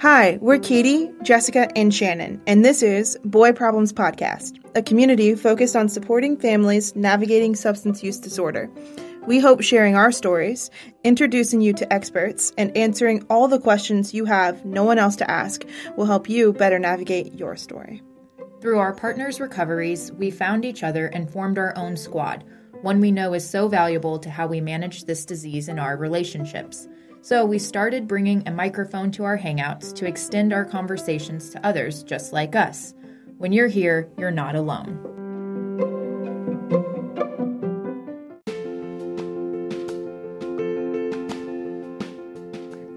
Hi, 0.00 0.38
we're 0.40 0.58
Katie, 0.58 1.10
Jessica, 1.22 1.68
and 1.76 1.94
Shannon, 1.94 2.40
and 2.46 2.64
this 2.64 2.82
is 2.82 3.18
Boy 3.22 3.52
Problems 3.52 3.92
Podcast, 3.92 4.58
a 4.74 4.82
community 4.82 5.34
focused 5.34 5.76
on 5.76 5.90
supporting 5.90 6.38
families 6.38 6.96
navigating 6.96 7.54
substance 7.54 8.02
use 8.02 8.18
disorder. 8.18 8.70
We 9.26 9.40
hope 9.40 9.60
sharing 9.60 9.96
our 9.96 10.10
stories, 10.10 10.70
introducing 11.04 11.60
you 11.60 11.74
to 11.74 11.92
experts, 11.92 12.50
and 12.56 12.74
answering 12.74 13.26
all 13.28 13.46
the 13.46 13.60
questions 13.60 14.14
you 14.14 14.24
have 14.24 14.64
no 14.64 14.84
one 14.84 14.98
else 14.98 15.16
to 15.16 15.30
ask 15.30 15.66
will 15.98 16.06
help 16.06 16.30
you 16.30 16.54
better 16.54 16.78
navigate 16.78 17.34
your 17.34 17.54
story. 17.56 18.00
Through 18.62 18.78
our 18.78 18.94
partners' 18.94 19.38
recoveries, 19.38 20.12
we 20.12 20.30
found 20.30 20.64
each 20.64 20.82
other 20.82 21.08
and 21.08 21.30
formed 21.30 21.58
our 21.58 21.76
own 21.76 21.98
squad, 21.98 22.42
one 22.82 23.00
we 23.00 23.10
know 23.10 23.34
is 23.34 23.48
so 23.48 23.68
valuable 23.68 24.18
to 24.18 24.30
how 24.30 24.46
we 24.46 24.60
manage 24.60 25.04
this 25.04 25.24
disease 25.24 25.68
in 25.68 25.78
our 25.78 25.96
relationships. 25.96 26.88
So 27.22 27.44
we 27.44 27.58
started 27.58 28.08
bringing 28.08 28.46
a 28.48 28.50
microphone 28.50 29.10
to 29.12 29.24
our 29.24 29.38
hangouts 29.38 29.94
to 29.96 30.06
extend 30.06 30.52
our 30.52 30.64
conversations 30.64 31.50
to 31.50 31.66
others 31.66 32.02
just 32.02 32.32
like 32.32 32.56
us. 32.56 32.94
When 33.36 33.52
you're 33.52 33.68
here, 33.68 34.10
you're 34.16 34.30
not 34.30 34.56
alone. 34.56 35.19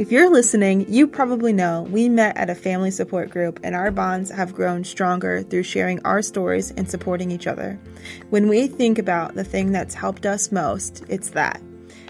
If 0.04 0.12
you're 0.12 0.30
listening, 0.30 0.86
you 0.92 1.08
probably 1.08 1.54
know 1.54 1.84
we 1.84 2.10
met 2.10 2.36
at 2.36 2.50
a 2.50 2.56
family 2.56 2.92
support 2.92 3.30
group 3.30 3.62
and 3.64 3.74
our 3.74 3.90
bonds 3.90 4.30
have 4.32 4.54
grown 4.54 4.84
stronger 4.84 5.44
through 5.44 5.64
sharing 5.64 6.02
our 6.04 6.22
stories 6.22 6.72
and 6.72 6.90
supporting 6.90 7.32
each 7.32 7.48
other. 7.48 7.80
When 8.30 8.50
we 8.50 8.68
think 8.68 9.00
about 9.00 9.36
the 9.36 9.46
thing 9.46 9.72
that's 9.72 9.96
helped 9.96 10.26
us 10.26 10.52
most, 10.52 11.06
it's 11.08 11.30
that. 11.30 11.62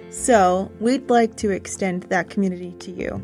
So, 0.10 0.72
we'd 0.80 1.08
like 1.12 1.36
to 1.36 1.52
extend 1.52 2.02
that 2.06 2.32
community 2.32 2.72
to 2.80 2.90
you. 2.90 3.24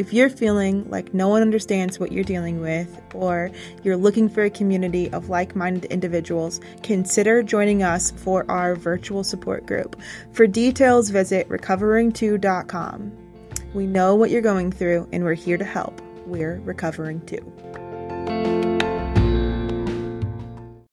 If 0.00 0.12
you're 0.12 0.30
feeling 0.30 0.90
like 0.90 1.14
no 1.14 1.28
one 1.28 1.42
understands 1.42 2.00
what 2.00 2.10
you're 2.10 2.24
dealing 2.24 2.60
with, 2.60 3.00
or 3.14 3.52
you're 3.84 3.96
looking 3.96 4.28
for 4.28 4.42
a 4.42 4.50
community 4.50 5.08
of 5.12 5.28
like 5.28 5.54
minded 5.54 5.84
individuals, 5.92 6.60
consider 6.82 7.44
joining 7.44 7.84
us 7.84 8.10
for 8.10 8.44
our 8.50 8.74
virtual 8.74 9.22
support 9.22 9.64
group. 9.64 9.94
For 10.32 10.48
details, 10.48 11.08
visit 11.10 11.48
recovering2.com. 11.48 13.27
We 13.74 13.86
know 13.86 14.14
what 14.14 14.30
you're 14.30 14.40
going 14.40 14.72
through, 14.72 15.08
and 15.12 15.22
we're 15.22 15.34
here 15.34 15.58
to 15.58 15.64
help. 15.64 16.00
We're 16.24 16.58
recovering 16.64 17.20
too. 17.26 17.44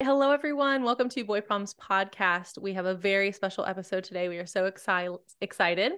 Hello, 0.04 0.32
everyone. 0.32 0.84
Welcome 0.84 1.08
to 1.10 1.24
Boy 1.24 1.40
Problems 1.40 1.74
Podcast. 1.76 2.62
We 2.62 2.74
have 2.74 2.86
a 2.86 2.94
very 2.94 3.32
special 3.32 3.66
episode 3.66 4.04
today. 4.04 4.28
We 4.28 4.40
are 4.40 4.46
so 4.46 4.70
exci- 4.70 5.18
excited. 5.40 5.94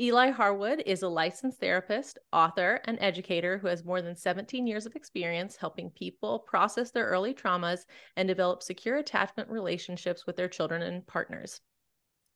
Eli 0.00 0.30
Harwood 0.30 0.84
is 0.86 1.02
a 1.02 1.08
licensed 1.08 1.58
therapist, 1.58 2.20
author, 2.32 2.80
and 2.84 2.98
educator 3.00 3.58
who 3.58 3.66
has 3.66 3.84
more 3.84 4.00
than 4.00 4.14
17 4.14 4.64
years 4.64 4.86
of 4.86 4.94
experience 4.94 5.56
helping 5.56 5.90
people 5.90 6.38
process 6.38 6.92
their 6.92 7.06
early 7.06 7.34
traumas 7.34 7.80
and 8.16 8.28
develop 8.28 8.62
secure 8.62 8.98
attachment 8.98 9.50
relationships 9.50 10.24
with 10.24 10.36
their 10.36 10.48
children 10.48 10.82
and 10.82 11.04
partners. 11.08 11.60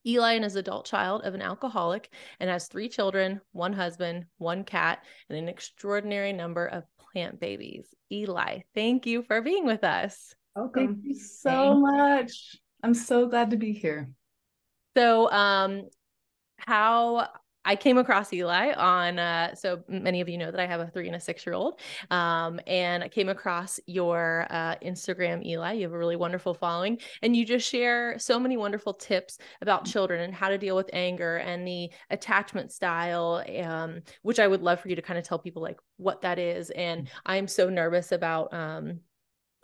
Eli 0.06 0.38
is 0.38 0.54
an 0.54 0.60
adult 0.60 0.86
child 0.86 1.22
of 1.24 1.34
an 1.34 1.42
alcoholic 1.42 2.10
and 2.38 2.48
has 2.48 2.68
three 2.68 2.88
children, 2.88 3.40
one 3.52 3.72
husband, 3.72 4.26
one 4.38 4.62
cat, 4.62 5.04
and 5.28 5.36
an 5.36 5.48
extraordinary 5.48 6.32
number 6.32 6.66
of 6.66 6.84
plant 6.96 7.40
babies. 7.40 7.86
Eli, 8.12 8.60
thank 8.74 9.06
you 9.06 9.22
for 9.22 9.42
being 9.42 9.66
with 9.66 9.82
us. 9.82 10.34
Welcome. 10.54 10.86
Thank 10.86 10.98
you 11.04 11.14
so 11.14 11.50
Thank 11.50 11.80
much. 11.80 12.56
I'm 12.82 12.94
so 12.94 13.26
glad 13.26 13.50
to 13.50 13.56
be 13.56 13.72
here. 13.72 14.08
So, 14.96 15.30
um, 15.30 15.88
how 16.56 17.28
I 17.66 17.74
came 17.74 17.98
across 17.98 18.32
Eli 18.32 18.72
on, 18.72 19.18
uh, 19.18 19.54
so 19.54 19.82
many 19.88 20.20
of 20.20 20.28
you 20.28 20.38
know 20.38 20.50
that 20.52 20.60
I 20.60 20.66
have 20.66 20.80
a 20.80 20.86
three 20.86 21.08
and 21.08 21.16
a 21.16 21.20
six 21.20 21.44
year 21.44 21.54
old. 21.54 21.80
Um, 22.10 22.60
and 22.66 23.02
I 23.02 23.08
came 23.08 23.28
across 23.28 23.80
your 23.86 24.46
uh, 24.50 24.76
Instagram, 24.76 25.44
Eli. 25.44 25.72
You 25.72 25.82
have 25.82 25.92
a 25.92 25.98
really 25.98 26.16
wonderful 26.16 26.54
following, 26.54 26.98
and 27.22 27.36
you 27.36 27.44
just 27.44 27.68
share 27.68 28.18
so 28.18 28.38
many 28.38 28.56
wonderful 28.56 28.94
tips 28.94 29.38
about 29.60 29.84
children 29.84 30.22
and 30.22 30.32
how 30.32 30.48
to 30.48 30.56
deal 30.56 30.76
with 30.76 30.88
anger 30.92 31.38
and 31.38 31.66
the 31.66 31.90
attachment 32.10 32.70
style, 32.70 33.44
um, 33.62 34.00
which 34.22 34.38
I 34.38 34.46
would 34.46 34.62
love 34.62 34.80
for 34.80 34.88
you 34.88 34.96
to 34.96 35.02
kind 35.02 35.18
of 35.18 35.24
tell 35.24 35.38
people 35.38 35.60
like 35.60 35.80
what 35.96 36.22
that 36.22 36.38
is. 36.38 36.70
And 36.70 37.08
I'm 37.26 37.48
so 37.48 37.68
nervous 37.68 38.12
about, 38.12 38.54
um, 38.54 39.00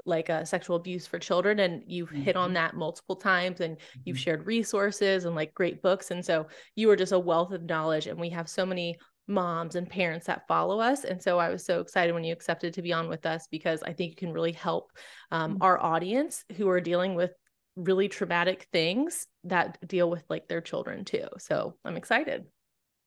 like 0.05 0.31
uh, 0.31 0.45
sexual 0.45 0.77
abuse 0.77 1.07
for 1.07 1.19
children 1.19 1.61
and 1.61 1.83
you've 1.87 2.09
mm-hmm. 2.11 2.23
hit 2.23 2.37
on 2.37 2.49
mm-hmm. 2.49 2.55
that 2.55 2.75
multiple 2.75 3.17
times 3.17 3.61
and 3.61 3.77
you've 4.05 4.17
mm-hmm. 4.17 4.23
shared 4.23 4.47
resources 4.47 5.25
and 5.25 5.37
like 5.37 5.55
great 5.55 5.83
books 5.83 6.11
and 6.11 6.25
so 6.25 6.47
you 6.75 6.91
are 6.91 6.97
just 6.97 7.13
a 7.13 7.19
wealth 7.19 7.53
of 7.53 7.63
knowledge 7.63 8.07
and 8.07 8.19
we 8.19 8.31
have 8.31 8.49
so 8.49 8.67
many 8.67 8.99
moms 9.29 9.77
and 9.77 9.89
parents 9.89 10.27
that 10.27 10.47
follow 10.49 10.81
us 10.81 11.05
and 11.05 11.23
so 11.23 11.39
i 11.39 11.49
was 11.49 11.65
so 11.65 11.81
excited 11.81 12.13
when 12.13 12.25
you 12.25 12.33
accepted 12.33 12.75
to 12.75 12.83
be 12.83 12.93
on 12.93 13.09
with 13.09 13.25
us 13.25 13.47
because 13.51 13.83
i 13.85 13.93
think 13.93 14.11
you 14.11 14.17
can 14.17 14.33
really 14.33 14.53
help 14.53 14.91
um, 15.31 15.53
mm-hmm. 15.53 15.63
our 15.63 15.81
audience 15.81 16.45
who 16.57 16.69
are 16.69 16.81
dealing 16.81 17.15
with 17.15 17.31
really 17.77 18.09
traumatic 18.09 18.67
things 18.73 19.27
that 19.45 19.79
deal 19.87 20.11
with 20.11 20.25
like 20.29 20.49
their 20.49 20.61
children 20.61 21.05
too 21.05 21.27
so 21.39 21.77
i'm 21.85 21.97
excited 21.97 22.45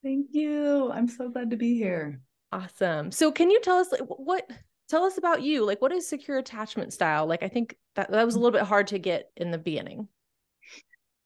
thank 0.03 0.27
you 0.31 0.89
i'm 0.91 1.07
so 1.07 1.29
glad 1.29 1.49
to 1.49 1.57
be 1.57 1.75
here 1.75 2.21
awesome 2.53 3.11
so 3.11 3.31
can 3.31 3.51
you 3.51 3.59
tell 3.59 3.77
us 3.77 3.91
like, 3.91 4.01
what 4.07 4.49
tell 4.89 5.03
us 5.03 5.17
about 5.17 5.41
you 5.41 5.65
like 5.65 5.81
what 5.81 5.91
is 5.91 6.07
secure 6.07 6.37
attachment 6.37 6.93
style? 6.93 7.25
Like 7.25 7.43
i 7.43 7.47
think 7.47 7.77
that 7.95 8.11
that 8.11 8.25
was 8.25 8.35
a 8.35 8.37
mm. 8.37 8.41
little 8.41 8.59
bit 8.59 8.67
hard 8.67 8.87
to 8.87 8.99
get 8.99 9.29
in 9.35 9.51
the 9.51 9.57
beginning. 9.57 10.07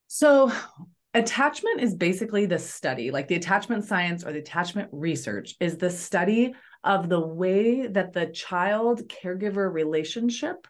So 0.08 0.52
attachment 1.14 1.82
is 1.82 1.96
basically 1.96 2.46
the 2.46 2.60
study 2.60 3.10
like 3.10 3.28
the 3.28 3.36
attachment 3.36 3.84
science 3.84 4.24
or 4.24 4.32
the 4.32 4.40
attachment 4.40 4.90
research 4.92 5.56
is 5.60 5.78
the 5.78 5.90
study 5.90 6.54
of 6.84 7.10
the 7.10 7.20
way 7.20 7.88
that 7.88 8.14
the 8.14 8.28
child 8.28 9.02
caregiver 9.10 9.72
relationship 9.72 10.68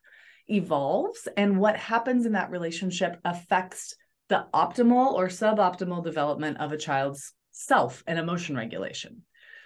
evolves 0.47 1.27
and 1.35 1.59
what 1.59 1.75
happens 1.75 2.25
in 2.25 2.31
that 2.31 2.50
relationship 2.51 3.19
affects 3.25 3.95
the 4.29 4.45
optimal 4.53 5.13
or 5.13 5.27
suboptimal 5.27 6.03
development 6.03 6.57
of 6.57 6.71
a 6.71 6.77
child's 6.77 7.33
self 7.51 8.03
and 8.07 8.17
emotion 8.17 8.56
regulation 8.56 9.23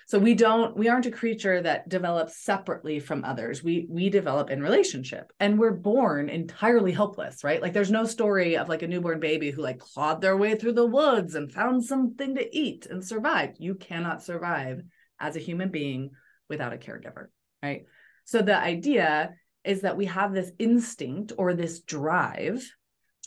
so 0.07 0.19
we 0.19 0.33
don't 0.33 0.75
we 0.77 0.89
aren't 0.89 1.05
a 1.05 1.11
creature 1.11 1.61
that 1.61 1.89
develops 1.89 2.37
separately 2.37 2.99
from 2.99 3.23
others. 3.23 3.63
We 3.63 3.87
we 3.89 4.09
develop 4.09 4.49
in 4.49 4.61
relationship 4.61 5.31
and 5.39 5.57
we're 5.57 5.71
born 5.71 6.29
entirely 6.29 6.91
helpless 6.91 7.43
right? 7.43 7.61
Like 7.61 7.73
there's 7.73 7.91
no 7.91 8.05
story 8.05 8.57
of 8.57 8.69
like 8.69 8.81
a 8.81 8.87
newborn 8.87 9.19
baby 9.19 9.51
who 9.51 9.61
like 9.61 9.79
clawed 9.79 10.21
their 10.21 10.37
way 10.37 10.55
through 10.55 10.73
the 10.73 10.85
woods 10.85 11.35
and 11.35 11.51
found 11.51 11.83
something 11.83 12.35
to 12.35 12.57
eat 12.57 12.85
and 12.85 13.03
survived. 13.03 13.57
You 13.59 13.75
cannot 13.75 14.23
survive 14.23 14.81
as 15.19 15.35
a 15.35 15.39
human 15.39 15.69
being 15.69 16.11
without 16.49 16.73
a 16.73 16.77
caregiver 16.77 17.27
right? 17.63 17.85
So 18.25 18.41
the 18.41 18.57
idea 18.57 19.33
is 19.63 19.81
that 19.81 19.97
we 19.97 20.05
have 20.05 20.33
this 20.33 20.51
instinct 20.59 21.31
or 21.37 21.53
this 21.53 21.79
drive 21.81 22.63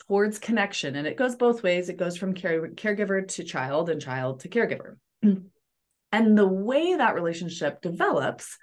towards 0.07 0.39
connection 0.39 0.95
and 0.95 1.07
it 1.07 1.17
goes 1.17 1.35
both 1.35 1.63
ways. 1.63 1.89
It 1.89 1.97
goes 1.97 2.15
from 2.15 2.33
care- 2.33 2.69
caregiver 2.69 3.27
to 3.27 3.43
child 3.43 3.89
and 3.89 4.01
child 4.01 4.41
to 4.41 4.49
caregiver 4.49 4.97
and 6.11 6.37
the 6.37 6.47
way 6.47 6.95
that 6.95 7.15
relationship 7.15 7.81
develops 7.81 8.57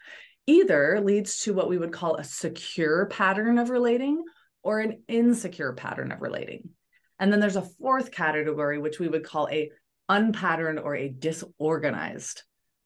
either 0.47 1.01
leads 1.03 1.41
to 1.43 1.55
what 1.55 1.69
we 1.69 1.79
would 1.79 1.93
call 1.93 2.17
a 2.17 2.25
secure 2.25 3.07
pattern 3.07 3.59
of 3.59 3.71
relating 3.71 4.23
or 4.63 4.81
an 4.81 5.03
insecure 5.09 5.73
pattern 5.73 6.13
of 6.13 6.21
relating. 6.21 6.71
And 7.19 7.33
then 7.33 7.41
there's 7.41 7.57
a 7.57 7.69
fourth 7.81 8.11
category, 8.11 8.79
which 8.79 8.99
we 8.99 9.09
would 9.09 9.25
call 9.25 9.49
a 9.49 9.71
unpatterned 10.09 10.79
or 10.79 10.95
a 10.95 11.09
disorganized 11.09 12.43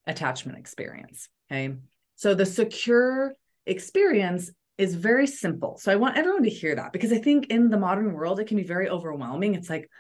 attachment 0.07 0.59
experience. 0.59 1.29
Okay. 1.51 1.75
So 2.17 2.35
the 2.35 2.47
secure 2.47 3.35
experience 3.67 4.51
is 4.77 4.95
very 4.95 5.27
simple. 5.27 5.77
So 5.79 5.91
I 5.91 5.97
want 5.97 6.17
everyone 6.17 6.45
to 6.45 6.51
hear 6.51 6.77
that 6.77 6.93
because 6.93 7.13
I 7.13 7.19
think 7.19 7.47
in 7.47 7.71
the 7.71 7.79
modern 7.79 8.13
world, 8.13 8.39
it 8.39 8.47
can 8.47 8.57
be 8.57 8.65
very 8.65 8.89
overwhelming. 8.89 9.55
It's 9.55 9.69
like, 9.71 9.91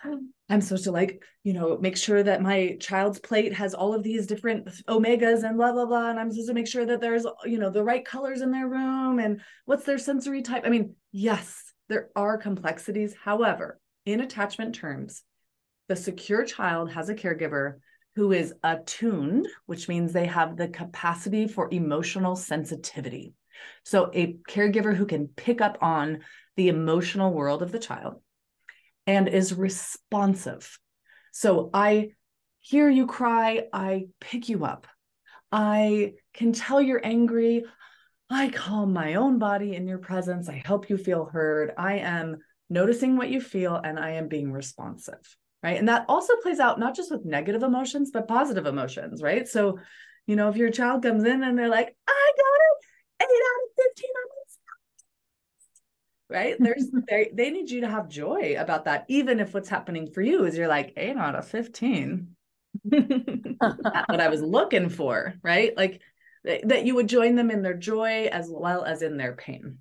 I'm 0.48 0.62
supposed 0.62 0.84
to 0.84 0.92
like, 0.92 1.22
you 1.44 1.52
know, 1.52 1.76
make 1.78 1.96
sure 1.96 2.22
that 2.22 2.40
my 2.40 2.76
child's 2.80 3.18
plate 3.18 3.52
has 3.52 3.74
all 3.74 3.92
of 3.92 4.02
these 4.02 4.26
different 4.26 4.66
omegas 4.88 5.44
and 5.44 5.58
blah, 5.58 5.72
blah, 5.72 5.84
blah. 5.84 6.08
And 6.08 6.18
I'm 6.18 6.30
supposed 6.30 6.48
to 6.48 6.54
make 6.54 6.66
sure 6.66 6.86
that 6.86 7.00
there's, 7.00 7.26
you 7.44 7.58
know, 7.58 7.70
the 7.70 7.84
right 7.84 8.04
colors 8.04 8.40
in 8.40 8.50
their 8.50 8.68
room 8.68 9.18
and 9.18 9.42
what's 9.66 9.84
their 9.84 9.98
sensory 9.98 10.40
type. 10.40 10.62
I 10.64 10.70
mean, 10.70 10.94
yes, 11.12 11.72
there 11.88 12.08
are 12.16 12.38
complexities. 12.38 13.14
However, 13.22 13.78
in 14.06 14.20
attachment 14.20 14.74
terms, 14.74 15.22
the 15.88 15.96
secure 15.96 16.44
child 16.44 16.92
has 16.92 17.10
a 17.10 17.14
caregiver 17.14 17.74
who 18.14 18.32
is 18.32 18.54
attuned, 18.62 19.46
which 19.66 19.88
means 19.88 20.12
they 20.12 20.26
have 20.26 20.56
the 20.56 20.68
capacity 20.68 21.46
for 21.46 21.68
emotional 21.70 22.36
sensitivity. 22.36 23.34
So, 23.84 24.10
a 24.14 24.34
caregiver 24.48 24.94
who 24.94 25.06
can 25.06 25.28
pick 25.28 25.60
up 25.60 25.78
on 25.82 26.20
the 26.56 26.68
emotional 26.68 27.32
world 27.32 27.62
of 27.62 27.70
the 27.70 27.78
child 27.78 28.20
and 29.08 29.26
is 29.26 29.54
responsive. 29.54 30.78
So, 31.32 31.70
I 31.72 32.10
hear 32.60 32.88
you 32.88 33.06
cry, 33.06 33.64
I 33.72 34.08
pick 34.20 34.48
you 34.48 34.64
up. 34.66 34.86
I 35.50 36.12
can 36.34 36.52
tell 36.52 36.82
you're 36.82 37.04
angry. 37.04 37.64
I 38.28 38.50
calm 38.50 38.92
my 38.92 39.14
own 39.14 39.38
body 39.38 39.74
in 39.74 39.88
your 39.88 39.98
presence. 39.98 40.50
I 40.50 40.62
help 40.64 40.90
you 40.90 40.98
feel 40.98 41.24
heard. 41.24 41.72
I 41.78 41.94
am 41.94 42.36
noticing 42.68 43.16
what 43.16 43.30
you 43.30 43.40
feel 43.40 43.76
and 43.76 43.98
I 43.98 44.10
am 44.10 44.28
being 44.28 44.52
responsive. 44.52 45.36
right? 45.62 45.78
And 45.78 45.88
that 45.88 46.04
also 46.08 46.34
plays 46.42 46.60
out 46.60 46.78
not 46.78 46.94
just 46.94 47.10
with 47.10 47.24
negative 47.24 47.62
emotions, 47.62 48.10
but 48.12 48.28
positive 48.28 48.66
emotions, 48.66 49.22
right? 49.22 49.48
So, 49.48 49.78
you 50.26 50.36
know, 50.36 50.50
if 50.50 50.56
your 50.56 50.70
child 50.70 51.02
comes 51.02 51.24
in 51.24 51.42
and 51.42 51.58
they're 51.58 51.68
like, 51.68 51.96
I 52.06 52.32
got 52.36 53.24
it, 53.24 53.24
eight 53.24 53.42
out 53.48 53.64
of 53.64 53.84
15 53.96 54.10
on 54.10 54.37
right? 56.30 56.56
There's 56.58 56.90
they 57.08 57.30
they 57.32 57.50
need 57.50 57.70
you 57.70 57.82
to 57.82 57.88
have 57.88 58.08
joy 58.08 58.56
about 58.58 58.84
that, 58.84 59.04
even 59.08 59.40
if 59.40 59.54
what's 59.54 59.68
happening 59.68 60.10
for 60.10 60.22
you 60.22 60.44
is 60.44 60.56
you're 60.56 60.68
like 60.68 60.92
eight 60.96 61.16
out 61.16 61.34
of 61.34 61.48
15. 61.48 62.28
That's 62.84 64.08
what 64.08 64.20
I 64.20 64.28
was 64.28 64.42
looking 64.42 64.88
for, 64.88 65.34
right? 65.42 65.76
Like 65.76 66.00
that 66.44 66.84
you 66.84 66.94
would 66.94 67.08
join 67.08 67.34
them 67.34 67.50
in 67.50 67.62
their 67.62 67.74
joy 67.74 68.28
as 68.32 68.48
well 68.50 68.84
as 68.84 69.02
in 69.02 69.16
their 69.16 69.34
pain. 69.34 69.78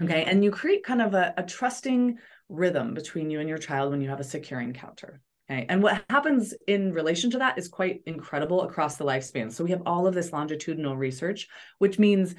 Okay. 0.00 0.24
And 0.24 0.44
you 0.44 0.50
create 0.50 0.84
kind 0.84 1.02
of 1.02 1.14
a, 1.14 1.34
a 1.36 1.42
trusting 1.42 2.18
rhythm 2.48 2.94
between 2.94 3.30
you 3.30 3.40
and 3.40 3.48
your 3.48 3.58
child 3.58 3.90
when 3.90 4.00
you 4.00 4.08
have 4.08 4.20
a 4.20 4.24
secure 4.24 4.60
encounter. 4.60 5.20
Okay. 5.50 5.66
And 5.68 5.82
what 5.82 6.04
happens 6.10 6.54
in 6.66 6.92
relation 6.92 7.30
to 7.30 7.38
that 7.38 7.58
is 7.58 7.68
quite 7.68 8.02
incredible 8.06 8.62
across 8.62 8.96
the 8.96 9.04
lifespan. 9.04 9.50
So 9.52 9.64
we 9.64 9.70
have 9.70 9.82
all 9.86 10.06
of 10.06 10.14
this 10.14 10.32
longitudinal 10.32 10.96
research, 10.96 11.48
which 11.78 11.98
means 11.98 12.34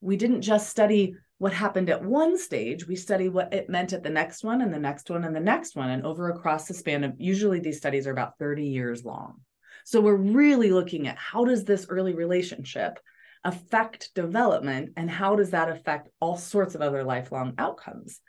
we 0.00 0.16
didn't 0.16 0.42
just 0.42 0.68
study 0.68 1.14
what 1.38 1.52
happened 1.52 1.88
at 1.88 2.04
one 2.04 2.36
stage, 2.36 2.86
we 2.86 2.96
study 2.96 3.28
what 3.28 3.54
it 3.54 3.70
meant 3.70 3.92
at 3.92 4.02
the 4.02 4.10
next 4.10 4.42
one 4.42 4.60
and 4.60 4.74
the 4.74 4.78
next 4.78 5.08
one 5.08 5.24
and 5.24 5.34
the 5.34 5.40
next 5.40 5.76
one. 5.76 5.90
And 5.90 6.04
over 6.04 6.30
across 6.30 6.66
the 6.66 6.74
span 6.74 7.04
of 7.04 7.14
usually 7.18 7.60
these 7.60 7.78
studies 7.78 8.06
are 8.06 8.12
about 8.12 8.38
30 8.38 8.64
years 8.64 9.04
long. 9.04 9.40
So 9.84 10.00
we're 10.00 10.16
really 10.16 10.72
looking 10.72 11.06
at 11.06 11.16
how 11.16 11.44
does 11.44 11.64
this 11.64 11.86
early 11.88 12.14
relationship 12.14 12.98
affect 13.44 14.12
development 14.14 14.94
and 14.96 15.08
how 15.08 15.36
does 15.36 15.50
that 15.50 15.70
affect 15.70 16.08
all 16.20 16.36
sorts 16.36 16.74
of 16.74 16.82
other 16.82 17.04
lifelong 17.04 17.54
outcomes. 17.56 18.20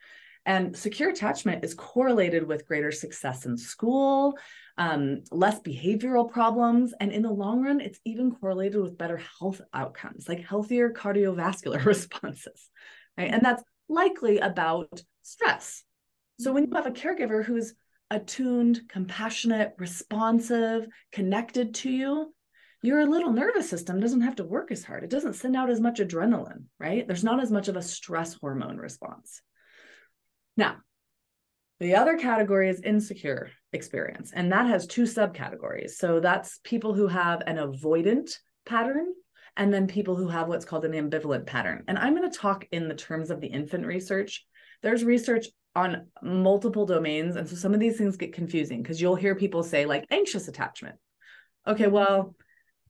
And 0.45 0.77
secure 0.77 1.09
attachment 1.09 1.65
is 1.65 1.73
correlated 1.73 2.47
with 2.47 2.67
greater 2.67 2.91
success 2.91 3.45
in 3.45 3.57
school, 3.57 4.38
um, 4.77 5.23
less 5.31 5.59
behavioral 5.59 6.31
problems, 6.31 6.94
and 7.00 7.11
in 7.11 7.23
the 7.23 7.29
long 7.31 7.61
run, 7.61 7.81
it's 7.81 8.00
even 8.06 8.31
correlated 8.31 8.81
with 8.81 8.97
better 8.97 9.21
health 9.39 9.61
outcomes, 9.73 10.29
like 10.29 10.45
healthier 10.45 10.91
cardiovascular 10.91 11.83
responses 11.85 12.69
right? 13.19 13.31
And 13.31 13.44
that's 13.44 13.63
likely 13.89 14.39
about 14.39 15.04
stress. 15.21 15.83
So 16.39 16.54
when 16.54 16.66
you 16.66 16.74
have 16.74 16.88
a 16.88 16.92
caregiver 16.92 17.44
who's 17.44 17.74
attuned, 18.10 18.81
compassionate, 18.88 19.74
responsive, 19.77 20.88
connected 21.12 21.75
to 21.75 21.92
you, 21.92 22.33
your 22.81 23.06
little 23.06 23.33
nervous 23.33 23.69
system 23.69 24.00
doesn't 24.00 24.21
have 24.21 24.38
to 24.38 24.45
work 24.45 24.71
as 24.71 24.86
hard. 24.86 25.04
It 25.04 25.10
doesn't 25.10 25.33
send 25.33 25.57
out 25.57 25.69
as 25.69 25.81
much 25.81 26.00
adrenaline, 26.00 26.63
right? 26.80 27.06
There's 27.06 27.25
not 27.25 27.42
as 27.42 27.51
much 27.51 27.68
of 27.68 27.75
a 27.75 27.81
stress 27.81 28.36
hormone 28.36 28.77
response. 28.77 29.42
Now, 30.56 30.77
the 31.81 31.95
other 31.95 32.18
category 32.18 32.69
is 32.69 32.81
insecure 32.81 33.51
experience, 33.74 34.31
and 34.33 34.51
that 34.51 34.68
has 34.68 34.88
two 34.88 35.04
subcategories. 35.04 35.92
So 35.92 36.19
that's 36.19 36.60
people 36.63 36.94
who 36.94 37.07
have 37.07 37.42
an 37.45 37.57
avoidant 37.57 38.31
pattern 38.66 39.13
and 39.59 39.73
then 39.73 39.88
people 39.88 40.15
who 40.15 40.29
have 40.29 40.47
what's 40.47 40.63
called 40.63 40.85
an 40.85 40.94
ambivalent 40.94 41.45
pattern. 41.45 41.83
And 41.89 42.00
I'm 42.00 42.15
going 42.15 42.31
to 42.31 42.35
talk 42.35 42.65
in 42.71 42.88
the 42.88 42.95
terms 42.95 43.29
of 43.29 43.41
the 43.41 43.47
infant 43.47 43.85
research. 43.85 44.45
There's 44.81 45.03
research 45.03 45.47
on 45.75 46.07
multiple 46.23 46.85
domains. 46.85 47.35
And 47.35 47.47
so 47.47 47.57
some 47.57 47.73
of 47.73 47.81
these 47.81 47.97
things 47.97 48.15
get 48.15 48.31
confusing 48.31 48.81
because 48.81 49.01
you'll 49.01 49.17
hear 49.17 49.35
people 49.35 49.61
say, 49.61 49.85
like, 49.85 50.06
anxious 50.11 50.47
attachment. 50.47 50.95
Okay, 51.67 51.88
well, 51.88 52.35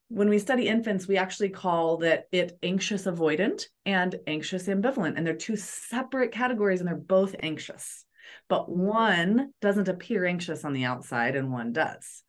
when 0.09 0.29
we 0.29 0.37
study 0.37 0.67
infants, 0.67 1.07
we 1.07 1.17
actually 1.17 1.49
call 1.49 1.97
that 1.97 2.27
it 2.31 2.55
anxious 2.61 3.05
avoidant 3.05 3.63
and 3.87 4.15
anxious 4.27 4.67
ambivalent. 4.67 5.15
And 5.17 5.25
they're 5.25 5.33
two 5.33 5.55
separate 5.55 6.31
categories 6.31 6.81
and 6.81 6.87
they're 6.87 6.95
both 6.95 7.35
anxious. 7.41 8.05
But 8.47 8.69
one 8.69 9.53
doesn't 9.59 9.89
appear 9.89 10.23
anxious 10.23 10.63
on 10.63 10.73
the 10.73 10.85
outside 10.85 11.35
and 11.35 11.51
one 11.51 11.73
does. 11.73 12.21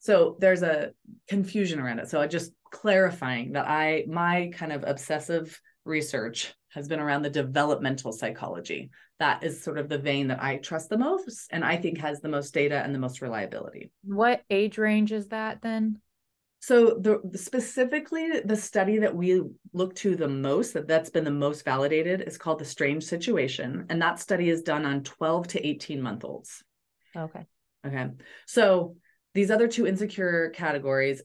So 0.00 0.36
there's 0.40 0.64
a 0.64 0.90
confusion 1.28 1.78
around 1.78 2.00
it. 2.00 2.08
So 2.08 2.20
I 2.20 2.26
just 2.26 2.50
clarifying 2.72 3.52
that 3.52 3.68
I 3.68 4.04
my 4.08 4.50
kind 4.54 4.72
of 4.72 4.82
obsessive 4.84 5.60
research 5.84 6.52
has 6.70 6.88
been 6.88 7.00
around 7.00 7.22
the 7.22 7.30
developmental 7.30 8.12
psychology. 8.12 8.90
That 9.18 9.44
is 9.44 9.62
sort 9.62 9.78
of 9.78 9.88
the 9.88 9.98
vein 9.98 10.28
that 10.28 10.42
I 10.42 10.56
trust 10.56 10.88
the 10.88 10.98
most 10.98 11.48
and 11.50 11.64
I 11.64 11.76
think 11.76 11.98
has 11.98 12.20
the 12.20 12.28
most 12.28 12.54
data 12.54 12.82
and 12.82 12.94
the 12.94 12.98
most 12.98 13.20
reliability. 13.20 13.92
What 14.02 14.42
age 14.48 14.78
range 14.78 15.12
is 15.12 15.28
that 15.28 15.60
then? 15.62 16.00
So 16.60 16.98
the 17.00 17.36
specifically 17.36 18.40
the 18.44 18.56
study 18.56 18.98
that 18.98 19.14
we 19.14 19.42
look 19.72 19.94
to 19.96 20.16
the 20.16 20.28
most 20.28 20.74
that 20.74 20.88
that's 20.88 21.10
been 21.10 21.24
the 21.24 21.30
most 21.30 21.64
validated 21.64 22.22
is 22.22 22.38
called 22.38 22.60
the 22.60 22.64
strange 22.64 23.04
situation 23.04 23.86
and 23.90 24.00
that 24.00 24.20
study 24.20 24.48
is 24.48 24.62
done 24.62 24.86
on 24.86 25.02
12 25.02 25.48
to 25.48 25.66
18 25.66 26.00
month 26.00 26.24
olds. 26.24 26.62
Okay. 27.16 27.44
Okay. 27.86 28.08
So 28.46 28.96
these 29.34 29.50
other 29.50 29.68
two 29.68 29.86
insecure 29.86 30.50
categories 30.50 31.22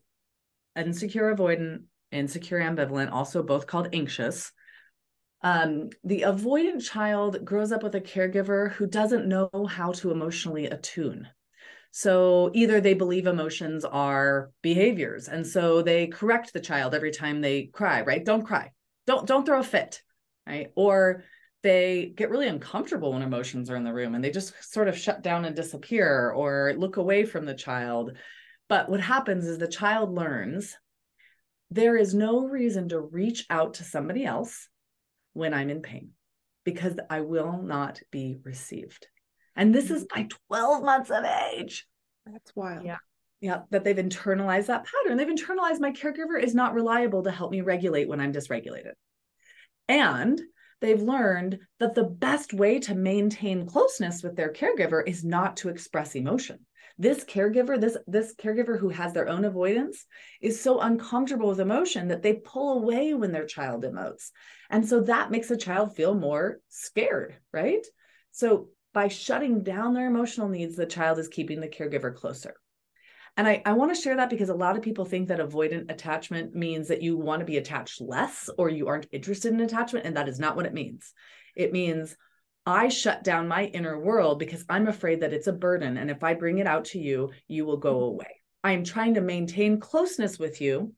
insecure 0.78 1.36
avoidant, 1.36 1.84
insecure 2.12 2.60
ambivalent, 2.60 3.12
also 3.12 3.44
both 3.44 3.68
called 3.68 3.90
anxious. 3.94 4.52
Um, 5.42 5.90
the 6.04 6.22
avoidant 6.22 6.84
child 6.84 7.46
grows 7.46 7.72
up 7.72 7.84
with 7.84 7.96
a 7.96 8.02
caregiver 8.02 8.72
who 8.72 8.88
doesn't 8.88 9.28
know 9.28 9.50
how 9.70 9.92
to 9.94 10.12
emotionally 10.12 10.66
attune. 10.66 11.28
So 11.92 12.52
either 12.54 12.82
they 12.82 12.94
believe 12.94 13.28
emotions 13.28 13.86
are 13.86 14.52
behaviors, 14.62 15.28
and 15.28 15.46
so 15.46 15.82
they 15.82 16.08
correct 16.08 16.54
the 16.54 16.60
child 16.60 16.94
every 16.94 17.12
time 17.12 17.42
they 17.42 17.64
cry, 17.74 18.02
right? 18.02 18.24
Don't 18.24 18.46
cry. 18.46 18.72
Don't 19.06 19.26
don't 19.26 19.46
throw 19.46 19.60
a 19.60 19.64
fit, 19.64 20.02
right? 20.46 20.68
Or 20.76 21.24
they 21.64 22.14
get 22.16 22.30
really 22.30 22.48
uncomfortable 22.48 23.14
when 23.14 23.22
emotions 23.22 23.70
are 23.70 23.76
in 23.76 23.84
the 23.84 23.94
room 23.94 24.16
and 24.16 24.24
they 24.24 24.30
just 24.30 24.54
sort 24.72 24.88
of 24.88 24.98
shut 24.98 25.24
down 25.24 25.46
and 25.46 25.56
disappear 25.56 26.32
or 26.32 26.74
look 26.78 26.98
away 26.98 27.26
from 27.26 27.46
the 27.46 27.54
child. 27.54 28.12
But 28.70 28.90
what 28.90 29.02
happens 29.02 29.46
is 29.48 29.58
the 29.58 29.68
child 29.68 30.14
learns 30.14 30.76
there 31.70 31.98
is 31.98 32.14
no 32.14 32.48
reason 32.48 32.90
to 32.90 33.00
reach 33.00 33.46
out 33.50 33.76
to 33.76 33.84
somebody 33.84 34.26
else 34.26 34.70
when 35.34 35.54
I'm 35.54 35.70
in 35.70 35.82
pain 35.82 36.12
because 36.64 36.96
I 37.10 37.22
will 37.22 37.62
not 37.62 38.00
be 38.12 38.38
received. 38.44 39.08
And 39.56 39.74
this 39.74 39.90
is 39.90 40.06
by 40.06 40.28
12 40.50 40.84
months 40.84 41.10
of 41.10 41.24
age. 41.54 41.88
That's 42.26 42.56
wild. 42.56 42.86
Yeah. 42.86 42.98
Yeah, 43.40 43.60
that 43.70 43.84
they've 43.84 43.96
internalized 43.96 44.66
that 44.68 44.86
pattern. 44.86 45.18
They've 45.18 45.28
internalized 45.28 45.80
my 45.80 45.92
caregiver 45.92 46.42
is 46.42 46.56
not 46.56 46.74
reliable 46.74 47.24
to 47.24 47.32
help 47.32 47.52
me 47.52 47.62
regulate 47.62 48.10
when 48.10 48.20
I'm 48.20 48.34
dysregulated. 48.34 48.94
And 49.88 50.42
they've 50.82 51.02
learned 51.02 51.60
that 51.80 51.94
the 51.94 52.04
best 52.04 52.54
way 52.54 52.80
to 52.80 52.96
maintain 52.96 53.68
closeness 53.68 54.24
with 54.24 54.36
their 54.36 54.52
caregiver 54.52 55.08
is 55.08 55.24
not 55.24 55.58
to 55.58 55.70
express 55.70 56.16
emotion 56.16 56.66
this 56.98 57.24
caregiver 57.24 57.80
this 57.80 57.98
this 58.08 58.34
caregiver 58.36 58.80
who 58.80 58.90
has 58.90 59.14
their 59.14 59.28
own 59.28 59.46
avoidance 59.46 60.06
is 60.42 60.60
so 60.60 60.80
uncomfortable 60.80 61.50
with 61.50 61.60
emotion 61.60 62.08
that 62.08 62.24
they 62.24 62.34
pull 62.34 62.80
away 62.80 63.14
when 63.14 63.32
their 63.32 63.46
child 63.46 63.84
emotes 63.84 64.32
and 64.70 64.88
so 64.88 65.02
that 65.02 65.32
makes 65.32 65.52
a 65.52 65.58
child 65.58 65.96
feel 65.96 66.14
more 66.14 66.60
scared 66.70 67.36
right 67.54 67.86
so 68.32 68.70
by 68.94 69.08
shutting 69.08 69.64
down 69.64 69.94
their 69.94 70.08
emotional 70.08 70.50
needs 70.50 70.76
the 70.76 70.86
child 70.86 71.20
is 71.20 71.28
keeping 71.28 71.62
the 71.62 71.68
caregiver 71.68 72.14
closer 72.14 72.56
and 73.38 73.48
I, 73.48 73.62
I 73.68 73.74
want 73.74 73.96
to 73.96 74.02
share 74.02 74.16
that 74.16 74.32
because 74.32 74.50
a 74.50 74.56
lot 74.56 74.76
of 74.76 74.82
people 74.82 75.06
think 75.06 75.28
that 75.28 75.40
avoidant 75.40 75.92
attachment 75.92 76.56
means 76.56 76.88
that 76.88 77.04
you 77.04 77.16
want 77.18 77.42
to 77.42 77.46
be 77.46 77.58
attached 77.58 78.02
less 78.02 78.50
or 78.58 78.68
you 78.68 78.88
aren't 78.88 79.06
interested 79.12 79.54
in 79.54 79.60
attachment. 79.60 80.08
And 80.08 80.18
that 80.18 80.28
is 80.28 80.40
not 80.40 80.56
what 80.56 80.66
it 80.66 80.74
means. 80.74 81.14
It 81.56 81.72
means 81.72 82.18
I 82.68 82.90
shut 82.90 83.24
down 83.24 83.48
my 83.48 83.64
inner 83.64 83.98
world 83.98 84.40
because 84.40 84.66
I'm 84.68 84.90
afraid 84.90 85.22
that 85.22 85.32
it's 85.32 85.48
a 85.48 85.54
burden. 85.54 85.98
And 85.98 86.12
if 86.12 86.22
I 86.22 86.34
bring 86.34 86.58
it 86.58 86.68
out 86.68 86.84
to 86.86 87.00
you, 87.00 87.32
you 87.48 87.66
will 87.66 87.78
go 87.78 87.94
mm-hmm. 87.94 88.16
away. 88.16 88.42
I'm 88.62 88.84
trying 88.84 89.14
to 89.14 89.22
maintain 89.22 89.80
closeness 89.80 90.38
with 90.38 90.60
you 90.60 90.94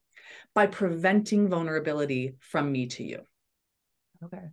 by 0.56 0.66
preventing 0.66 1.48
vulnerability 1.48 2.34
from 2.40 2.72
me 2.72 2.88
to 2.88 3.04
you. 3.04 3.20
Okay. 4.24 4.48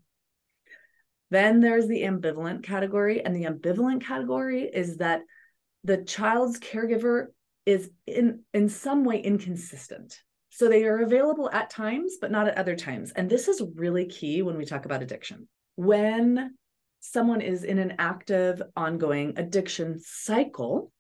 Then 1.31 1.61
there's 1.61 1.89
the 1.89 2.03
ambivalent 2.03 2.63
category. 2.63 3.25
And 3.25 3.35
the 3.35 3.45
ambivalent 3.45 4.05
category 4.05 4.65
is 4.65 4.99
that 4.99 5.23
the 5.85 6.05
child's 6.05 6.61
caregiver 6.61 7.29
is 7.65 7.91
in, 8.07 8.43
in 8.53 8.69
some 8.69 9.05
way 9.05 9.21
inconsistent. 9.21 10.21
So 10.51 10.69
they 10.69 10.85
are 10.85 10.99
available 10.99 11.49
at 11.51 11.71
times, 11.71 12.17
but 12.21 12.31
not 12.31 12.47
at 12.47 12.59
other 12.59 12.77
times. 12.77 13.13
And 13.13 13.31
this 13.31 13.49
is 13.49 13.63
really 13.75 14.05
key 14.05 14.43
when 14.43 14.59
we 14.59 14.67
talk 14.67 14.85
about 14.85 15.03
addiction. 15.03 15.49
When 15.77 16.57
someone 17.01 17.41
is 17.41 17.65
in 17.65 17.79
an 17.79 17.95
active, 17.99 18.63
ongoing 18.77 19.35
addiction 19.37 19.99
cycle, 20.03 20.93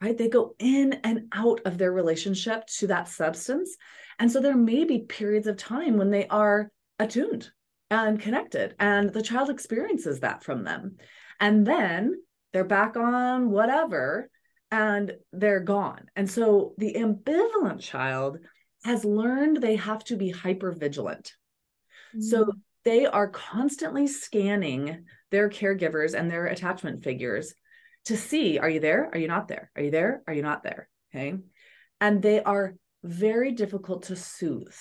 right? 0.00 0.16
They 0.16 0.28
go 0.28 0.54
in 0.58 0.94
and 1.04 1.28
out 1.32 1.60
of 1.64 1.78
their 1.78 1.92
relationship 1.92 2.66
to 2.78 2.88
that 2.88 3.08
substance. 3.08 3.76
And 4.18 4.30
so 4.30 4.40
there 4.40 4.56
may 4.56 4.84
be 4.84 5.00
periods 5.00 5.46
of 5.46 5.56
time 5.56 5.96
when 5.96 6.10
they 6.10 6.26
are 6.28 6.70
attuned 6.98 7.50
and 7.90 8.20
connected, 8.20 8.74
and 8.78 9.10
the 9.12 9.22
child 9.22 9.48
experiences 9.48 10.20
that 10.20 10.42
from 10.42 10.64
them. 10.64 10.96
And 11.40 11.66
then 11.66 12.14
they're 12.52 12.64
back 12.64 12.96
on 12.96 13.50
whatever 13.50 14.28
and 14.70 15.12
they're 15.32 15.60
gone. 15.60 16.06
And 16.14 16.30
so 16.30 16.74
the 16.76 16.94
ambivalent 16.94 17.80
child 17.80 18.38
has 18.84 19.04
learned 19.04 19.58
they 19.58 19.76
have 19.76 20.04
to 20.04 20.16
be 20.16 20.30
hyper 20.30 20.72
vigilant. 20.72 21.34
Mm. 22.14 22.22
So 22.22 22.52
they 22.84 23.06
are 23.06 23.28
constantly 23.28 24.06
scanning 24.06 25.04
their 25.30 25.48
caregivers 25.48 26.14
and 26.14 26.30
their 26.30 26.46
attachment 26.46 27.02
figures 27.02 27.54
to 28.06 28.16
see 28.16 28.58
are 28.58 28.70
you 28.70 28.80
there? 28.80 29.10
Are 29.12 29.18
you 29.18 29.28
not 29.28 29.48
there? 29.48 29.70
Are 29.76 29.82
you 29.82 29.90
there? 29.90 30.22
Are 30.26 30.34
you 30.34 30.42
not 30.42 30.62
there? 30.62 30.88
Okay. 31.14 31.36
And 32.00 32.22
they 32.22 32.42
are 32.42 32.74
very 33.02 33.52
difficult 33.52 34.04
to 34.04 34.16
soothe. 34.16 34.74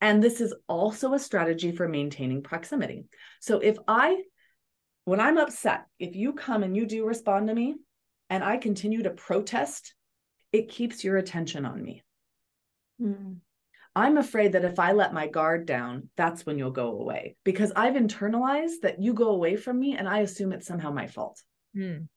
And 0.00 0.22
this 0.22 0.40
is 0.40 0.54
also 0.66 1.12
a 1.12 1.18
strategy 1.18 1.72
for 1.72 1.86
maintaining 1.86 2.42
proximity. 2.42 3.04
So 3.40 3.58
if 3.58 3.76
I, 3.86 4.22
when 5.04 5.20
I'm 5.20 5.38
upset, 5.38 5.84
if 5.98 6.16
you 6.16 6.32
come 6.32 6.62
and 6.62 6.76
you 6.76 6.86
do 6.86 7.06
respond 7.06 7.48
to 7.48 7.54
me 7.54 7.74
and 8.30 8.42
I 8.42 8.56
continue 8.56 9.02
to 9.02 9.10
protest, 9.10 9.94
it 10.52 10.70
keeps 10.70 11.04
your 11.04 11.18
attention 11.18 11.66
on 11.66 11.82
me. 11.82 12.02
Mm. 13.00 13.36
I'm 14.00 14.16
afraid 14.16 14.52
that 14.52 14.64
if 14.64 14.78
I 14.78 14.92
let 14.92 15.12
my 15.12 15.26
guard 15.26 15.66
down, 15.66 16.08
that's 16.16 16.46
when 16.46 16.58
you'll 16.58 16.70
go 16.70 16.98
away 16.98 17.36
because 17.44 17.70
I've 17.76 17.94
internalized 17.94 18.80
that 18.82 19.02
you 19.02 19.12
go 19.12 19.28
away 19.28 19.56
from 19.56 19.78
me 19.78 19.94
and 19.94 20.08
I 20.08 20.20
assume 20.20 20.52
it's 20.52 20.66
somehow 20.66 20.90
my 20.90 21.06
fault. 21.06 21.42
Mm. 21.76 22.08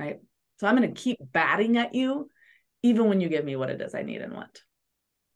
Right. 0.00 0.18
So 0.58 0.66
I'm 0.66 0.76
going 0.76 0.92
to 0.92 1.00
keep 1.00 1.18
batting 1.20 1.76
at 1.76 1.94
you 1.94 2.28
even 2.82 3.08
when 3.08 3.20
you 3.20 3.28
give 3.28 3.44
me 3.44 3.54
what 3.54 3.70
it 3.70 3.80
is 3.80 3.94
I 3.94 4.02
need 4.02 4.22
and 4.22 4.32
want. 4.32 4.60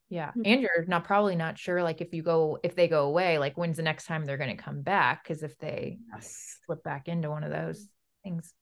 Yeah. 0.08 0.32
Hmm. 0.32 0.42
And 0.44 0.60
you're 0.62 0.84
not 0.88 1.04
probably 1.04 1.36
not 1.36 1.58
sure 1.58 1.80
like 1.82 2.00
if 2.00 2.12
you 2.12 2.24
go 2.24 2.58
if 2.64 2.74
they 2.74 2.88
go 2.88 3.06
away, 3.06 3.38
like 3.38 3.56
when's 3.56 3.76
the 3.76 3.84
next 3.84 4.06
time 4.06 4.24
they're 4.24 4.36
gonna 4.38 4.56
come 4.56 4.82
back? 4.82 5.22
Because 5.22 5.44
if 5.44 5.56
they 5.58 5.98
yes. 6.12 6.58
slip 6.66 6.82
back 6.82 7.06
into 7.06 7.30
one 7.30 7.44
of 7.44 7.50
those 7.50 7.88
things. 8.24 8.52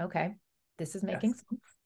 Okay. 0.00 0.34
This 0.78 0.94
is 0.94 1.02
making 1.02 1.30
yes. 1.30 1.44
sense. 1.50 1.77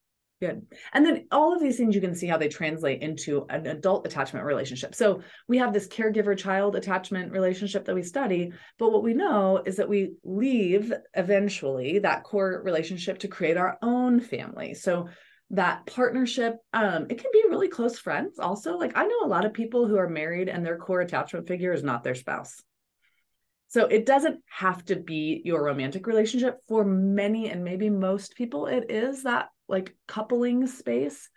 Good. 0.43 0.67
And 0.93 1.07
then 1.07 1.29
all 1.31 1.55
of 1.55 1.61
these 1.61 1.77
things 1.77 1.95
you 1.95 2.01
can 2.01 2.17
see 2.17 2.27
how 2.27 2.37
they 2.37 2.49
translate 2.49 3.01
into 3.01 3.47
an 3.49 3.65
adult 3.69 4.05
attachment 4.09 4.45
relationship. 4.45 4.93
So 4.93 5.21
we 5.47 5.59
have 5.59 5.73
this 5.73 5.87
caregiver 5.87 6.37
child 6.37 6.75
attachment 6.75 7.31
relationship 7.31 7.85
that 7.85 7.95
we 7.95 8.03
study, 8.03 8.51
but 8.77 8.91
what 8.91 9.05
we 9.05 9.15
know 9.15 9.63
is 9.65 9.77
that 9.77 9.89
we 9.89 10.15
leave 10.25 10.93
eventually 11.15 12.01
that 12.01 12.25
core 12.25 12.61
relationship 12.65 13.21
to 13.21 13.29
create 13.29 13.57
our 13.57 13.79
own 13.83 14.19
family. 14.19 14.75
So 14.75 15.07
that 15.51 15.85
partnership 15.87 16.57
um 16.73 17.07
it 17.11 17.19
can 17.19 17.31
be 17.31 17.45
really 17.51 17.69
close 17.69 17.99
friends 17.99 18.39
also 18.39 18.79
like 18.79 18.97
i 18.97 19.05
know 19.05 19.21
a 19.23 19.29
lot 19.29 19.45
of 19.45 19.53
people 19.53 19.87
who 19.87 19.99
are 19.99 20.09
married 20.09 20.49
and 20.49 20.65
their 20.65 20.79
core 20.79 21.03
attachment 21.03 21.47
figure 21.47 21.75
is 21.75 21.83
not 21.83 22.03
their 22.03 22.15
spouse 22.15 22.63
so 23.69 23.85
it 23.85 24.07
doesn't 24.07 24.41
have 24.49 24.83
to 24.83 24.97
be 24.97 25.43
your 25.45 25.63
romantic 25.63 26.07
relationship 26.07 26.59
for 26.69 26.87
many 26.87 27.51
and 27.51 27.63
maybe 27.63 27.91
most 27.91 28.35
people 28.35 28.67
it 28.67 28.91
is 28.91 29.25
that 29.25 29.51
like 29.73 29.97
coupling 30.07 30.67
space 30.67 31.29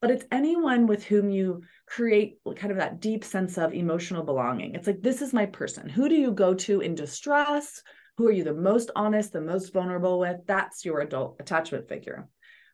but 0.00 0.10
it's 0.10 0.24
anyone 0.32 0.86
with 0.86 1.04
whom 1.04 1.30
you 1.30 1.62
create 1.86 2.38
kind 2.56 2.70
of 2.70 2.78
that 2.78 3.00
deep 3.00 3.22
sense 3.22 3.58
of 3.58 3.74
emotional 3.74 4.22
belonging. 4.22 4.74
It's 4.74 4.86
like 4.86 5.02
this 5.02 5.20
is 5.20 5.32
my 5.32 5.46
person. 5.46 5.88
Who 5.88 6.08
do 6.08 6.14
you 6.14 6.32
go 6.32 6.54
to 6.54 6.80
in 6.80 6.94
distress? 6.94 7.82
Who 8.16 8.26
are 8.26 8.32
you 8.32 8.44
the 8.44 8.54
most 8.54 8.90
honest 8.96 9.32
the 9.32 9.40
most 9.40 9.72
vulnerable 9.72 10.18
with? 10.18 10.38
That's 10.46 10.84
your 10.84 11.00
adult 11.00 11.36
attachment 11.38 11.88
figure. 11.88 12.28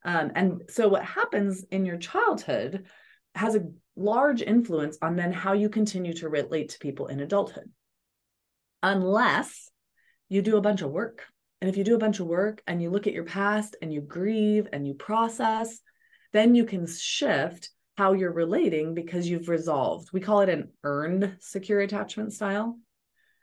Um, 0.04 0.32
and 0.37 0.62
so 0.68 0.88
what 0.88 1.04
happens 1.04 1.64
in 1.70 1.85
your 1.85 1.99
childhood 1.99 2.87
has 3.35 3.56
a 3.56 3.66
large 3.96 4.40
influence 4.40 4.96
on 5.02 5.16
then 5.16 5.32
how 5.32 5.52
you 5.52 5.68
continue 5.68 6.14
to 6.14 6.28
relate 6.28 6.70
to 6.70 6.78
people 6.78 7.08
in 7.08 7.18
adulthood. 7.18 7.70
Unless 8.82 9.68
you 10.28 10.42
do 10.42 10.56
a 10.56 10.62
bunch 10.62 10.82
of 10.82 10.90
work. 10.90 11.25
And 11.66 11.73
if 11.73 11.76
you 11.76 11.82
do 11.82 11.96
a 11.96 11.99
bunch 11.99 12.20
of 12.20 12.28
work 12.28 12.62
and 12.68 12.80
you 12.80 12.90
look 12.90 13.08
at 13.08 13.12
your 13.12 13.25
past 13.25 13.75
and 13.82 13.92
you 13.92 14.00
grieve 14.00 14.68
and 14.73 14.87
you 14.87 14.94
process, 14.94 15.80
then 16.32 16.54
you 16.54 16.64
can 16.64 16.87
shift 16.87 17.70
how 17.96 18.12
you're 18.12 18.32
relating 18.32 18.94
because 18.94 19.28
you've 19.28 19.49
resolved. 19.49 20.11
We 20.12 20.20
call 20.20 20.42
it 20.42 20.49
an 20.49 20.70
earned 20.85 21.38
secure 21.40 21.80
attachment 21.80 22.32
style, 22.35 22.78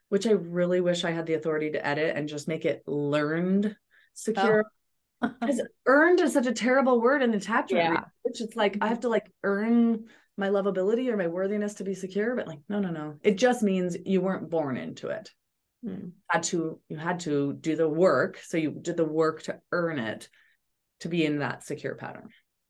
which 0.07 0.25
I 0.25 0.31
really 0.31 0.79
wish 0.79 1.03
I 1.03 1.11
had 1.11 1.25
the 1.25 1.33
authority 1.33 1.71
to 1.71 1.85
edit 1.85 2.15
and 2.15 2.29
just 2.29 2.47
make 2.47 2.63
it 2.63 2.83
learned 2.87 3.75
secure. 4.13 4.63
Oh 5.21 5.27
because 5.41 5.61
earned 5.85 6.21
is 6.21 6.31
such 6.31 6.47
a 6.47 6.53
terrible 6.53 7.01
word 7.01 7.21
in 7.21 7.33
attachment 7.33 7.93
yeah. 7.93 8.03
which 8.23 8.41
it's 8.41 8.57
like 8.57 8.77
i 8.81 8.87
have 8.87 8.97
mm-hmm. 8.97 9.03
to 9.03 9.07
like 9.07 9.31
earn 9.43 10.03
my 10.35 10.49
lovability 10.49 11.07
or 11.07 11.15
my 11.15 11.27
worthiness 11.27 11.75
to 11.75 11.85
be 11.85 11.93
secure 11.93 12.35
but 12.35 12.45
like 12.45 12.59
no 12.67 12.81
no 12.81 12.89
no 12.89 13.15
it 13.23 13.37
just 13.37 13.63
means 13.63 13.95
you 14.05 14.19
weren't 14.19 14.49
born 14.49 14.75
into 14.75 15.07
it 15.07 15.31
hmm. 15.83 16.09
had 16.29 16.43
to 16.43 16.79
you 16.89 16.97
had 16.97 17.19
to 17.19 17.53
do 17.53 17.75
the 17.75 17.87
work 17.87 18.39
so 18.43 18.57
you 18.57 18.71
did 18.71 18.97
the 18.97 19.05
work 19.05 19.43
to 19.43 19.59
earn 19.71 19.99
it 19.99 20.27
to 20.99 21.09
be 21.09 21.25
in 21.25 21.39
that 21.39 21.63
secure 21.63 21.95
pattern 21.95 22.29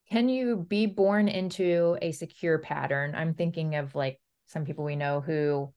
can 0.09 0.29
you 0.29 0.65
be 0.67 0.85
born 0.85 1.27
into 1.27 1.97
a 2.01 2.11
secure 2.11 2.59
pattern 2.59 3.13
i'm 3.15 3.33
thinking 3.33 3.75
of 3.75 3.95
like 3.95 4.19
some 4.47 4.65
people 4.65 4.83
we 4.83 4.95
know 4.95 5.21
who 5.21 5.71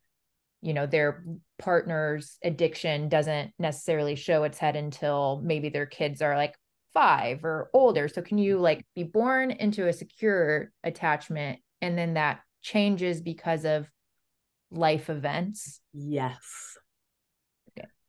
you 0.62 0.74
know 0.74 0.86
their 0.86 1.24
partner's 1.58 2.38
addiction 2.42 3.08
doesn't 3.08 3.52
necessarily 3.58 4.16
show 4.16 4.42
its 4.44 4.58
head 4.58 4.76
until 4.76 5.40
maybe 5.44 5.68
their 5.68 5.86
kids 5.86 6.22
are 6.22 6.36
like 6.36 6.54
five 6.96 7.44
or 7.44 7.68
older. 7.74 8.08
So 8.08 8.22
can 8.22 8.38
you 8.38 8.58
like 8.58 8.82
be 8.94 9.02
born 9.02 9.50
into 9.50 9.86
a 9.86 9.92
secure 9.92 10.72
attachment 10.82 11.58
and 11.82 11.96
then 11.96 12.14
that 12.14 12.40
changes 12.62 13.20
because 13.20 13.66
of 13.66 13.86
life 14.70 15.10
events? 15.10 15.82
Yes. 15.92 16.75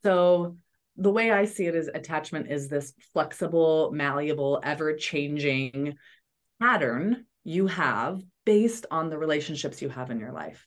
So 0.08 0.56
the 0.96 1.12
way 1.12 1.32
I 1.32 1.44
see 1.44 1.66
it 1.66 1.76
is 1.76 1.90
attachment 1.94 2.50
is 2.50 2.70
this 2.70 2.94
flexible, 3.12 3.92
malleable, 3.92 4.62
ever 4.64 4.96
changing 4.96 5.98
pattern 6.62 7.26
you 7.44 7.68
have 7.68 8.22
based 8.46 8.86
on 8.90 9.10
the 9.10 9.18
relationships 9.18 9.82
you 9.82 9.90
have 9.90 10.10
in 10.10 10.22
your 10.22 10.32
life. 10.32 10.66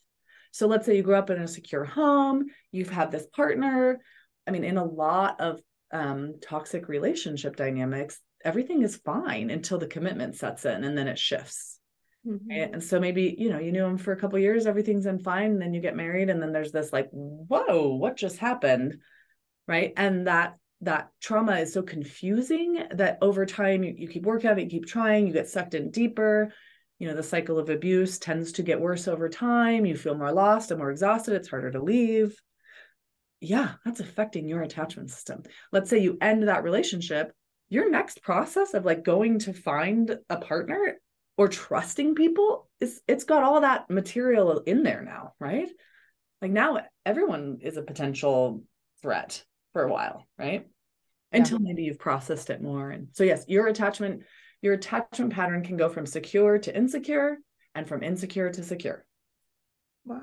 So 0.53 0.67
let's 0.67 0.85
say 0.85 0.95
you 0.95 1.03
grew 1.03 1.15
up 1.15 1.31
in 1.31 1.41
a 1.41 1.49
secure 1.49 1.87
home, 1.87 2.49
you've 2.71 2.91
had 2.91 3.11
this 3.11 3.27
partner. 3.35 4.03
I 4.47 4.51
mean, 4.51 4.65
in 4.65 4.77
a 4.77 4.85
lot 4.85 5.41
of 5.41 5.59
um, 5.91 6.35
toxic 6.43 6.87
relationship 6.87 7.57
dynamics, 7.57 8.21
everything 8.45 8.83
is 8.83 8.97
fine 8.97 9.49
until 9.49 9.79
the 9.79 9.87
commitment 9.87 10.37
sets 10.37 10.67
in 10.67 10.85
and 10.85 10.99
then 10.99 11.09
it 11.09 11.19
shifts. 11.19 11.79
Mm-hmm. 12.27 12.75
And 12.75 12.85
so 12.85 13.01
maybe, 13.01 13.35
you 13.39 13.49
know, 13.49 13.59
you 13.59 13.73
knew 13.73 13.87
him 13.87 13.97
for 13.97 14.13
a 14.13 14.21
couple 14.21 14.39
years, 14.39 14.67
everything's 14.67 15.07
in 15.07 15.19
fine, 15.19 15.53
and 15.53 15.63
then 15.63 15.73
you 15.73 15.81
get 15.81 15.97
married, 15.97 16.29
and 16.29 16.43
then 16.43 16.53
there's 16.53 16.73
this 16.73 16.93
like, 16.93 17.09
whoa, 17.11 17.95
what 17.95 18.19
just 18.19 18.37
happened? 18.37 18.99
Right. 19.71 19.93
And 19.97 20.27
that 20.27 20.57
that 20.83 21.11
trauma 21.21 21.57
is 21.57 21.73
so 21.73 21.83
confusing 21.83 22.83
that 22.93 23.19
over 23.23 23.47
time 23.47 23.85
you, 23.85 23.95
you 23.97 24.09
keep 24.09 24.25
working 24.25 24.51
on 24.51 24.59
it, 24.59 24.65
you 24.65 24.69
keep 24.69 24.87
trying, 24.87 25.27
you 25.27 25.33
get 25.33 25.49
sucked 25.49 25.75
in 25.75 25.91
deeper. 25.91 26.53
You 26.99 27.09
know, 27.09 27.15
the 27.15 27.23
cycle 27.23 27.59
of 27.59 27.71
abuse 27.71 28.19
tends 28.19 28.53
to 28.53 28.63
get 28.63 28.81
worse 28.81 29.09
over 29.09 29.29
time. 29.29 29.87
You 29.87 29.97
feel 29.97 30.15
more 30.15 30.33
lost 30.33 30.71
and 30.71 30.79
more 30.79 30.91
exhausted. 30.91 31.35
It's 31.35 31.49
harder 31.49 31.71
to 31.71 31.83
leave 31.83 32.37
yeah, 33.41 33.73
that's 33.85 34.01
affecting 34.01 34.49
your 34.49 34.63
attachment 34.63 35.11
system. 35.11 35.43
Let's 35.73 35.89
say 35.89 35.99
you 35.99 36.19
end 36.21 36.47
that 36.49 36.63
relationship, 36.63 37.33
your 37.71 37.91
next 37.91 38.23
process 38.23 38.75
of 38.75 38.85
like 38.85 39.03
going 39.03 39.39
to 39.41 39.55
find 39.55 40.19
a 40.29 40.37
partner 40.37 40.97
or 41.37 41.49
trusting 41.49 42.15
people 42.15 42.69
is 42.81 43.01
it's 43.09 43.25
got 43.25 43.43
all 43.43 43.63
that 43.63 43.89
material 43.89 44.61
in 44.67 44.83
there 44.83 45.03
now, 45.03 45.33
right? 45.41 45.71
Like 46.43 46.51
now 46.51 46.81
everyone 47.07 47.59
is 47.63 47.77
a 47.77 47.83
potential 47.83 48.63
threat 49.01 49.43
for 49.73 49.83
a 49.83 49.91
while, 49.91 50.27
right? 50.39 50.67
Yeah. 51.33 51.39
Until 51.39 51.59
maybe 51.61 51.85
you've 51.85 51.99
processed 51.99 52.51
it 52.51 52.63
more. 52.63 52.91
And 52.91 53.09
so 53.13 53.25
yes, 53.25 53.45
your 53.49 53.69
attachment 53.69 54.23
your 54.63 54.75
attachment 54.75 55.33
pattern 55.33 55.65
can 55.65 55.79
go 55.79 55.89
from 55.89 56.05
secure 56.05 56.59
to 56.59 56.77
insecure 56.77 57.39
and 57.75 57.89
from 57.89 58.03
insecure 58.03 58.51
to 58.51 58.63
secure. 58.63 59.07
Wow. 60.05 60.21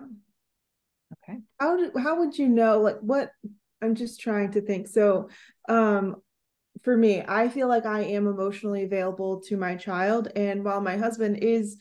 Okay. 1.24 1.40
How 1.60 1.78
do, 1.78 1.92
how 1.98 2.20
would 2.20 2.38
you 2.38 2.48
know 2.48 2.80
like 2.80 3.00
what 3.00 3.32
I'm 3.82 3.96
just 3.96 4.20
trying 4.20 4.52
to 4.52 4.62
think. 4.62 4.88
So 4.88 5.30
um 5.68 6.18
for 6.84 6.96
me, 6.96 7.24
I 7.28 7.50
feel 7.50 7.68
like 7.68 7.86
I 7.88 8.02
am 8.02 8.28
emotionally 8.28 8.84
available 8.84 9.42
to 9.48 9.58
my 9.58 9.76
child 9.76 10.28
and 10.36 10.64
while 10.64 10.82
my 10.82 10.98
husband 10.98 11.40
is 11.42 11.78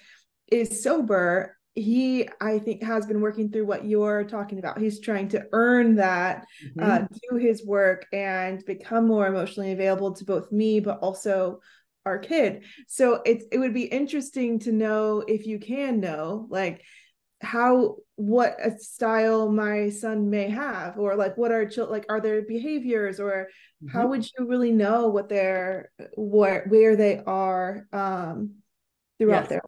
is 0.51 0.83
sober, 0.83 1.56
he 1.77 2.27
I 2.41 2.59
think 2.59 2.83
has 2.83 3.07
been 3.07 3.21
working 3.21 3.53
through 3.53 3.67
what 3.67 3.85
you're 3.85 4.25
talking 4.25 4.59
about. 4.59 4.79
He's 4.79 4.99
trying 4.99 5.29
to 5.29 5.47
earn 5.53 5.97
that, 5.97 6.47
mm-hmm. 6.65 6.91
uh, 6.91 7.07
do 7.31 7.37
his 7.37 7.65
work 7.65 8.07
and 8.13 8.65
become 8.65 9.07
more 9.07 9.27
emotionally 9.27 9.73
available 9.73 10.15
to 10.15 10.25
both 10.25 10.51
me 10.51 10.81
but 10.81 10.99
also 11.01 11.61
our 12.07 12.19
kid. 12.19 12.63
So 12.89 13.21
it's 13.27 13.45
it 13.53 13.59
would 13.59 13.75
be 13.75 13.85
interesting 13.85 14.59
to 14.61 14.73
know 14.73 15.23
if 15.29 15.47
you 15.47 15.59
can 15.59 16.01
know 16.01 16.47
like 16.51 16.83
how 17.43 17.97
what 18.15 18.57
a 18.65 18.79
style 18.79 19.53
my 19.53 19.91
son 19.91 20.31
may 20.31 20.49
have 20.49 20.99
or 20.99 21.17
like 21.17 21.37
what 21.37 21.53
are 21.53 21.69
children 21.69 21.93
like 21.93 22.07
are 22.09 22.21
there 22.21 22.41
behaviors 22.41 23.21
or 23.21 23.49
mm-hmm. 23.85 23.89
how 23.89 24.07
would 24.07 24.25
you 24.25 24.47
really 24.47 24.73
know 24.73 25.09
what 25.09 25.29
they're 25.29 25.91
where 26.17 26.65
where 26.69 26.97
they 26.97 27.21
are 27.27 27.87
um 27.93 28.55
throughout 29.19 29.43
yes. 29.43 29.49
their 29.49 29.63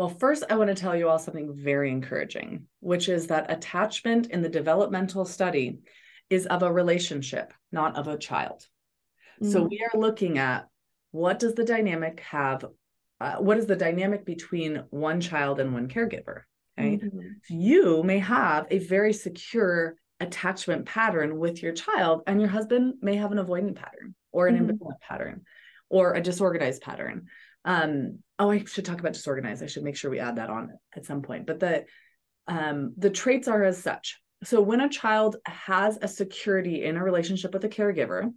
well 0.00 0.08
first 0.08 0.44
i 0.48 0.56
want 0.56 0.68
to 0.68 0.74
tell 0.74 0.96
you 0.96 1.08
all 1.08 1.18
something 1.18 1.52
very 1.54 1.90
encouraging 1.90 2.64
which 2.80 3.10
is 3.10 3.26
that 3.26 3.50
attachment 3.50 4.28
in 4.28 4.40
the 4.40 4.48
developmental 4.48 5.26
study 5.26 5.80
is 6.30 6.46
of 6.46 6.62
a 6.62 6.72
relationship 6.72 7.52
not 7.70 7.96
of 7.96 8.08
a 8.08 8.16
child 8.16 8.66
mm-hmm. 9.42 9.52
so 9.52 9.62
we 9.62 9.78
are 9.84 10.00
looking 10.00 10.38
at 10.38 10.66
what 11.10 11.38
does 11.38 11.54
the 11.54 11.64
dynamic 11.64 12.20
have 12.20 12.64
uh, 13.20 13.36
what 13.36 13.58
is 13.58 13.66
the 13.66 13.76
dynamic 13.76 14.24
between 14.24 14.82
one 14.88 15.20
child 15.20 15.60
and 15.60 15.74
one 15.74 15.86
caregiver 15.86 16.42
right? 16.78 17.00
Mm-hmm. 17.02 17.20
You 17.48 18.02
may 18.02 18.20
have 18.20 18.66
a 18.70 18.78
very 18.78 19.12
secure 19.12 19.96
attachment 20.20 20.86
pattern 20.86 21.38
with 21.38 21.62
your 21.62 21.72
child, 21.72 22.22
and 22.26 22.40
your 22.40 22.50
husband 22.50 22.94
may 23.00 23.16
have 23.16 23.32
an 23.32 23.38
avoidant 23.38 23.76
pattern. 23.76 24.14
or 24.32 24.46
an 24.46 24.56
Mhm. 24.56 24.70
ambivalent 24.70 25.00
pattern 25.00 25.44
or 25.88 26.14
a 26.14 26.20
disorganized 26.20 26.80
pattern. 26.82 27.26
Um, 27.64 28.20
oh, 28.38 28.50
I 28.50 28.64
should 28.64 28.84
talk 28.84 29.00
about 29.00 29.12
disorganized. 29.12 29.62
I 29.62 29.66
should 29.66 29.82
make 29.82 29.96
sure 29.96 30.10
we 30.10 30.18
add 30.18 30.36
that 30.36 30.50
on 30.50 30.70
at 30.96 31.04
some 31.04 31.22
point. 31.22 31.46
But 31.46 31.60
the 31.60 31.84
um, 32.46 32.94
the 32.96 33.10
traits 33.10 33.48
are 33.48 33.62
as 33.62 33.82
such. 33.82 34.18
So 34.42 34.60
when 34.60 34.80
a 34.80 34.88
child 34.88 35.36
has 35.44 35.98
a 36.00 36.08
security 36.08 36.84
in 36.84 36.96
a 36.96 37.04
relationship 37.04 37.52
with 37.52 37.64
a 37.64 37.68
caregiver, 37.68 38.32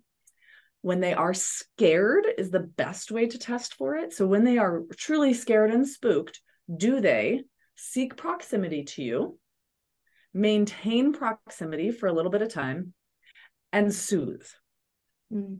when 0.81 0.99
they 0.99 1.13
are 1.13 1.33
scared 1.33 2.25
is 2.37 2.51
the 2.51 2.59
best 2.59 3.09
way 3.09 3.25
to 3.25 3.39
test 3.39 3.75
for 3.75 3.95
it. 3.95 4.13
So 4.13 4.27
when 4.27 4.43
they 4.43 4.57
are 4.57 4.81
truly 4.97 5.33
scared 5.33 5.71
and 5.71 5.87
spooked, 5.87 6.41
do 6.75 6.99
they 6.99 7.43
seek 7.75 8.17
proximity 8.17 8.83
to 8.83 9.01
you, 9.01 9.39
maintain 10.33 11.13
proximity 11.13 11.91
for 11.91 12.07
a 12.07 12.13
little 12.13 12.31
bit 12.31 12.41
of 12.41 12.49
time, 12.49 12.93
and 13.71 13.95
soothe? 13.95 14.45
Mm. 15.31 15.59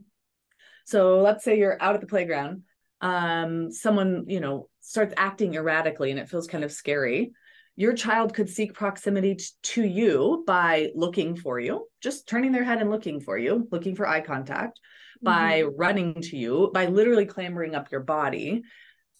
So 0.84 1.20
let's 1.20 1.42
say 1.42 1.58
you're 1.58 1.82
out 1.82 1.94
at 1.94 2.02
the 2.02 2.06
playground, 2.06 2.64
um, 3.04 3.70
someone, 3.70 4.24
you 4.26 4.40
know, 4.40 4.68
starts 4.80 5.14
acting 5.16 5.54
erratically 5.54 6.10
and 6.10 6.18
it 6.18 6.28
feels 6.28 6.48
kind 6.48 6.64
of 6.64 6.72
scary. 6.72 7.32
Your 7.76 7.92
child 7.92 8.34
could 8.34 8.48
seek 8.48 8.72
proximity 8.72 9.38
to 9.74 9.84
you 9.84 10.42
by 10.46 10.90
looking 10.94 11.36
for 11.36 11.60
you, 11.60 11.86
just 12.00 12.26
turning 12.26 12.52
their 12.52 12.64
head 12.64 12.80
and 12.80 12.90
looking 12.90 13.20
for 13.20 13.36
you, 13.36 13.68
looking 13.70 13.94
for 13.94 14.08
eye 14.08 14.20
contact, 14.20 14.80
by 15.22 15.62
running 15.62 16.14
to 16.14 16.36
you, 16.36 16.70
by 16.72 16.86
literally 16.86 17.26
clambering 17.26 17.74
up 17.74 17.90
your 17.90 18.02
body. 18.02 18.62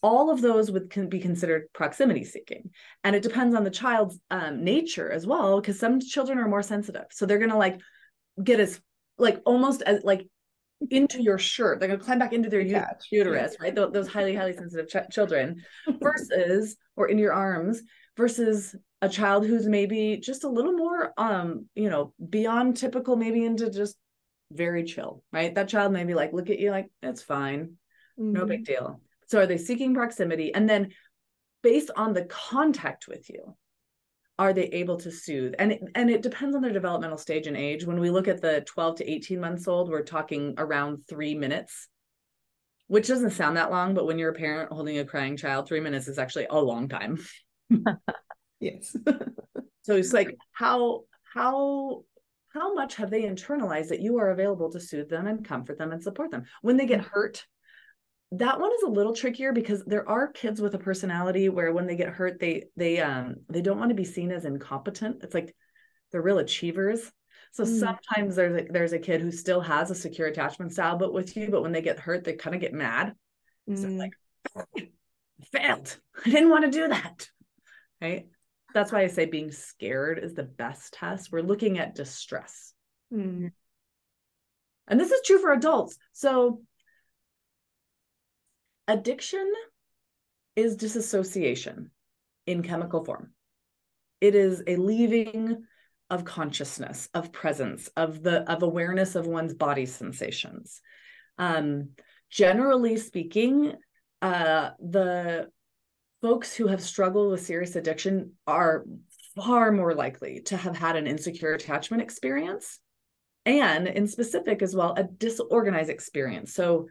All 0.03 0.31
of 0.31 0.41
those 0.41 0.71
would 0.71 0.91
can 0.91 1.09
be 1.09 1.19
considered 1.19 1.73
proximity 1.73 2.25
seeking. 2.25 2.71
And 3.03 3.17
it 3.17 3.23
depends 3.23 3.55
on 3.55 3.65
the 3.65 3.71
child's 3.71 4.21
um, 4.31 4.63
nature 4.63 5.11
as 5.11 5.27
well, 5.27 5.61
because 5.61 5.79
some 5.81 6.01
children 6.01 6.39
are 6.39 6.49
more 6.49 6.63
sensitive. 6.63 7.07
So 7.11 7.25
they're 7.25 7.39
going 7.39 7.57
to 7.57 7.57
like 7.57 7.81
get 8.43 8.61
as, 8.61 8.81
like 9.19 9.41
almost 9.47 9.83
as 9.83 10.05
like 10.05 10.29
into 10.91 11.23
your 11.23 11.39
shirt. 11.39 11.79
They're 11.81 11.89
going 11.89 11.99
to 11.99 12.05
climb 12.05 12.19
back 12.19 12.33
into 12.33 12.51
their 12.51 12.61
ut- 12.61 13.03
uterus, 13.11 13.57
right? 13.61 13.75
Th- 13.75 13.91
those 13.93 14.09
highly, 14.09 14.35
highly 14.35 14.53
sensitive 14.53 14.89
ch- 14.89 15.13
children 15.13 15.63
versus, 16.01 16.77
or 16.97 17.09
in 17.09 17.19
your 17.19 17.33
arms 17.33 17.83
versus 18.17 18.75
a 19.03 19.09
child 19.09 19.47
who's 19.47 19.67
maybe 19.67 20.19
just 20.23 20.45
a 20.45 20.49
little 20.49 20.73
more, 20.73 21.13
um, 21.17 21.67
you 21.75 21.91
know, 21.91 22.13
beyond 22.29 22.77
typical, 22.77 23.17
maybe 23.17 23.45
into 23.45 23.71
just 23.71 23.97
very 24.53 24.85
chill, 24.85 25.23
right? 25.33 25.55
That 25.55 25.69
child 25.69 25.93
may 25.93 26.05
be 26.05 26.15
like, 26.15 26.33
look 26.33 26.51
at 26.51 26.59
you 26.59 26.71
like, 26.71 26.91
it's 27.03 27.23
fine, 27.23 27.75
no 28.17 28.45
Mhm. 28.45 28.49
big 28.49 28.65
deal. 28.65 29.01
So 29.27 29.41
are 29.41 29.47
they 29.47 29.59
seeking 29.59 29.95
proximity? 29.95 30.55
And 30.55 30.69
then 30.69 30.93
based 31.63 31.91
on 31.97 32.13
the 32.13 32.25
contact 32.27 33.09
with 33.09 33.29
you, 33.31 33.57
are 34.39 34.53
they 34.53 34.67
able 34.67 34.97
to 34.99 35.11
soothe? 35.11 35.55
And 35.59 35.73
it, 35.73 35.81
and 35.95 36.11
it 36.11 36.23
depends 36.23 36.57
on 36.57 36.63
their 36.63 36.73
developmental 36.73 37.19
stage 37.19 37.47
and 37.47 37.57
age. 37.57 37.85
When 37.85 38.01
we 38.01 38.11
look 38.11 38.29
at 38.29 38.41
the 38.41 38.63
12 38.67 38.97
to 38.97 39.11
18 39.11 39.41
months 39.41 39.69
old, 39.69 39.91
we're 39.91 40.03
talking 40.03 40.55
around 40.59 41.05
three 41.09 41.35
minutes, 41.35 41.89
which 42.89 43.09
doesn't 43.09 43.31
sound 43.31 43.57
that 43.57 43.71
long, 43.71 43.95
but 43.95 44.07
when 44.07 44.19
you're 44.19 44.33
a 44.33 44.35
parent 44.35 44.73
holding 44.73 44.99
a 44.99 45.05
crying 45.05 45.37
child, 45.37 45.69
three 45.69 45.81
minutes 45.81 46.09
is 46.09 46.19
actually 46.19 46.47
a 46.51 46.61
long 46.61 46.89
time. 46.89 47.19
Yes. 48.65 48.97
So 49.83 49.97
it's 49.97 50.15
like 50.15 50.35
how 50.53 51.03
how 51.35 52.05
how 52.55 52.73
much 52.73 52.95
have 52.95 53.11
they 53.11 53.25
internalized 53.25 53.89
that 53.89 54.01
you 54.01 54.19
are 54.19 54.31
available 54.31 54.71
to 54.71 54.81
soothe 54.81 55.11
them 55.11 55.27
and 55.27 55.45
comfort 55.45 55.77
them 55.77 55.93
and 55.93 56.03
support 56.03 56.31
them 56.31 56.45
when 56.63 56.79
they 56.79 56.87
get 56.87 57.01
mm-hmm. 57.01 57.11
hurt? 57.13 57.45
That 58.39 58.59
one 58.59 58.73
is 58.73 58.83
a 58.83 58.89
little 58.91 59.15
trickier 59.15 59.53
because 59.53 59.85
there 59.85 60.09
are 60.09 60.33
kids 60.33 60.61
with 60.61 60.75
a 60.75 60.79
personality 60.79 61.49
where 61.49 61.73
when 61.73 61.87
they 61.87 61.97
get 61.97 62.09
hurt, 62.09 62.41
they 62.41 62.65
they 62.77 63.01
um 63.01 63.37
they 63.49 63.61
don't 63.61 63.79
want 63.79 63.91
to 63.91 63.95
be 63.95 64.05
seen 64.05 64.33
as 64.33 64.45
incompetent. 64.45 65.23
It's 65.23 65.35
like 65.35 65.55
they're 66.11 66.23
real 66.23 66.39
achievers. 66.39 67.11
So 67.53 67.65
Mm. 67.65 67.79
sometimes 67.79 68.35
there's 68.35 68.63
a, 68.63 68.67
there's 68.69 68.93
a 68.93 68.99
kid 68.99 69.21
who 69.21 69.31
still 69.31 69.61
has 69.61 69.91
a 69.91 69.95
secure 69.95 70.27
attachment 70.27 70.73
style, 70.73 70.99
but 70.99 71.13
with 71.13 71.37
you, 71.37 71.51
but 71.51 71.63
when 71.63 71.71
they 71.71 71.83
get 71.83 72.01
hurt, 72.01 72.25
they 72.25 72.33
kind 72.33 72.55
of 72.55 72.61
get 72.61 72.73
mad. 72.73 73.15
So 73.69 73.87
Mm. 73.87 73.99
like, 73.99 74.13
failed. 75.53 75.97
I 76.25 76.31
didn't 76.31 76.51
want 76.51 76.65
to 76.65 76.71
do 76.71 76.89
that. 76.89 77.29
Right. 78.01 78.27
That's 78.75 78.91
why 78.91 79.03
I 79.03 79.07
say 79.07 79.27
being 79.27 79.53
scared 79.53 80.19
is 80.19 80.35
the 80.35 80.43
best 80.43 80.95
test. 80.95 81.31
We're 81.31 81.43
looking 81.43 81.79
at 81.79 81.95
distress. 81.95 82.75
Mm. 83.13 83.53
And 84.89 85.01
this 85.01 85.13
is 85.13 85.21
true 85.25 85.39
for 85.39 85.53
adults. 85.53 85.97
So 86.13 86.63
addiction 88.89 89.51
is 90.57 90.77
disassociation 90.77 91.91
in 92.47 92.63
chemical 92.63 93.05
form. 93.05 93.33
It 94.21 94.35
is 94.35 94.63
a 94.67 94.77
leaving 94.77 95.65
of 96.11 96.25
consciousness, 96.25 97.09
of 97.15 97.33
presence, 97.33 97.89
of 97.97 98.23
the 98.23 98.51
of 98.51 98.63
awareness 98.63 99.15
of 99.15 99.27
one's 99.27 99.55
body 99.55 99.87
sensations. 99.87 100.81
Um, 101.39 101.91
generally 102.31 102.97
speaking, 102.97 103.75
uh, 104.23 104.71
the 104.79 105.49
folks 106.23 106.55
who 106.55 106.69
have 106.69 106.83
struggled 106.83 107.31
with 107.31 107.45
serious 107.45 107.77
addiction 107.77 108.33
are 108.47 108.85
far 109.37 109.73
more 109.73 109.95
likely 109.95 110.41
to 110.41 110.57
have 110.57 110.77
had 110.77 110.97
an 110.97 111.07
insecure 111.07 111.53
attachment 111.53 112.03
experience 112.03 112.79
and 113.45 113.87
in 113.89 114.07
specific 114.07 114.63
as 114.63 114.75
well 114.75 114.95
a 114.97 115.05
disorganized 115.05 115.91
experience 115.91 116.55
so 116.55 116.87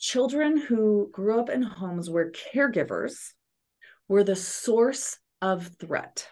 children 0.00 0.56
who 0.56 1.08
grew 1.12 1.38
up 1.38 1.48
in 1.48 1.62
homes 1.62 2.10
where 2.10 2.32
caregivers 2.32 3.32
were 4.08 4.24
the 4.24 4.36
source 4.36 5.18
of 5.40 5.70
threat 5.78 6.26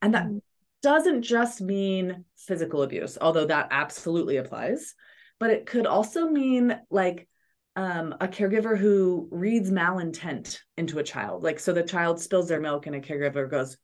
and 0.00 0.14
that 0.14 0.26
Mm. 0.26 0.40
doesn't 0.82 1.22
just 1.22 1.60
mean 1.60 2.24
physical 2.36 2.82
abuse 2.82 3.18
although 3.20 3.46
that 3.46 3.68
absolutely 3.70 4.36
applies 4.36 4.94
but 5.38 5.50
it 5.50 5.66
could 5.66 5.86
also 5.86 6.28
mean 6.28 6.78
like 6.90 7.28
um, 7.76 8.14
a 8.20 8.26
caregiver 8.26 8.76
who 8.76 9.28
reads 9.30 9.70
malintent 9.70 10.58
into 10.78 10.98
a 10.98 11.02
child. 11.04 11.44
Like, 11.44 11.60
so 11.60 11.74
the 11.74 11.82
child 11.82 12.18
spills 12.18 12.48
their 12.48 12.60
milk 12.60 12.86
and 12.86 12.96
a 12.96 13.00
caregiver 13.00 13.50
goes, 13.50 13.76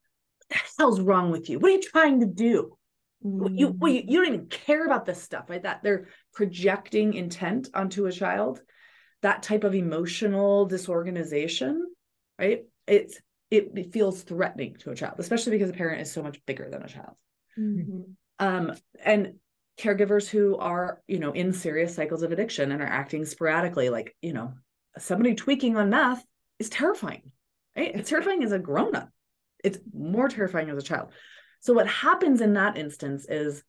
What 0.49 0.61
the 0.63 0.83
hell's 0.83 1.01
wrong 1.01 1.31
with 1.31 1.51
you? 1.51 1.59
What 1.59 1.71
are 1.71 1.75
you 1.75 1.83
trying 1.83 2.21
to 2.21 2.27
do? 2.27 2.79
You, 3.23 3.69
Mm. 3.69 3.79
well, 3.79 3.93
you, 3.93 4.03
you 4.09 4.19
don't 4.19 4.35
even 4.35 4.47
care 4.47 4.87
about 4.87 5.05
this 5.05 5.23
stuff, 5.23 5.51
right? 5.51 5.63
That 5.63 5.83
they're 5.83 6.09
projecting 6.33 7.13
intent 7.15 7.69
onto 7.75 8.07
a 8.07 8.13
child. 8.13 8.63
That 9.23 9.43
type 9.43 9.65
of 9.65 9.75
emotional 9.75 10.67
disorganization, 10.67 11.87
right? 12.39 12.65
It's 12.87 13.21
it, 13.51 13.73
it 13.77 13.93
feels 13.93 14.23
threatening 14.23 14.77
to 14.81 14.91
a 14.91 14.95
child, 14.95 15.17
especially 15.19 15.53
because 15.53 15.71
a 15.71 15.75
parent 15.75 16.01
is 16.01 16.11
so 16.11 16.23
much 16.23 16.45
bigger 16.47 16.69
than 16.71 16.83
a 16.83 16.89
child. 16.89 17.15
Mhm. 17.59 18.15
Um, 18.39 18.73
and 19.05 19.35
caregivers 19.79 20.29
who 20.29 20.57
are 20.57 21.01
you 21.09 21.19
know 21.19 21.33
in 21.33 21.53
serious 21.53 21.95
cycles 21.95 22.23
of 22.23 22.31
addiction 22.31 22.73
and 22.73 22.83
are 22.83 22.87
acting 22.87 23.25
sporadically 23.25 23.89
like 23.89 24.15
you 24.21 24.33
know 24.33 24.53
somebody 24.99 25.35
tweaking 25.35 25.77
on 25.77 25.89
meth 25.89 26.25
is 26.59 26.69
terrifying 26.69 27.23
right 27.77 27.93
it's 27.95 28.11
terrifying 28.11 28.45
as 28.45 28.53
a 28.53 28.59
grown-up 28.59 29.09
it's 29.65 29.79
more 29.95 30.29
terrifying 30.29 30.69
as 30.69 30.77
a 30.77 30.83
child 30.83 31.09
so 31.61 31.73
what 31.73 31.87
happens 31.87 32.41
in 32.43 32.53
that 32.53 32.77
instance 32.77 33.25
is 33.29 33.63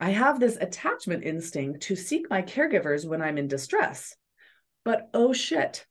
i 0.00 0.10
have 0.10 0.40
this 0.40 0.56
attachment 0.56 1.24
instinct 1.24 1.82
to 1.82 1.94
seek 1.94 2.28
my 2.30 2.40
caregivers 2.40 3.06
when 3.06 3.20
i'm 3.20 3.36
in 3.36 3.48
distress 3.48 4.16
but 4.84 5.08
oh 5.14 5.32
shit 5.32 5.86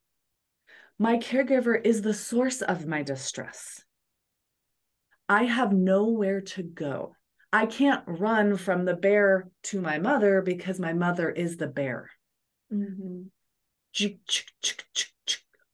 my 1.00 1.18
caregiver 1.18 1.80
is 1.84 2.02
the 2.02 2.14
source 2.14 2.62
of 2.62 2.86
my 2.86 3.04
distress 3.04 3.82
i 5.30 5.44
have 5.44 5.72
nowhere 5.72 6.42
to 6.42 6.64
go 6.64 7.14
I 7.52 7.66
can't 7.66 8.04
run 8.06 8.58
from 8.58 8.86
the 8.86 8.96
bear 8.96 9.50
to 9.64 9.82
my 9.82 10.00
mother 10.00 10.42
because 10.42 10.80
my 10.80 10.94
mother 10.94 11.30
is 11.30 11.58
the 11.58 11.68
bear. 11.68 12.10
Mhm. 12.72 13.30
Chick. 13.94 14.20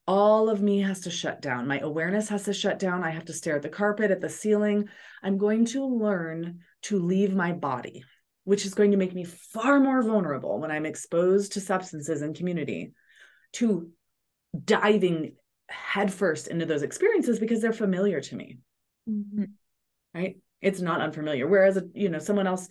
All 0.05 0.49
of 0.49 0.61
me 0.61 0.81
has 0.81 1.01
to 1.01 1.09
shut 1.09 1.41
down. 1.41 1.67
My 1.67 1.79
awareness 1.79 2.29
has 2.29 2.43
to 2.43 2.53
shut 2.53 2.77
down. 2.77 3.03
I 3.03 3.09
have 3.09 3.25
to 3.25 3.33
stare 3.33 3.55
at 3.55 3.61
the 3.61 3.69
carpet, 3.69 4.11
at 4.11 4.19
the 4.21 4.29
ceiling. 4.29 4.89
I'm 5.23 5.37
going 5.37 5.65
to 5.67 5.85
learn 5.85 6.59
to 6.83 6.99
leave 6.99 7.33
my 7.33 7.53
body, 7.53 8.03
which 8.43 8.65
is 8.65 8.73
going 8.73 8.91
to 8.91 8.97
make 8.97 9.13
me 9.13 9.23
far 9.23 9.79
more 9.79 10.03
vulnerable 10.03 10.59
when 10.59 10.71
I'm 10.71 10.85
exposed 10.85 11.53
to 11.53 11.61
substances 11.61 12.21
in 12.21 12.33
community, 12.33 12.93
to 13.53 13.89
diving 14.65 15.35
headfirst 15.69 16.47
into 16.47 16.65
those 16.65 16.83
experiences 16.83 17.39
because 17.39 17.61
they're 17.61 17.73
familiar 17.73 18.21
to 18.21 18.35
me. 18.35 18.59
Mhm. 19.09 19.51
right? 20.13 20.37
It's 20.61 20.79
not 20.81 21.01
unfamiliar. 21.01 21.47
Whereas 21.47 21.81
you 21.93 22.09
know 22.09 22.19
someone 22.19 22.47
else 22.47 22.69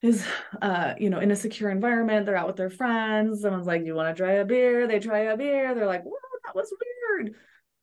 is 0.00 0.24
uh 0.62 0.94
you 0.98 1.10
know 1.10 1.18
in 1.18 1.30
a 1.32 1.36
secure 1.36 1.70
environment 1.70 2.24
they're 2.24 2.36
out 2.36 2.46
with 2.46 2.54
their 2.54 2.70
friends 2.70 3.40
someone's 3.42 3.66
like 3.66 3.84
you 3.84 3.94
want 3.96 4.14
to 4.16 4.20
try 4.22 4.32
a 4.34 4.44
beer? 4.44 4.86
They 4.86 5.00
try 5.00 5.20
a 5.20 5.36
beer 5.36 5.74
they're 5.74 5.86
like 5.86 6.04
whoa 6.04 6.12
that 6.44 6.54
was 6.54 6.72
weird 7.18 7.34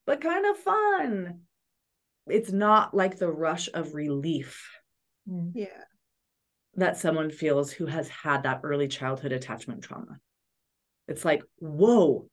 but 0.06 0.22
kind 0.22 0.46
of 0.46 0.58
fun. 0.58 1.42
It's 2.28 2.52
not 2.52 2.94
like 2.94 3.18
the 3.18 3.30
rush 3.32 3.68
of 3.74 3.94
relief 3.96 4.70
Yeah. 5.54 5.84
that 6.76 6.98
someone 6.98 7.32
feels 7.32 7.72
who 7.72 7.86
has 7.88 8.08
had 8.08 8.44
that 8.44 8.62
early 8.64 8.88
childhood 8.88 9.32
attachment 9.34 9.84
trauma 9.84 10.20
it's 11.08 11.26
like 11.26 11.44
whoa 11.60 12.28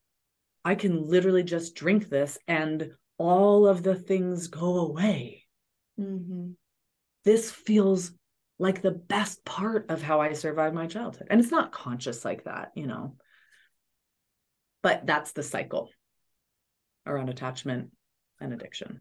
i 0.64 0.74
can 0.74 1.08
literally 1.08 1.42
just 1.42 1.74
drink 1.74 2.08
this 2.08 2.38
and 2.48 2.90
all 3.18 3.66
of 3.66 3.82
the 3.82 3.94
things 3.94 4.48
go 4.48 4.78
away 4.78 5.44
Mhm. 6.00 6.54
this 7.24 7.50
feels 7.50 8.12
like 8.58 8.80
the 8.80 8.90
best 8.92 9.44
part 9.44 9.90
of 9.90 10.02
how 10.02 10.20
I 10.20 10.34
survived 10.34 10.74
my 10.74 10.86
childhood. 10.86 11.26
And 11.30 11.40
it's 11.40 11.50
not 11.50 11.72
conscious 11.72 12.24
like 12.24 12.44
that, 12.44 12.70
you 12.76 12.86
know. 12.86 13.16
But 14.82 15.04
that's 15.04 15.32
the 15.32 15.42
cycle 15.42 15.90
around 17.06 17.28
attachment 17.28 17.90
and 18.40 18.52
addiction. 18.52 19.00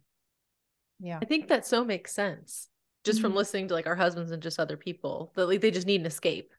Yeah. 0.99 1.19
I 1.21 1.25
think 1.25 1.47
that 1.49 1.65
so 1.67 1.83
makes 1.83 2.11
sense 2.13 2.69
just 3.03 3.19
Mhm. 3.19 3.23
from 3.23 3.35
listening 3.35 3.67
to 3.67 3.73
like 3.75 3.87
our 3.87 3.95
husbands 3.95 4.31
and 4.31 4.41
just 4.41 4.59
other 4.59 4.77
people 4.77 5.31
that 5.35 5.45
like 5.47 5.61
they 5.61 5.71
just 5.71 5.87
need 5.87 6.01
an 6.01 6.07
escape. 6.07 6.51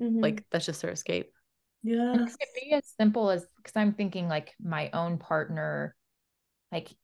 Mhm. 0.00 0.22
Like 0.22 0.44
that's 0.50 0.66
just 0.66 0.82
their 0.82 0.92
escape. 0.92 1.32
And 2.12 2.22
Yes. 2.22 2.34
it 2.34 2.38
could 2.38 2.60
be 2.62 2.72
as 2.72 2.86
simple 2.98 3.30
as 3.30 3.46
because 3.56 3.76
I'm 3.76 3.92
thinking 3.94 4.28
like 4.28 4.54
my 4.62 4.90
own 4.92 5.18
partner, 5.18 5.94
like 6.72 6.94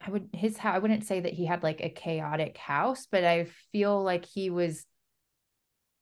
I 0.00 0.10
would 0.10 0.30
his 0.32 0.58
I 0.62 0.78
wouldn't 0.78 1.04
say 1.04 1.20
that 1.20 1.32
he 1.32 1.46
had 1.46 1.62
like 1.62 1.80
a 1.80 1.88
chaotic 1.90 2.56
house, 2.58 3.06
but 3.10 3.24
I 3.24 3.46
feel 3.72 4.02
like 4.02 4.24
he 4.24 4.50
was 4.50 4.84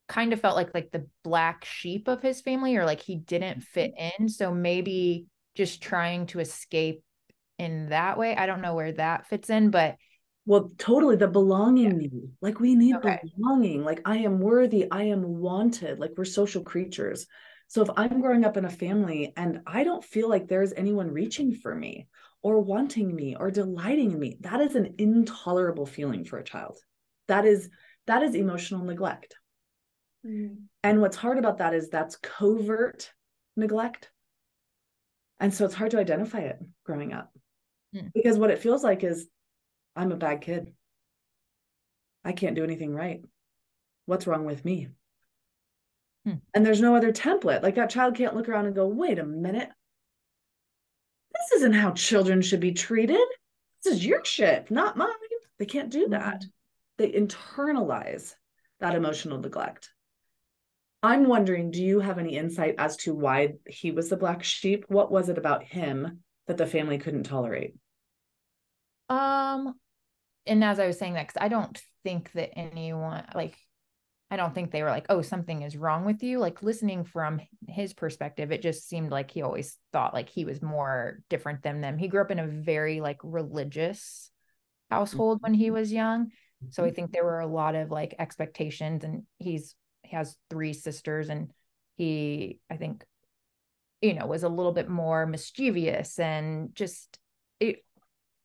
kind 0.09 0.33
of 0.33 0.41
felt 0.41 0.57
like 0.57 0.75
like 0.75 0.91
the 0.91 1.07
black 1.23 1.65
sheep 1.65 2.09
of 2.09 2.23
his 2.23 2.41
family 2.41 2.77
or 2.77 2.85
like 2.85 3.01
he 3.01 3.17
didn't 3.17 3.63
fit 3.63 3.93
mm-hmm. 3.97 4.23
in. 4.25 4.29
So 4.29 4.53
maybe 4.53 5.27
just 5.55 5.83
trying 5.83 6.27
to 6.29 6.41
escape 6.41 7.03
in 7.59 7.91
that 7.91 8.19
way. 8.19 8.35
I 8.37 8.47
don't 8.47 8.63
know 8.63 8.75
where 8.75 8.93
that 8.93 9.27
fits 9.29 9.51
in, 9.51 9.71
but 9.71 9.97
Well, 10.47 10.73
totally 10.79 11.17
the 11.17 11.29
belonging 11.29 11.97
need. 11.99 12.13
Like 12.41 12.61
we 12.61 12.75
need 12.75 12.97
Okay. 12.97 13.21
belonging. 13.37 13.85
Like 13.85 14.01
I 14.05 14.19
am 14.19 14.41
worthy, 14.41 14.91
I 14.91 15.05
am 15.05 15.23
wanted. 15.23 15.99
Like 15.99 16.13
we're 16.17 16.25
social 16.25 16.63
creatures. 16.63 17.27
So 17.71 17.83
if 17.83 17.89
I'm 17.97 18.21
growing 18.21 18.45
up 18.45 18.57
in 18.57 18.65
a 18.65 18.71
family 18.71 19.33
and 19.37 19.61
I 19.65 19.85
don't 19.85 20.05
feel 20.05 20.29
like 20.29 20.49
there's 20.49 20.73
anyone 20.73 21.13
reaching 21.13 21.55
for 21.55 21.73
me 21.73 22.09
or 22.43 22.61
wanting 22.61 23.15
me 23.15 23.37
or 23.39 23.53
delighting 23.53 24.11
in 24.11 24.19
me, 24.19 24.39
that 24.41 24.61
is 24.61 24.75
an 24.75 24.97
intolerable 24.99 25.87
feeling 25.87 26.25
for 26.25 26.41
a 26.41 26.45
child. 26.45 26.79
That 27.29 27.45
is 27.47 27.71
that 28.09 28.25
is 28.25 28.35
emotional 28.35 28.85
neglect. 28.85 29.37
Mhm. 30.27 30.65
And 30.83 31.01
what's 31.01 31.17
hard 31.17 31.39
about 31.39 31.59
that 31.59 31.73
is 31.73 31.89
that's 31.89 32.17
covert 32.17 33.13
neglect. 33.55 34.11
And 35.39 35.55
so 35.55 35.65
it's 35.65 35.75
hard 35.75 35.93
to 35.93 36.01
identify 36.01 36.41
it 36.41 36.59
growing 36.83 37.13
up. 37.13 37.33
Hmm. 37.93 38.09
Because 38.13 38.37
what 38.37 38.51
it 38.51 38.59
feels 38.59 38.83
like 38.83 39.05
is 39.05 39.29
I'm 39.95 40.11
a 40.11 40.17
bad 40.17 40.41
kid. 40.41 40.75
I 42.25 42.33
can't 42.33 42.57
do 42.57 42.65
anything 42.65 42.93
right. 42.93 43.25
What's 44.07 44.27
wrong 44.27 44.45
with 44.45 44.65
me? 44.65 44.89
Hmm. 46.25 46.35
And 46.55 46.65
there's 46.65 46.81
no 46.81 46.97
other 46.97 47.13
template. 47.13 47.63
Like 47.63 47.77
that 47.77 47.91
child 47.91 48.17
can't 48.17 48.35
look 48.35 48.49
around 48.49 48.67
and 48.67 48.75
go, 48.75 48.87
wait 48.87 49.19
a 49.19 49.25
minute. 49.25 49.71
This 51.33 51.59
isn't 51.59 51.73
how 51.73 51.93
children 51.93 52.43
should 52.43 52.61
be 52.61 52.73
treated. 52.73 53.27
This 53.83 53.95
is 53.95 54.07
your 54.07 54.25
shit, 54.25 54.71
not 54.71 54.97
mine. 54.97 55.09
They 55.59 55.67
can't 55.67 55.91
do 55.91 56.09
that. 56.09 56.45
They 56.99 57.13
internalize 57.13 58.35
that 58.81 58.95
emotional 58.95 59.39
neglect. 59.39 59.91
I'm 61.03 61.29
wondering, 61.29 61.71
do 61.71 61.83
you 61.83 62.01
have 62.01 62.19
any 62.19 62.37
insight 62.37 62.75
as 62.77 62.97
to 62.99 63.15
why 63.15 63.55
he 63.67 63.91
was 63.91 64.11
the 64.11 64.19
black 64.19 64.43
sheep? 64.43 64.85
What 64.89 65.11
was 65.11 65.31
it 65.31 65.39
about 65.39 65.65
him 65.65 66.21
that 66.47 66.59
the 66.59 66.67
family 66.67 66.99
couldn't 66.99 67.23
tolerate? 67.23 67.75
Um, 69.09 69.75
and 70.47 70.63
as 70.63 70.79
I 70.79 70.87
was 70.87 70.99
saying 70.99 71.15
that, 71.15 71.27
because 71.27 71.43
I 71.43 71.49
don't 71.49 71.81
think 72.05 72.33
that 72.33 72.51
anyone 72.59 73.25
like, 73.35 73.57
I 74.31 74.37
don't 74.37 74.55
think 74.55 74.71
they 74.71 74.83
were 74.83 74.91
like, 74.91 75.07
oh, 75.09 75.23
something 75.23 75.63
is 75.63 75.77
wrong 75.77 76.05
with 76.05 76.23
you. 76.23 76.39
Like 76.39 76.63
listening 76.63 77.05
from 77.05 77.41
his 77.67 77.93
perspective, 77.93 78.53
it 78.53 78.63
just 78.63 78.89
seemed 78.89 79.11
like 79.11 79.31
he 79.31 79.43
always 79.43 79.77
thought 79.93 80.15
like 80.15 80.29
he 80.29 80.45
was 80.45 80.63
more 80.63 81.19
different 81.29 81.63
than 81.63 81.81
them. 81.81 81.99
He 81.99 82.07
grew 82.07 82.21
up 82.21 82.31
in 82.31 82.39
a 82.39 82.47
very 82.47 83.01
like 83.01 83.19
religious 83.25 84.31
household 84.89 85.39
when 85.43 85.55
he 85.55 85.67
mm-hmm. 85.67 85.75
was 85.75 85.93
young. 85.93 86.31
So 86.71 86.85
I 86.85 86.87
mm-hmm. 86.87 86.95
think 86.95 87.13
there 87.13 87.25
were 87.25 87.41
a 87.41 87.47
lot 87.47 87.75
of 87.75 87.91
like 87.91 88.15
expectations, 88.19 89.03
and 89.03 89.25
he's 89.39 89.75
he 90.03 90.15
has 90.15 90.37
three 90.49 90.75
sisters, 90.75 91.29
and 91.29 91.51
he 91.97 92.61
I 92.71 92.77
think 92.77 93.05
you 94.01 94.15
know 94.15 94.27
was 94.27 94.45
a 94.45 94.49
little 94.49 94.73
bit 94.73 94.89
more 94.89 95.27
mischievous 95.27 96.19
and 96.19 96.75
just 96.75 97.19
it 97.59 97.85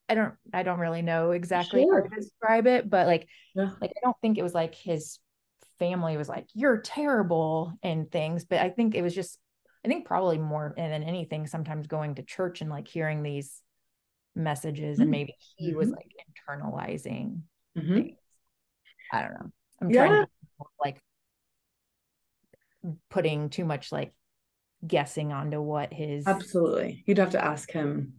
I 0.10 0.16
don't 0.16 0.34
I 0.54 0.64
don't 0.64 0.80
really 0.80 1.02
know 1.02 1.32
exactly 1.32 1.84
Sure. 1.84 2.02
how 2.02 2.08
to 2.08 2.16
describe 2.16 2.68
it, 2.68 2.90
but 2.90 3.08
like 3.08 3.28
Yeah. 3.54 3.72
like 3.82 3.92
I 3.92 4.00
don't 4.04 4.18
think 4.22 4.38
it 4.38 4.44
was 4.44 4.54
like 4.54 4.76
his 4.76 5.20
family 5.80 6.18
was 6.18 6.30
like 6.30 6.48
you're 6.54 6.78
terrible 6.78 7.74
and 7.84 8.12
things, 8.12 8.46
but 8.46 8.60
I 8.60 8.70
think 8.70 8.96
it 8.96 9.02
was 9.02 9.16
just 9.16 9.40
I 9.84 9.88
think 9.88 10.06
probably 10.08 10.38
more 10.40 10.74
than 10.76 11.04
anything 11.04 11.46
sometimes 11.48 11.88
going 11.88 12.16
to 12.16 12.24
church 12.24 12.62
and 12.62 12.70
like 12.70 12.88
hearing 12.88 13.22
these 13.22 13.62
messages 14.36 15.00
and 15.00 15.08
Mm. 15.10 15.12
maybe 15.12 15.36
he 15.58 15.74
was 15.74 15.90
Mhm. 15.90 15.92
like 15.92 16.12
internalizing 16.50 17.42
Mhm. 17.78 17.96
things. 17.96 18.18
I 19.12 19.22
don't 19.22 19.34
know. 19.34 19.52
I'm 19.82 19.92
trying 19.92 20.12
to 20.12 20.28
like 20.84 21.00
putting 23.10 23.50
too 23.50 23.66
much 23.66 23.92
like 23.92 24.14
guessing 24.86 25.32
onto 25.32 25.62
what 25.62 25.92
his 25.94 26.26
Absolutely. 26.28 27.04
You'd 27.06 27.18
have 27.18 27.32
to 27.32 27.44
ask 27.44 27.72
him. 27.72 28.14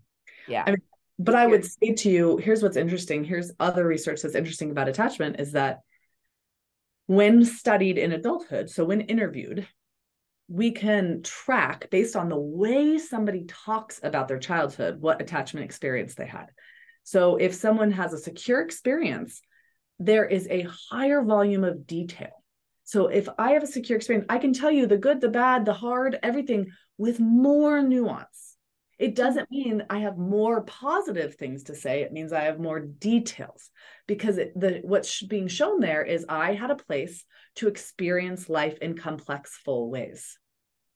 yeah 0.49 0.65
I 0.67 0.71
mean, 0.73 0.83
But 1.19 1.35
I 1.35 1.47
would 1.47 1.65
say 1.65 1.93
to 1.95 2.11
you, 2.11 2.37
here's 2.37 2.63
what's 2.63 2.77
interesting. 2.77 3.25
Here's 3.25 3.53
other 3.59 3.87
research 3.87 4.23
that's 4.23 4.35
interesting 4.35 4.71
about 4.71 4.89
attachment 4.89 5.41
is 5.41 5.53
that 5.53 5.81
when 7.07 7.45
studied 7.45 7.99
in 7.99 8.13
adulthood, 8.13 8.69
so 8.69 8.85
when 8.85 9.03
interviewed, 9.03 9.67
we 10.49 10.71
can 10.71 11.23
track 11.23 11.89
based 11.91 12.17
on 12.17 12.29
the 12.29 12.39
way 12.39 12.99
somebody 12.99 13.45
talks 13.47 14.01
about 14.03 14.29
their 14.29 14.39
childhood 14.39 15.01
what 15.01 15.21
attachment 15.21 15.65
experience 15.65 16.15
they 16.15 16.27
had. 16.27 16.47
So 17.03 17.37
if 17.37 17.55
someone 17.55 17.93
has 17.93 18.13
a 18.13 18.19
secure 18.19 18.61
experience, 18.61 19.41
there 19.99 20.25
is 20.25 20.47
a 20.49 20.67
higher 20.91 21.23
volume 21.23 21.65
of 21.65 21.87
detail. 21.87 22.43
So 22.85 23.07
if 23.07 23.29
I 23.39 23.53
have 23.53 23.63
a 23.63 23.67
secure 23.69 23.97
experience, 23.97 24.27
I 24.29 24.39
can 24.39 24.53
tell 24.53 24.71
you 24.71 24.87
the 24.87 24.97
good, 24.97 25.21
the 25.21 25.29
bad, 25.29 25.65
the 25.65 25.73
hard, 25.73 26.19
everything 26.23 26.71
with 26.99 27.19
more 27.19 27.83
nuance. 27.83 28.56
It 28.99 29.15
doesn't 29.15 29.51
mean 29.51 29.85
I 29.91 29.99
have 30.01 30.17
more 30.17 30.63
positive 30.63 31.35
things 31.35 31.65
to 31.65 31.75
say. 31.75 32.01
It 32.01 32.13
means 32.13 32.33
I 32.33 32.45
have 32.45 32.59
more 32.59 32.81
details 32.81 33.71
because 34.07 34.39
it, 34.39 34.59
the 34.59 34.81
what's 34.83 35.23
being 35.23 35.49
shown 35.49 35.81
there 35.81 36.03
is 36.03 36.25
I 36.29 36.55
had 36.55 36.71
a 36.71 36.77
place 36.77 37.25
to 37.57 37.69
experience 37.69 38.49
life 38.49 38.79
in 38.79 38.97
complex, 38.97 39.59
full 39.65 39.91
ways. 39.91 40.39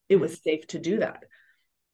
It 0.08 0.16
hmm. 0.16 0.22
was 0.22 0.42
safe 0.42 0.66
to 0.68 0.78
do 0.78 0.98
that. 0.98 1.24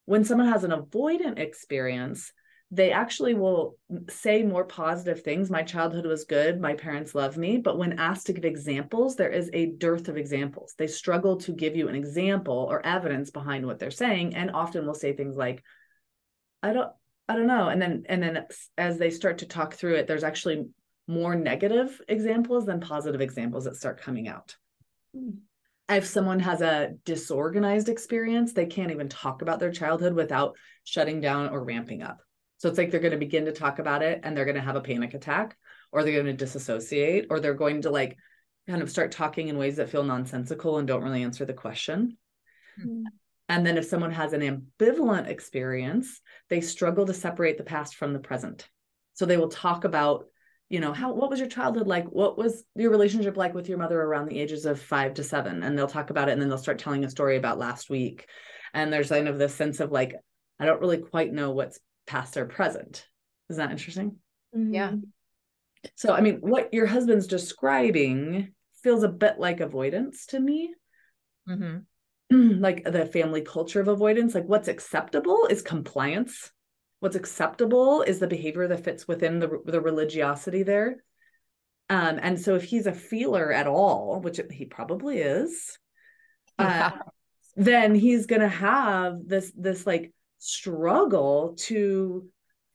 When 0.04 0.24
someone 0.24 0.48
has 0.48 0.62
an 0.62 0.70
avoidant 0.70 1.40
experience, 1.40 2.32
they 2.70 2.92
actually 2.92 3.34
will 3.34 3.76
say 4.08 4.42
more 4.42 4.64
positive 4.64 5.22
things. 5.22 5.50
My 5.50 5.62
childhood 5.62 6.06
was 6.06 6.24
good. 6.24 6.60
My 6.60 6.74
parents 6.74 7.14
love 7.14 7.36
me. 7.36 7.58
But 7.58 7.78
when 7.78 7.98
asked 7.98 8.26
to 8.26 8.32
give 8.32 8.44
examples, 8.44 9.16
there 9.16 9.30
is 9.30 9.50
a 9.52 9.66
dearth 9.66 10.08
of 10.08 10.16
examples. 10.16 10.74
They 10.76 10.88
struggle 10.88 11.36
to 11.38 11.52
give 11.52 11.76
you 11.76 11.88
an 11.88 11.94
example 11.94 12.66
or 12.68 12.84
evidence 12.84 13.30
behind 13.30 13.66
what 13.66 13.78
they're 13.78 13.90
saying, 13.90 14.34
and 14.34 14.50
often 14.52 14.86
will 14.86 14.94
say 14.94 15.12
things 15.12 15.36
like, 15.36 15.62
I 16.66 16.72
don't, 16.72 16.90
I 17.28 17.36
don't 17.36 17.46
know. 17.46 17.68
And 17.68 17.80
then, 17.80 18.04
and 18.08 18.22
then 18.22 18.46
as 18.76 18.98
they 18.98 19.10
start 19.10 19.38
to 19.38 19.46
talk 19.46 19.74
through 19.74 19.94
it, 19.94 20.06
there's 20.06 20.24
actually 20.24 20.66
more 21.08 21.34
negative 21.34 22.00
examples 22.08 22.66
than 22.66 22.80
positive 22.80 23.20
examples 23.20 23.64
that 23.64 23.76
start 23.76 24.00
coming 24.00 24.28
out. 24.28 24.56
If 25.88 26.06
someone 26.06 26.40
has 26.40 26.62
a 26.62 26.94
disorganized 27.04 27.88
experience, 27.88 28.52
they 28.52 28.66
can't 28.66 28.90
even 28.90 29.08
talk 29.08 29.42
about 29.42 29.60
their 29.60 29.70
childhood 29.70 30.14
without 30.14 30.56
shutting 30.82 31.20
down 31.20 31.48
or 31.50 31.62
ramping 31.62 32.02
up. 32.02 32.18
So 32.58 32.68
it's 32.68 32.78
like 32.78 32.90
they're 32.90 33.00
going 33.00 33.12
to 33.12 33.18
begin 33.18 33.44
to 33.44 33.52
talk 33.52 33.78
about 33.78 34.02
it 34.02 34.20
and 34.24 34.36
they're 34.36 34.44
going 34.44 34.56
to 34.56 34.62
have 34.62 34.76
a 34.76 34.80
panic 34.80 35.14
attack 35.14 35.56
or 35.92 36.02
they're 36.02 36.14
going 36.14 36.26
to 36.26 36.32
disassociate 36.32 37.26
or 37.30 37.38
they're 37.38 37.54
going 37.54 37.82
to 37.82 37.90
like 37.90 38.16
kind 38.68 38.82
of 38.82 38.90
start 38.90 39.12
talking 39.12 39.48
in 39.48 39.58
ways 39.58 39.76
that 39.76 39.90
feel 39.90 40.02
nonsensical 40.02 40.78
and 40.78 40.88
don't 40.88 41.04
really 41.04 41.22
answer 41.22 41.44
the 41.44 41.52
question. 41.52 42.16
Mm. 42.84 43.04
And 43.48 43.64
then 43.64 43.78
if 43.78 43.84
someone 43.84 44.12
has 44.12 44.32
an 44.32 44.40
ambivalent 44.40 45.28
experience, 45.28 46.20
they 46.50 46.60
struggle 46.60 47.06
to 47.06 47.14
separate 47.14 47.58
the 47.58 47.64
past 47.64 47.94
from 47.94 48.12
the 48.12 48.18
present. 48.18 48.68
So 49.14 49.24
they 49.24 49.36
will 49.36 49.48
talk 49.48 49.84
about, 49.84 50.26
you 50.68 50.80
know, 50.80 50.92
how 50.92 51.12
what 51.12 51.30
was 51.30 51.38
your 51.38 51.48
childhood 51.48 51.86
like? 51.86 52.06
What 52.06 52.36
was 52.36 52.64
your 52.74 52.90
relationship 52.90 53.36
like 53.36 53.54
with 53.54 53.68
your 53.68 53.78
mother 53.78 54.00
around 54.00 54.26
the 54.28 54.40
ages 54.40 54.66
of 54.66 54.80
5 54.80 55.14
to 55.14 55.22
7? 55.24 55.62
And 55.62 55.78
they'll 55.78 55.86
talk 55.86 56.10
about 56.10 56.28
it 56.28 56.32
and 56.32 56.42
then 56.42 56.48
they'll 56.48 56.58
start 56.58 56.78
telling 56.78 57.04
a 57.04 57.10
story 57.10 57.36
about 57.36 57.58
last 57.58 57.88
week. 57.88 58.28
And 58.74 58.92
there's 58.92 59.10
kind 59.10 59.28
of 59.28 59.38
this 59.38 59.54
sense 59.54 59.80
of 59.80 59.92
like 59.92 60.14
I 60.58 60.66
don't 60.66 60.80
really 60.80 60.98
quite 60.98 61.32
know 61.32 61.52
what's 61.52 61.78
past 62.06 62.36
or 62.36 62.46
present. 62.46 63.06
Is 63.48 63.58
that 63.58 63.70
interesting? 63.70 64.16
Yeah. 64.52 64.90
Mhm. 64.90 65.02
So, 65.94 66.12
I 66.12 66.20
mean, 66.20 66.38
what 66.38 66.74
your 66.74 66.86
husband's 66.86 67.26
describing 67.26 68.54
feels 68.82 69.02
a 69.02 69.08
bit 69.08 69.38
like 69.38 69.60
avoidance 69.60 70.26
to 70.26 70.40
me. 70.40 70.74
Mhm. 71.48 71.84
like 72.30 72.84
the 72.84 73.06
family 73.06 73.42
culture 73.42 73.80
of 73.80 73.88
avoidance. 73.88 74.34
Like, 74.34 74.46
what's 74.46 74.68
acceptable 74.68 75.46
is 75.50 75.62
compliance. 75.62 76.50
What's 77.00 77.16
acceptable 77.16 78.02
is 78.02 78.18
the 78.18 78.26
behavior 78.26 78.68
that 78.68 78.84
fits 78.84 79.06
within 79.06 79.38
the, 79.38 79.60
the 79.64 79.80
religiosity 79.80 80.62
there. 80.62 81.02
Um, 81.88 82.18
and 82.20 82.40
so, 82.40 82.54
if 82.56 82.64
he's 82.64 82.86
a 82.86 82.92
feeler 82.92 83.52
at 83.52 83.66
all, 83.66 84.20
which 84.20 84.40
he 84.50 84.64
probably 84.64 85.18
is, 85.18 85.78
Yeah. 86.58 86.90
uh, 86.94 86.98
then 87.56 87.94
he's 87.94 88.26
gonna 88.26 88.48
have 88.48 89.26
this 89.26 89.52
this 89.56 89.86
like 89.86 90.12
struggle 90.38 91.54
to 91.58 92.28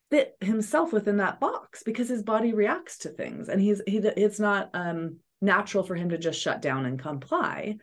fit 0.10 0.36
himself 0.42 0.92
within 0.92 1.18
that 1.18 1.40
box 1.40 1.84
because 1.84 2.10
his 2.10 2.24
body 2.24 2.54
reacts 2.54 3.00
to 3.00 3.10
things 3.10 3.48
and 3.48 3.62
he's 3.62 3.82
he 3.88 3.98
it's 3.98 4.40
not 4.40 4.70
um 4.74 5.18
natural 5.42 5.84
for 5.84 5.96
him 5.96 6.10
to 6.10 6.18
just 6.18 6.40
shut 6.40 6.62
down 6.62 6.86
and 6.86 7.00
comply. 7.00 7.78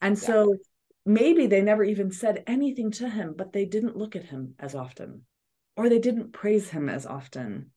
And 0.00 0.16
yeah. 0.16 0.22
so 0.26 0.56
maybe 1.04 1.46
they 1.46 1.62
never 1.62 1.84
even 1.84 2.10
said 2.10 2.44
anything 2.46 2.90
to 2.92 3.08
him, 3.08 3.34
but 3.36 3.52
they 3.52 3.64
didn't 3.64 3.96
look 3.96 4.16
at 4.16 4.24
him 4.24 4.54
as 4.58 4.74
often 4.74 5.22
or 5.80 5.88
they 5.88 5.98
didn't 5.98 6.32
praise 6.32 6.68
him 6.68 6.88
as 6.88 7.06
often. 7.06 7.70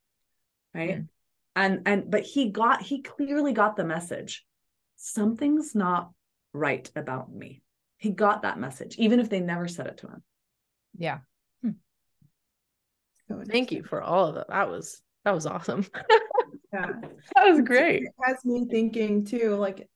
Right. 0.73 0.97
Mm. 0.97 1.07
And, 1.55 1.81
and, 1.86 2.12
but 2.12 2.23
he 2.23 2.49
got, 2.49 2.81
he 2.81 3.01
clearly 3.01 3.53
got 3.53 3.77
the 3.77 3.86
message 3.86 4.45
something's 4.95 5.75
not 5.75 6.12
right 6.53 6.89
about 6.95 7.31
me. 7.31 7.62
He 7.97 8.09
got 8.09 8.41
that 8.41 8.59
message, 8.59 8.95
even 8.97 9.19
if 9.19 9.29
they 9.29 9.39
never 9.39 9.67
said 9.67 9.88
it 9.88 9.97
to 9.99 10.07
him. 10.07 10.23
Yeah. 10.97 11.19
Hmm. 11.62 11.71
Thank 13.47 13.71
you 13.71 13.83
for 13.83 14.01
all 14.01 14.27
of 14.27 14.36
that. 14.36 14.49
That 14.49 14.69
was, 14.69 15.01
that 15.23 15.33
was 15.33 15.45
awesome. 15.45 15.86
yeah. 16.73 16.91
That 17.36 17.49
was 17.49 17.62
great. 17.62 18.03
It 18.03 18.13
has 18.21 18.43
me 18.43 18.65
thinking 18.69 19.25
too, 19.25 19.55
like 19.55 19.88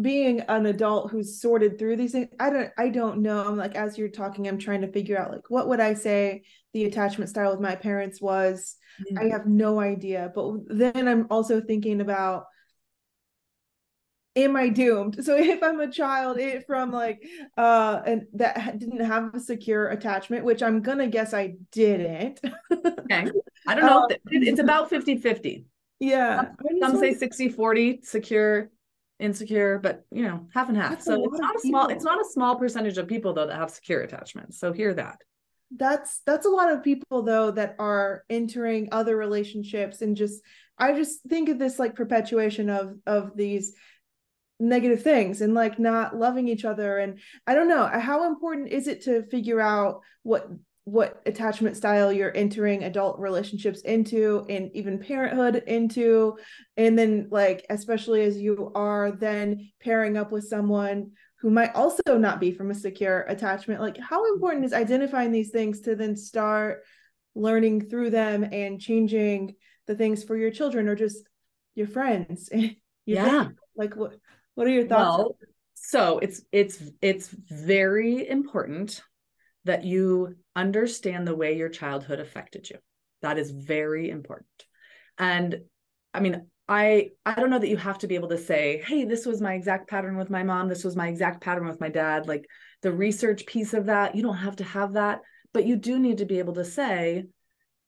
being 0.00 0.40
an 0.40 0.66
adult 0.66 1.10
who's 1.10 1.40
sorted 1.40 1.78
through 1.78 1.96
these 1.96 2.12
things 2.12 2.28
i 2.38 2.50
don't 2.50 2.70
i 2.78 2.88
don't 2.88 3.20
know. 3.22 3.44
I'm 3.46 3.56
like 3.56 3.74
as 3.74 3.98
you're 3.98 4.08
talking 4.08 4.46
i'm 4.48 4.58
trying 4.58 4.82
to 4.82 4.92
figure 4.92 5.18
out 5.18 5.30
like 5.30 5.48
what 5.50 5.68
would 5.68 5.80
i 5.80 5.94
say 5.94 6.42
the 6.72 6.84
attachment 6.84 7.30
style 7.30 7.50
with 7.50 7.60
my 7.60 7.74
parents 7.74 8.20
was? 8.20 8.76
Mm-hmm. 9.02 9.18
i 9.18 9.30
have 9.30 9.46
no 9.46 9.80
idea. 9.80 10.32
But 10.34 10.52
then 10.66 11.08
i'm 11.08 11.26
also 11.30 11.60
thinking 11.60 12.00
about 12.00 12.44
am 14.36 14.56
i 14.56 14.68
doomed? 14.68 15.18
So 15.24 15.36
if 15.36 15.62
i'm 15.62 15.80
a 15.80 15.90
child 15.90 16.38
it, 16.38 16.66
from 16.66 16.92
like 16.92 17.22
uh 17.56 18.00
and 18.06 18.22
that 18.34 18.78
didn't 18.78 19.04
have 19.04 19.34
a 19.34 19.40
secure 19.40 19.88
attachment 19.88 20.44
which 20.44 20.62
i'm 20.62 20.82
gonna 20.82 21.08
guess 21.08 21.34
i 21.34 21.54
didn't. 21.72 22.40
Okay. 22.72 23.30
I 23.66 23.74
don't 23.74 23.86
know. 23.86 24.02
Um, 24.04 24.08
it's 24.30 24.60
about 24.60 24.90
50 24.90 25.18
50 25.18 25.66
yeah. 26.00 26.46
Some, 26.80 26.92
some 26.92 26.98
say 26.98 27.14
60 27.14 27.50
40 27.50 28.00
secure 28.02 28.70
insecure, 29.20 29.78
but 29.78 30.04
you 30.10 30.22
know, 30.22 30.46
half 30.52 30.68
and 30.68 30.76
half. 30.76 30.90
That's 30.90 31.04
so 31.04 31.24
it's 31.24 31.38
not 31.38 31.56
a 31.56 31.60
small, 31.60 31.88
it's 31.88 32.04
not 32.04 32.20
a 32.20 32.28
small 32.30 32.56
percentage 32.56 32.98
of 32.98 33.06
people 33.06 33.32
though 33.32 33.46
that 33.46 33.56
have 33.56 33.70
secure 33.70 34.00
attachments. 34.00 34.58
So 34.58 34.72
hear 34.72 34.94
that. 34.94 35.20
That's 35.76 36.20
that's 36.26 36.46
a 36.46 36.50
lot 36.50 36.72
of 36.72 36.82
people 36.82 37.22
though 37.22 37.52
that 37.52 37.76
are 37.78 38.24
entering 38.28 38.88
other 38.90 39.16
relationships 39.16 40.02
and 40.02 40.16
just 40.16 40.42
I 40.78 40.94
just 40.94 41.22
think 41.28 41.48
of 41.48 41.58
this 41.58 41.78
like 41.78 41.94
perpetuation 41.94 42.70
of 42.70 42.96
of 43.06 43.36
these 43.36 43.74
negative 44.58 45.02
things 45.02 45.40
and 45.40 45.54
like 45.54 45.78
not 45.78 46.16
loving 46.16 46.48
each 46.48 46.64
other 46.64 46.98
and 46.98 47.18
I 47.46 47.54
don't 47.54 47.68
know 47.68 47.86
how 47.86 48.26
important 48.26 48.68
is 48.68 48.88
it 48.88 49.02
to 49.02 49.22
figure 49.22 49.60
out 49.60 50.00
what 50.22 50.50
what 50.84 51.22
attachment 51.26 51.76
style 51.76 52.12
you're 52.12 52.36
entering 52.36 52.84
adult 52.84 53.18
relationships 53.18 53.80
into 53.82 54.46
and 54.48 54.70
even 54.74 54.98
parenthood 54.98 55.62
into. 55.66 56.36
And 56.76 56.98
then 56.98 57.28
like 57.30 57.66
especially 57.70 58.22
as 58.22 58.38
you 58.38 58.72
are 58.74 59.12
then 59.12 59.70
pairing 59.80 60.16
up 60.16 60.32
with 60.32 60.44
someone 60.48 61.12
who 61.40 61.50
might 61.50 61.74
also 61.74 62.02
not 62.18 62.40
be 62.40 62.52
from 62.52 62.70
a 62.70 62.74
secure 62.74 63.22
attachment 63.28 63.80
like 63.80 63.96
how 63.98 64.30
important 64.34 64.64
is 64.64 64.74
identifying 64.74 65.32
these 65.32 65.50
things 65.50 65.80
to 65.80 65.96
then 65.96 66.14
start 66.16 66.82
learning 67.34 67.88
through 67.88 68.10
them 68.10 68.44
and 68.44 68.80
changing 68.80 69.54
the 69.86 69.94
things 69.94 70.22
for 70.22 70.36
your 70.36 70.50
children 70.50 70.88
or 70.88 70.94
just 70.94 71.28
your 71.74 71.88
friends? 71.88 72.50
Yeah. 73.06 73.48
like 73.74 73.96
what 73.96 74.12
what 74.54 74.68
are 74.68 74.70
your 74.70 74.86
thoughts? 74.86 75.18
Well, 75.18 75.38
so 75.74 76.18
it's 76.18 76.42
it's 76.52 76.80
it's 77.00 77.28
very 77.28 78.28
important 78.28 79.02
that 79.64 79.84
you 79.84 80.36
understand 80.56 81.26
the 81.26 81.36
way 81.36 81.56
your 81.56 81.68
childhood 81.68 82.20
affected 82.20 82.68
you. 82.68 82.78
That 83.22 83.38
is 83.38 83.50
very 83.50 84.10
important. 84.10 84.48
And 85.18 85.60
I 86.14 86.20
mean, 86.20 86.46
I 86.68 87.10
I 87.26 87.34
don't 87.34 87.50
know 87.50 87.58
that 87.58 87.68
you 87.68 87.76
have 87.76 87.98
to 87.98 88.06
be 88.06 88.14
able 88.14 88.28
to 88.28 88.38
say, 88.38 88.82
"Hey, 88.86 89.04
this 89.04 89.26
was 89.26 89.40
my 89.40 89.54
exact 89.54 89.88
pattern 89.90 90.16
with 90.16 90.30
my 90.30 90.42
mom, 90.42 90.68
this 90.68 90.84
was 90.84 90.96
my 90.96 91.08
exact 91.08 91.42
pattern 91.42 91.66
with 91.66 91.80
my 91.80 91.88
dad." 91.88 92.26
Like 92.28 92.46
the 92.82 92.92
research 92.92 93.44
piece 93.46 93.74
of 93.74 93.86
that, 93.86 94.14
you 94.14 94.22
don't 94.22 94.36
have 94.36 94.56
to 94.56 94.64
have 94.64 94.94
that, 94.94 95.20
but 95.52 95.66
you 95.66 95.76
do 95.76 95.98
need 95.98 96.18
to 96.18 96.26
be 96.26 96.38
able 96.38 96.54
to 96.54 96.64
say, 96.64 97.24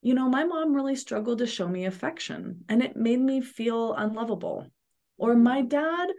you 0.02 0.14
know, 0.14 0.28
my 0.28 0.44
mom 0.44 0.74
really 0.74 0.96
struggled 0.96 1.38
to 1.38 1.46
show 1.46 1.68
me 1.68 1.87
affection 1.87 2.64
and 2.68 2.82
it 2.82 2.96
made 2.96 3.20
me 3.20 3.40
feel 3.40 3.94
unlovable. 3.94 4.66
Or 5.16 5.37
my 5.37 5.62
dad 5.62 6.11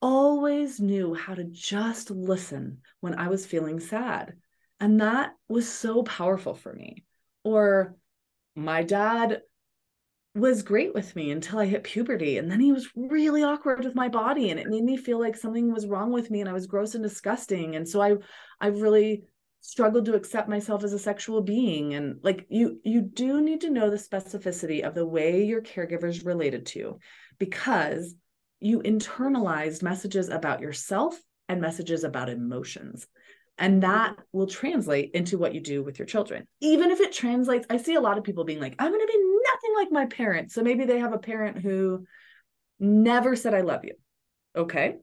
always 0.00 0.80
knew 0.80 1.14
how 1.14 1.34
to 1.34 1.44
just 1.44 2.10
listen 2.10 2.80
when 3.00 3.14
I 3.18 3.28
was 3.28 3.44
feeling 3.44 3.80
sad. 3.80 4.34
And 4.80 5.00
that 5.00 5.34
was 5.48 5.68
so 5.68 6.02
powerful 6.02 6.54
for 6.54 6.72
me. 6.72 7.04
Or 7.44 7.96
my 8.54 8.82
dad 8.82 9.42
was 10.34 10.62
great 10.62 10.94
with 10.94 11.14
me 11.16 11.30
until 11.30 11.58
I 11.58 11.66
hit 11.66 11.84
puberty. 11.84 12.38
And 12.38 12.50
then 12.50 12.60
he 12.60 12.72
was 12.72 12.88
really 12.94 13.42
awkward 13.42 13.84
with 13.84 13.94
my 13.94 14.08
body 14.08 14.50
and 14.50 14.60
it 14.60 14.68
made 14.68 14.84
me 14.84 14.96
feel 14.96 15.18
like 15.18 15.36
something 15.36 15.72
was 15.72 15.86
wrong 15.86 16.12
with 16.12 16.30
me 16.30 16.40
and 16.40 16.48
I 16.48 16.52
was 16.52 16.66
gross 16.66 16.94
and 16.94 17.02
disgusting. 17.02 17.76
And 17.76 17.88
so 17.88 18.00
I 18.00 18.16
I 18.60 18.68
really 18.68 19.24
struggled 19.60 20.04
to 20.06 20.14
accept 20.14 20.48
myself 20.48 20.84
as 20.84 20.92
a 20.92 20.98
sexual 20.98 21.40
being. 21.40 21.94
And 21.94 22.20
like 22.22 22.46
you 22.48 22.78
you 22.84 23.02
do 23.02 23.40
need 23.40 23.62
to 23.62 23.70
know 23.70 23.90
the 23.90 23.96
specificity 23.96 24.86
of 24.86 24.94
the 24.94 25.06
way 25.06 25.44
your 25.44 25.62
caregivers 25.62 26.24
related 26.24 26.66
to 26.66 26.78
you 26.78 26.98
because 27.38 28.14
you 28.60 28.80
internalized 28.80 29.82
messages 29.82 30.28
about 30.28 30.60
yourself 30.60 31.18
and 31.48 31.60
messages 31.60 32.04
about 32.04 32.28
emotions. 32.28 33.06
And 33.58 33.82
that 33.82 34.16
will 34.32 34.46
translate 34.46 35.10
into 35.14 35.36
what 35.36 35.52
you 35.52 35.60
do 35.60 35.82
with 35.82 35.98
your 35.98 36.06
children. 36.06 36.46
Even 36.60 36.90
if 36.90 37.00
it 37.00 37.12
translates, 37.12 37.66
I 37.68 37.76
see 37.76 37.96
a 37.96 38.00
lot 38.00 38.16
of 38.16 38.24
people 38.24 38.44
being 38.44 38.60
like, 38.60 38.76
I'm 38.78 38.92
going 38.92 39.04
to 39.04 39.12
be 39.12 39.40
nothing 39.52 39.74
like 39.76 39.90
my 39.90 40.06
parents. 40.06 40.54
So 40.54 40.62
maybe 40.62 40.84
they 40.84 41.00
have 41.00 41.12
a 41.12 41.18
parent 41.18 41.58
who 41.58 42.06
never 42.78 43.34
said, 43.34 43.54
I 43.54 43.62
love 43.62 43.84
you. 43.84 43.94
Okay. 44.56 44.96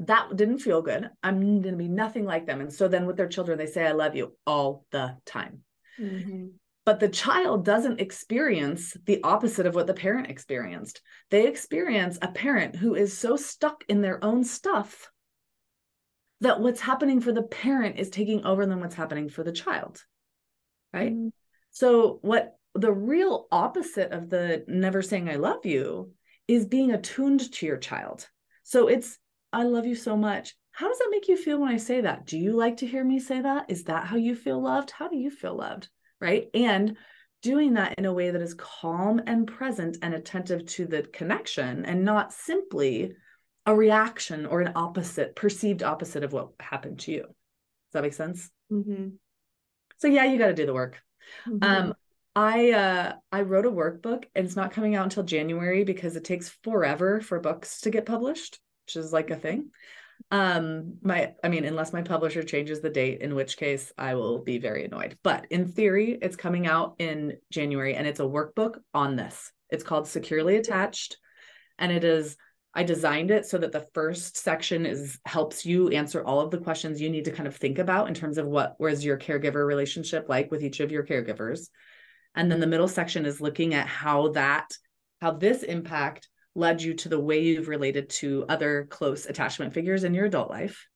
That 0.00 0.34
didn't 0.34 0.60
feel 0.60 0.80
good. 0.80 1.10
I'm 1.22 1.60
going 1.60 1.74
to 1.74 1.76
be 1.76 1.88
nothing 1.88 2.24
like 2.24 2.46
them. 2.46 2.62
And 2.62 2.72
so 2.72 2.88
then 2.88 3.06
with 3.06 3.16
their 3.16 3.28
children, 3.28 3.58
they 3.58 3.66
say, 3.66 3.86
I 3.86 3.92
love 3.92 4.16
you 4.16 4.34
all 4.46 4.86
the 4.90 5.16
time. 5.26 5.60
Mm-hmm. 6.00 6.46
But 6.84 6.98
the 6.98 7.08
child 7.08 7.64
doesn't 7.64 8.00
experience 8.00 8.96
the 9.04 9.22
opposite 9.22 9.66
of 9.66 9.74
what 9.74 9.86
the 9.86 9.94
parent 9.94 10.28
experienced. 10.30 11.00
They 11.30 11.46
experience 11.46 12.18
a 12.20 12.32
parent 12.32 12.74
who 12.74 12.94
is 12.94 13.16
so 13.16 13.36
stuck 13.36 13.84
in 13.88 14.00
their 14.00 14.24
own 14.24 14.42
stuff 14.42 15.11
that 16.42 16.60
what's 16.60 16.80
happening 16.80 17.20
for 17.20 17.32
the 17.32 17.42
parent 17.42 17.98
is 17.98 18.10
taking 18.10 18.44
over 18.44 18.66
than 18.66 18.80
what's 18.80 18.94
happening 18.94 19.28
for 19.28 19.42
the 19.42 19.52
child 19.52 20.02
right? 20.92 21.12
Mm. 21.12 21.30
so 21.70 22.18
what 22.22 22.56
the 22.74 22.92
real 22.92 23.46
opposite 23.50 24.12
of 24.12 24.30
the 24.30 24.64
never 24.68 25.02
saying 25.02 25.28
i 25.28 25.36
love 25.36 25.64
you 25.64 26.12
is 26.48 26.66
being 26.66 26.92
attuned 26.92 27.52
to 27.52 27.66
your 27.66 27.76
child. 27.76 28.28
So 28.62 28.88
it's 28.88 29.18
i 29.52 29.62
love 29.62 29.86
you 29.86 29.94
so 29.94 30.16
much. 30.16 30.54
How 30.72 30.88
does 30.88 30.98
that 30.98 31.10
make 31.10 31.28
you 31.28 31.36
feel 31.36 31.60
when 31.60 31.70
i 31.70 31.76
say 31.76 32.00
that? 32.00 32.26
Do 32.26 32.38
you 32.38 32.52
like 32.52 32.78
to 32.78 32.86
hear 32.86 33.04
me 33.04 33.18
say 33.18 33.40
that? 33.40 33.66
Is 33.68 33.84
that 33.84 34.06
how 34.06 34.16
you 34.16 34.34
feel 34.34 34.60
loved? 34.60 34.90
How 34.90 35.08
do 35.08 35.16
you 35.16 35.30
feel 35.30 35.56
loved 35.56 35.88
right? 36.20 36.48
And 36.54 36.96
doing 37.42 37.74
that 37.74 37.94
in 37.98 38.04
a 38.04 38.12
way 38.12 38.30
that 38.30 38.40
is 38.40 38.54
calm 38.54 39.20
and 39.26 39.48
present 39.48 39.98
and 40.02 40.14
attentive 40.14 40.64
to 40.64 40.86
the 40.86 41.02
connection 41.02 41.84
and 41.84 42.04
not 42.04 42.32
simply 42.32 43.12
a 43.66 43.74
reaction 43.74 44.46
or 44.46 44.60
an 44.60 44.72
opposite, 44.74 45.36
perceived 45.36 45.82
opposite 45.82 46.24
of 46.24 46.32
what 46.32 46.50
happened 46.60 47.00
to 47.00 47.12
you. 47.12 47.22
Does 47.22 47.92
that 47.92 48.02
make 48.02 48.14
sense? 48.14 48.50
Mm-hmm. 48.70 49.08
So 49.98 50.08
yeah, 50.08 50.24
you 50.24 50.38
got 50.38 50.48
to 50.48 50.54
do 50.54 50.66
the 50.66 50.74
work. 50.74 51.00
Mm-hmm. 51.46 51.62
Um, 51.62 51.94
I 52.34 52.72
uh, 52.72 53.12
I 53.30 53.42
wrote 53.42 53.66
a 53.66 53.70
workbook, 53.70 54.24
and 54.34 54.46
it's 54.46 54.56
not 54.56 54.72
coming 54.72 54.94
out 54.94 55.04
until 55.04 55.22
January 55.22 55.84
because 55.84 56.16
it 56.16 56.24
takes 56.24 56.48
forever 56.64 57.20
for 57.20 57.38
books 57.40 57.82
to 57.82 57.90
get 57.90 58.06
published, 58.06 58.58
which 58.86 58.96
is 58.96 59.12
like 59.12 59.30
a 59.30 59.36
thing. 59.36 59.70
Um, 60.30 60.94
my 61.02 61.34
I 61.44 61.48
mean, 61.48 61.64
unless 61.64 61.92
my 61.92 62.02
publisher 62.02 62.42
changes 62.42 62.80
the 62.80 62.90
date, 62.90 63.20
in 63.20 63.34
which 63.34 63.56
case 63.56 63.92
I 63.98 64.14
will 64.14 64.38
be 64.38 64.58
very 64.58 64.84
annoyed. 64.84 65.18
But 65.22 65.46
in 65.50 65.68
theory, 65.68 66.18
it's 66.22 66.36
coming 66.36 66.66
out 66.66 66.96
in 66.98 67.36
January, 67.50 67.94
and 67.94 68.06
it's 68.06 68.20
a 68.20 68.24
workbook 68.24 68.78
on 68.94 69.16
this. 69.16 69.52
It's 69.68 69.84
called 69.84 70.08
Securely 70.08 70.56
Attached, 70.56 71.18
and 71.78 71.92
it 71.92 72.04
is 72.04 72.36
I 72.74 72.84
designed 72.84 73.30
it 73.30 73.44
so 73.44 73.58
that 73.58 73.72
the 73.72 73.86
first 73.92 74.36
section 74.36 74.86
is 74.86 75.18
helps 75.26 75.66
you 75.66 75.88
answer 75.88 76.24
all 76.24 76.40
of 76.40 76.50
the 76.50 76.58
questions 76.58 77.00
you 77.00 77.10
need 77.10 77.26
to 77.26 77.30
kind 77.30 77.46
of 77.46 77.56
think 77.56 77.78
about 77.78 78.08
in 78.08 78.14
terms 78.14 78.38
of 78.38 78.46
what 78.46 78.76
was 78.80 79.04
your 79.04 79.18
caregiver 79.18 79.66
relationship 79.66 80.26
like 80.28 80.50
with 80.50 80.62
each 80.62 80.80
of 80.80 80.90
your 80.90 81.04
caregivers. 81.04 81.68
And 82.34 82.50
then 82.50 82.60
the 82.60 82.66
middle 82.66 82.88
section 82.88 83.26
is 83.26 83.42
looking 83.42 83.74
at 83.74 83.86
how 83.86 84.28
that 84.28 84.72
how 85.20 85.32
this 85.32 85.62
impact 85.62 86.28
led 86.54 86.82
you 86.82 86.94
to 86.94 87.08
the 87.08 87.20
way 87.20 87.42
you've 87.42 87.68
related 87.68 88.08
to 88.10 88.44
other 88.48 88.86
close 88.90 89.26
attachment 89.26 89.72
figures 89.74 90.04
in 90.04 90.14
your 90.14 90.26
adult 90.26 90.50
life. 90.50 90.88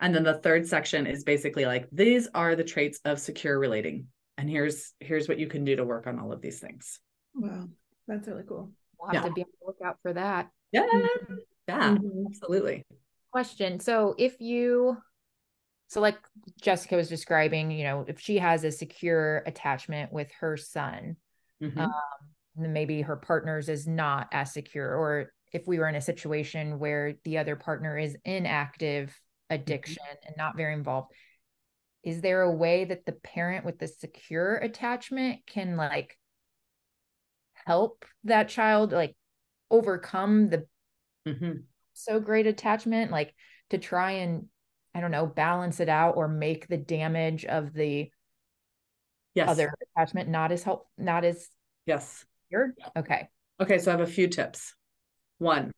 And 0.00 0.14
then 0.14 0.24
the 0.24 0.34
third 0.34 0.66
section 0.66 1.06
is 1.06 1.24
basically 1.24 1.66
like 1.66 1.88
these 1.92 2.28
are 2.34 2.56
the 2.56 2.64
traits 2.64 3.00
of 3.04 3.20
secure 3.20 3.58
relating. 3.58 4.08
And 4.38 4.48
here's 4.48 4.94
here's 5.00 5.28
what 5.28 5.38
you 5.38 5.46
can 5.46 5.64
do 5.64 5.76
to 5.76 5.84
work 5.84 6.06
on 6.06 6.18
all 6.18 6.32
of 6.32 6.40
these 6.40 6.58
things. 6.58 7.00
Wow. 7.34 7.68
That's 8.08 8.26
really 8.28 8.44
cool. 8.48 8.70
We'll 8.98 9.12
have 9.12 9.22
yeah. 9.22 9.28
to 9.28 9.34
be 9.34 9.42
on 9.42 9.48
the 9.60 9.66
lookout 9.66 9.98
for 10.02 10.14
that. 10.14 10.48
Yeah, 10.72 10.86
mm-hmm. 10.92 11.34
yeah, 11.68 11.90
mm-hmm. 11.90 12.26
absolutely. 12.26 12.84
Question. 13.32 13.80
So 13.80 14.14
if 14.18 14.40
you 14.40 14.96
so 15.88 16.00
like 16.00 16.18
Jessica 16.60 16.96
was 16.96 17.08
describing, 17.08 17.70
you 17.70 17.84
know, 17.84 18.04
if 18.08 18.18
she 18.18 18.38
has 18.38 18.64
a 18.64 18.72
secure 18.72 19.42
attachment 19.46 20.12
with 20.12 20.30
her 20.40 20.56
son, 20.56 21.16
mm-hmm. 21.62 21.78
um, 21.78 21.92
then 22.56 22.72
maybe 22.72 23.02
her 23.02 23.16
partner's 23.16 23.68
is 23.68 23.86
not 23.86 24.28
as 24.32 24.52
secure, 24.52 24.96
or 24.96 25.32
if 25.52 25.66
we 25.66 25.78
were 25.78 25.88
in 25.88 25.94
a 25.94 26.00
situation 26.00 26.78
where 26.78 27.14
the 27.24 27.38
other 27.38 27.54
partner 27.54 27.96
is 27.96 28.16
in 28.24 28.46
active 28.46 29.16
addiction 29.48 30.02
mm-hmm. 30.02 30.26
and 30.26 30.36
not 30.36 30.56
very 30.56 30.74
involved 30.74 31.12
is 32.06 32.20
there 32.20 32.42
a 32.42 32.52
way 32.52 32.84
that 32.84 33.04
the 33.04 33.12
parent 33.12 33.64
with 33.64 33.80
the 33.80 33.88
secure 33.88 34.54
attachment 34.56 35.40
can 35.44 35.76
like 35.76 36.16
help 37.66 38.04
that 38.22 38.48
child 38.48 38.92
like 38.92 39.16
overcome 39.70 40.48
the 40.48 40.66
mm-hmm. 41.26 41.52
so 41.94 42.20
great 42.20 42.46
attachment 42.46 43.10
like 43.10 43.34
to 43.70 43.78
try 43.78 44.12
and 44.12 44.46
i 44.94 45.00
don't 45.00 45.10
know 45.10 45.26
balance 45.26 45.80
it 45.80 45.88
out 45.88 46.16
or 46.16 46.28
make 46.28 46.68
the 46.68 46.76
damage 46.76 47.44
of 47.44 47.72
the 47.72 48.10
yes. 49.34 49.48
other 49.48 49.72
attachment 49.96 50.28
not 50.28 50.52
as 50.52 50.62
help 50.62 50.86
not 50.96 51.24
as 51.24 51.48
yes 51.86 52.24
secure 52.44 52.74
okay 52.96 53.28
okay 53.60 53.78
so 53.78 53.90
i 53.90 53.96
have 53.96 54.06
a 54.06 54.10
few 54.10 54.28
tips 54.28 54.74
one 55.38 55.72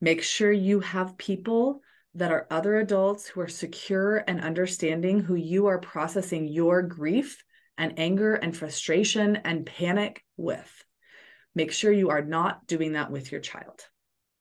make 0.00 0.22
sure 0.22 0.50
you 0.50 0.80
have 0.80 1.18
people 1.18 1.80
that 2.14 2.32
are 2.32 2.46
other 2.50 2.78
adults 2.78 3.26
who 3.26 3.40
are 3.40 3.48
secure 3.48 4.24
and 4.26 4.40
understanding 4.40 5.20
who 5.20 5.34
you 5.36 5.66
are 5.66 5.78
processing 5.78 6.48
your 6.48 6.82
grief 6.82 7.42
and 7.78 7.98
anger 7.98 8.34
and 8.34 8.56
frustration 8.56 9.36
and 9.36 9.64
panic 9.64 10.24
with. 10.36 10.84
Make 11.54 11.72
sure 11.72 11.92
you 11.92 12.10
are 12.10 12.22
not 12.22 12.66
doing 12.66 12.92
that 12.92 13.10
with 13.10 13.32
your 13.32 13.40
child, 13.40 13.86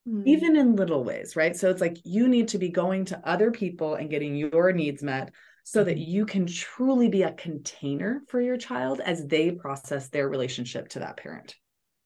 mm. 0.08 0.24
even 0.26 0.56
in 0.56 0.76
little 0.76 1.04
ways, 1.04 1.36
right? 1.36 1.56
So 1.56 1.70
it's 1.70 1.82
like 1.82 1.98
you 2.04 2.28
need 2.28 2.50
to 2.50 2.58
be 2.58 2.70
going 2.70 3.06
to 3.06 3.22
other 3.28 3.52
people 3.52 3.96
and 3.96 4.10
getting 4.10 4.36
your 4.36 4.72
needs 4.72 5.02
met 5.02 5.32
so 5.64 5.84
that 5.84 5.98
mm-hmm. 5.98 6.12
you 6.12 6.26
can 6.26 6.48
truly 6.48 7.10
be 7.10 7.24
a 7.24 7.32
container 7.34 8.22
for 8.28 8.42
your 8.42 8.58
child 8.58 9.02
as 9.02 9.26
they 9.28 9.52
process 9.52 10.10
their 10.10 10.28
relationship 10.28 10.90
to 10.90 11.00
that 11.00 11.18
parent. 11.18 11.56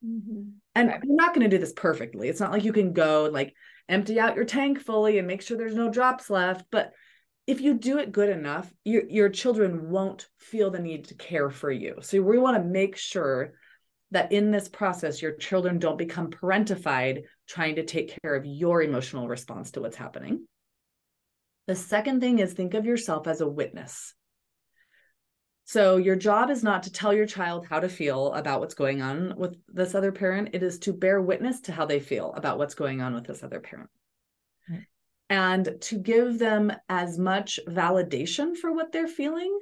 Mm-hmm. 0.05 0.49
And. 0.75 0.91
I'm 0.91 1.15
not 1.15 1.33
going 1.33 1.49
to 1.49 1.55
do 1.55 1.59
this 1.59 1.73
perfectly. 1.73 2.27
It's 2.27 2.39
not 2.39 2.51
like 2.51 2.65
you 2.65 2.73
can 2.73 2.93
go 2.93 3.29
like 3.31 3.53
empty 3.87 4.19
out 4.19 4.35
your 4.35 4.45
tank 4.45 4.79
fully 4.79 5.17
and 5.17 5.27
make 5.27 5.41
sure 5.41 5.57
there's 5.57 5.75
no 5.75 5.89
drops 5.89 6.29
left. 6.29 6.65
But 6.71 6.91
if 7.47 7.61
you 7.61 7.73
do 7.73 7.99
it 7.99 8.11
good 8.11 8.29
enough, 8.29 8.71
your, 8.83 9.03
your 9.07 9.29
children 9.29 9.89
won't 9.89 10.27
feel 10.39 10.71
the 10.71 10.79
need 10.79 11.05
to 11.05 11.15
care 11.15 11.49
for 11.49 11.71
you. 11.71 11.95
So 12.01 12.21
we 12.21 12.37
want 12.37 12.57
to 12.57 12.63
make 12.63 12.97
sure 12.97 13.53
that 14.13 14.31
in 14.31 14.51
this 14.51 14.69
process, 14.69 15.21
your 15.21 15.33
children 15.33 15.79
don't 15.79 15.97
become 15.97 16.29
parentified 16.29 17.23
trying 17.47 17.75
to 17.75 17.83
take 17.83 18.17
care 18.21 18.35
of 18.35 18.45
your 18.45 18.81
emotional 18.81 19.27
response 19.27 19.71
to 19.71 19.81
what's 19.81 19.97
happening. 19.97 20.47
The 21.67 21.75
second 21.75 22.21
thing 22.21 22.39
is 22.39 22.53
think 22.53 22.73
of 22.73 22.85
yourself 22.85 23.27
as 23.27 23.41
a 23.41 23.47
witness. 23.47 24.13
So, 25.65 25.97
your 25.97 26.17
job 26.17 26.49
is 26.49 26.61
not 26.61 26.83
to 26.83 26.91
tell 26.91 27.13
your 27.13 27.25
child 27.25 27.65
how 27.65 27.79
to 27.79 27.87
feel 27.87 28.33
about 28.33 28.59
what's 28.59 28.73
going 28.73 29.01
on 29.01 29.33
with 29.37 29.55
this 29.67 29.95
other 29.95 30.11
parent. 30.11 30.49
It 30.53 30.61
is 30.61 30.77
to 30.79 30.93
bear 30.93 31.21
witness 31.21 31.61
to 31.61 31.71
how 31.71 31.85
they 31.85 32.01
feel 32.01 32.33
about 32.33 32.57
what's 32.57 32.75
going 32.75 33.01
on 33.01 33.13
with 33.13 33.25
this 33.25 33.43
other 33.43 33.61
parent. 33.61 33.89
And 35.29 35.77
to 35.81 35.97
give 35.97 36.37
them 36.37 36.71
as 36.89 37.17
much 37.17 37.59
validation 37.67 38.57
for 38.57 38.73
what 38.73 38.91
they're 38.91 39.07
feeling 39.07 39.57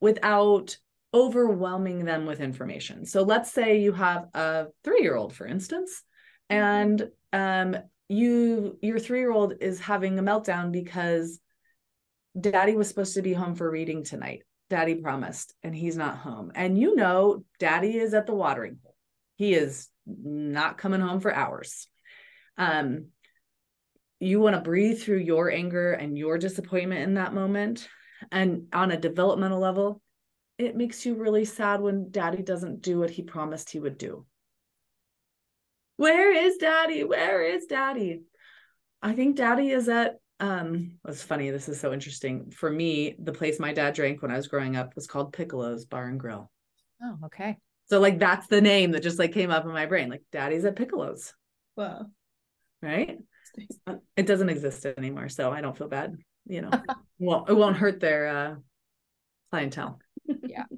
without 0.00 0.78
overwhelming 1.14 2.04
them 2.04 2.26
with 2.26 2.40
information. 2.40 3.06
So, 3.06 3.22
let's 3.22 3.52
say 3.52 3.80
you 3.80 3.92
have 3.92 4.26
a 4.34 4.66
three 4.84 5.02
year 5.02 5.16
old, 5.16 5.34
for 5.34 5.46
instance, 5.46 6.02
and 6.50 7.08
um, 7.32 7.76
you 8.08 8.78
your 8.80 8.98
three 8.98 9.20
year 9.20 9.32
old 9.32 9.54
is 9.60 9.80
having 9.80 10.18
a 10.18 10.22
meltdown 10.22 10.72
because 10.72 11.38
daddy 12.38 12.74
was 12.74 12.88
supposed 12.88 13.14
to 13.14 13.22
be 13.22 13.32
home 13.32 13.54
for 13.54 13.70
reading 13.70 14.02
tonight. 14.02 14.42
Daddy 14.70 14.96
promised 14.96 15.54
and 15.62 15.74
he's 15.74 15.96
not 15.96 16.18
home. 16.18 16.52
And 16.54 16.78
you 16.78 16.94
know 16.94 17.44
daddy 17.58 17.96
is 17.96 18.14
at 18.14 18.26
the 18.26 18.34
watering 18.34 18.78
hole. 18.82 18.94
He 19.36 19.54
is 19.54 19.88
not 20.06 20.78
coming 20.78 21.00
home 21.00 21.20
for 21.20 21.34
hours. 21.34 21.86
Um 22.56 23.06
you 24.20 24.40
want 24.40 24.56
to 24.56 24.62
breathe 24.62 25.00
through 25.00 25.18
your 25.18 25.50
anger 25.50 25.92
and 25.92 26.18
your 26.18 26.38
disappointment 26.38 27.02
in 27.02 27.14
that 27.14 27.34
moment. 27.34 27.88
And 28.32 28.66
on 28.72 28.90
a 28.90 28.96
developmental 28.96 29.60
level 29.60 30.02
it 30.58 30.76
makes 30.76 31.06
you 31.06 31.14
really 31.14 31.44
sad 31.44 31.80
when 31.80 32.10
daddy 32.10 32.42
doesn't 32.42 32.82
do 32.82 32.98
what 32.98 33.10
he 33.10 33.22
promised 33.22 33.70
he 33.70 33.78
would 33.78 33.96
do. 33.96 34.26
Where 35.96 36.32
is 36.32 36.56
daddy? 36.56 37.04
Where 37.04 37.42
is 37.42 37.66
daddy? 37.66 38.22
I 39.00 39.14
think 39.14 39.36
daddy 39.36 39.70
is 39.70 39.88
at 39.88 40.16
um 40.40 40.92
it's 41.08 41.22
funny 41.22 41.50
this 41.50 41.68
is 41.68 41.80
so 41.80 41.92
interesting. 41.92 42.50
For 42.50 42.70
me 42.70 43.14
the 43.18 43.32
place 43.32 43.58
my 43.58 43.72
dad 43.72 43.94
drank 43.94 44.20
when 44.20 44.30
i 44.30 44.36
was 44.36 44.48
growing 44.48 44.76
up 44.76 44.94
was 44.94 45.06
called 45.06 45.32
piccolo's 45.32 45.84
bar 45.86 46.06
and 46.06 46.18
grill. 46.18 46.50
Oh 47.02 47.18
okay. 47.26 47.56
So 47.86 48.00
like 48.00 48.18
that's 48.18 48.48
the 48.48 48.60
name 48.60 48.92
that 48.92 49.02
just 49.02 49.18
like 49.18 49.32
came 49.32 49.50
up 49.50 49.64
in 49.64 49.72
my 49.72 49.86
brain 49.86 50.08
like 50.10 50.22
daddy's 50.32 50.64
at 50.64 50.76
piccolo's. 50.76 51.34
Wow. 51.76 52.06
Right? 52.82 53.18
It 54.16 54.26
doesn't 54.26 54.50
exist 54.50 54.86
anymore 54.86 55.28
so 55.28 55.50
i 55.50 55.60
don't 55.60 55.76
feel 55.76 55.88
bad 55.88 56.16
you 56.46 56.62
know. 56.62 56.70
Well 57.20 57.46
it 57.48 57.54
won't 57.54 57.76
hurt 57.76 57.98
their 57.98 58.28
uh 58.28 58.54
clientele 59.50 59.98
yeah. 60.46 60.64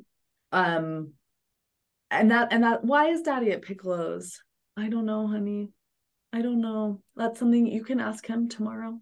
Um 0.53 1.13
and 2.11 2.33
that 2.33 2.53
and 2.53 2.65
that 2.65 2.85
why 2.85 3.11
is 3.11 3.23
daddy 3.23 3.53
at 3.53 3.63
piccolo's? 3.63 4.43
I 4.77 4.89
don't 4.89 5.07
know 5.07 5.29
honey. 5.29 5.69
I 6.33 6.43
don't 6.43 6.61
know. 6.61 7.03
That's 7.15 7.39
something 7.39 7.67
you 7.67 7.85
can 7.85 8.01
ask 8.01 8.27
him 8.27 8.49
tomorrow. 8.49 8.99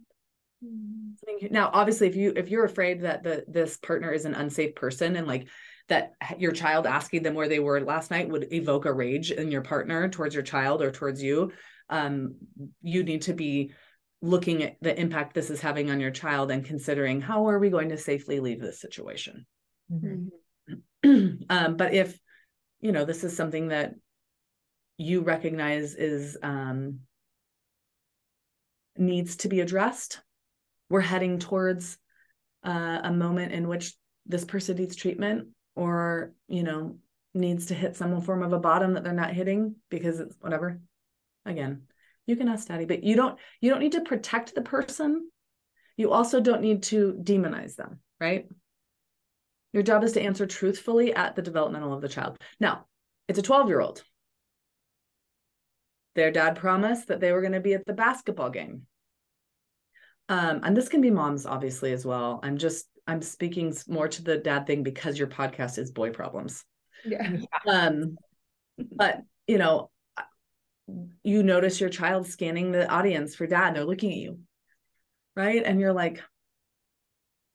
Now 1.50 1.70
obviously 1.72 2.08
if 2.08 2.16
you 2.16 2.32
if 2.36 2.48
you're 2.48 2.64
afraid 2.64 3.02
that 3.02 3.22
the 3.22 3.44
this 3.48 3.76
partner 3.76 4.12
is 4.12 4.24
an 4.24 4.34
unsafe 4.34 4.74
person 4.74 5.16
and 5.16 5.26
like 5.26 5.48
that 5.88 6.12
your 6.36 6.52
child 6.52 6.86
asking 6.86 7.22
them 7.22 7.34
where 7.34 7.48
they 7.48 7.60
were 7.60 7.80
last 7.80 8.10
night 8.10 8.28
would 8.28 8.52
evoke 8.52 8.84
a 8.84 8.92
rage 8.92 9.30
in 9.30 9.50
your 9.50 9.62
partner 9.62 10.08
towards 10.08 10.34
your 10.34 10.42
child 10.42 10.82
or 10.82 10.90
towards 10.90 11.22
you 11.22 11.52
um 11.90 12.34
you 12.82 13.04
need 13.04 13.22
to 13.22 13.34
be 13.34 13.70
looking 14.20 14.64
at 14.64 14.76
the 14.80 14.98
impact 15.00 15.32
this 15.32 15.48
is 15.48 15.60
having 15.60 15.90
on 15.90 16.00
your 16.00 16.10
child 16.10 16.50
and 16.50 16.64
considering 16.64 17.20
how 17.20 17.46
are 17.46 17.60
we 17.60 17.70
going 17.70 17.90
to 17.90 17.96
safely 17.96 18.40
leave 18.40 18.60
this 18.60 18.80
situation 18.80 19.46
mm-hmm. 19.92 21.44
um, 21.50 21.76
but 21.76 21.94
if 21.94 22.18
you 22.80 22.92
know 22.92 23.04
this 23.04 23.24
is 23.24 23.36
something 23.36 23.68
that 23.68 23.94
you 24.96 25.20
recognize 25.20 25.94
is 25.94 26.36
um, 26.42 27.00
needs 28.96 29.36
to 29.36 29.48
be 29.48 29.60
addressed 29.60 30.20
we're 30.90 31.00
heading 31.00 31.38
towards 31.38 31.98
uh, 32.64 33.00
a 33.04 33.12
moment 33.12 33.52
in 33.52 33.68
which 33.68 33.94
this 34.26 34.44
person 34.44 34.76
needs 34.76 34.96
treatment 34.96 35.48
or 35.76 36.32
you 36.48 36.62
know 36.62 36.96
needs 37.34 37.66
to 37.66 37.74
hit 37.74 37.96
some 37.96 38.20
form 38.20 38.42
of 38.42 38.52
a 38.52 38.58
bottom 38.58 38.94
that 38.94 39.04
they're 39.04 39.12
not 39.12 39.32
hitting 39.32 39.76
because 39.90 40.18
it's 40.18 40.36
whatever. 40.40 40.80
Again 41.44 41.82
you 42.26 42.36
can 42.36 42.48
ask 42.48 42.68
daddy 42.68 42.84
but 42.84 43.02
you 43.02 43.16
don't 43.16 43.38
you 43.60 43.70
don't 43.70 43.80
need 43.80 43.92
to 43.92 44.02
protect 44.02 44.54
the 44.54 44.62
person. 44.62 45.30
You 45.96 46.12
also 46.12 46.40
don't 46.40 46.62
need 46.62 46.84
to 46.84 47.18
demonize 47.22 47.74
them 47.74 48.00
right 48.20 48.46
your 49.78 49.84
job 49.84 50.02
is 50.02 50.10
to 50.12 50.20
answer 50.20 50.44
truthfully 50.44 51.14
at 51.14 51.36
the 51.36 51.42
developmental 51.42 51.92
of 51.92 52.00
the 52.00 52.08
child. 52.08 52.36
Now 52.58 52.86
it's 53.28 53.38
a 53.38 53.42
12 53.42 53.68
year 53.68 53.80
old 53.80 54.02
their 56.16 56.32
dad 56.32 56.56
promised 56.56 57.06
that 57.06 57.20
they 57.20 57.30
were 57.30 57.42
going 57.42 57.52
to 57.52 57.60
be 57.60 57.74
at 57.74 57.86
the 57.86 57.92
basketball 57.92 58.50
game. 58.50 58.82
Um, 60.28 60.62
and 60.64 60.76
this 60.76 60.88
can 60.88 61.00
be 61.00 61.12
moms 61.12 61.46
obviously 61.46 61.92
as 61.92 62.04
well. 62.04 62.40
I'm 62.42 62.58
just 62.58 62.86
i'm 63.06 63.22
speaking 63.22 63.72
more 63.86 64.08
to 64.08 64.22
the 64.22 64.36
dad 64.36 64.66
thing 64.66 64.82
because 64.82 65.16
your 65.16 65.28
podcast 65.28 65.78
is 65.78 65.92
boy 65.92 66.10
problems. 66.10 66.64
Yeah. 67.04 67.36
Um 67.68 68.16
but 68.76 69.22
you 69.46 69.58
know 69.58 69.90
you 71.22 71.44
notice 71.44 71.80
your 71.80 71.90
child 71.90 72.26
scanning 72.26 72.72
the 72.72 72.88
audience 72.88 73.36
for 73.36 73.46
dad 73.46 73.76
they're 73.76 73.84
looking 73.84 74.10
at 74.10 74.18
you. 74.18 74.40
Right? 75.36 75.62
And 75.64 75.78
you're 75.78 75.92
like 75.92 76.20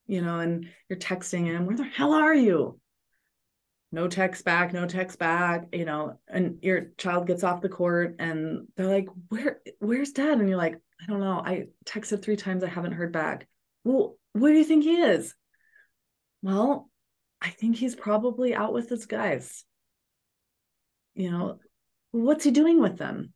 you 0.08 0.22
know 0.22 0.39
and 0.39 0.68
you're 0.89 1.00
texting 1.00 1.46
him 1.46 1.66
where 1.66 1.78
the 1.78 1.84
hell 1.84 2.13
are 2.13 2.34
you 2.34 2.80
no 3.92 4.08
text 4.08 4.44
back 4.44 4.74
no 4.74 4.86
text 4.88 5.20
back 5.20 5.68
you 5.72 5.86
know 5.86 6.20
and 6.28 6.60
your 6.62 6.88
child 6.98 7.28
gets 7.28 7.44
off 7.44 7.62
the 7.62 7.70
court 7.70 8.16
and 8.20 8.68
they're 8.76 8.88
like 8.88 9.08
where 9.30 9.60
where's 9.80 10.12
dad 10.12 10.39
and 10.39 10.50
you're 10.50 10.58
like 10.58 10.80
I 11.04 11.12
don't 11.12 11.20
know. 11.20 11.42
I 11.44 11.68
texted 11.86 12.21
three 12.21 12.36
times. 12.36 12.63
I 12.63 12.69
haven't 12.69 12.94
heard 12.94 13.12
back. 13.12 13.48
Well, 13.84 14.17
where 14.32 14.52
do 14.54 14.58
you 14.58 14.63
think 14.63 14.84
he 14.84 15.02
is? 15.02 15.36
Well, 16.42 16.90
I 17.42 17.50
think 17.50 17.75
he's 17.75 17.96
probably 17.96 18.56
out 18.56 18.73
with 18.73 18.90
his 18.90 19.06
guys. 19.06 19.65
You 21.13 21.32
know, 21.32 21.60
what's 22.12 22.46
he 22.46 22.52
doing 22.52 22.80
with 22.80 22.98
them? 22.98 23.34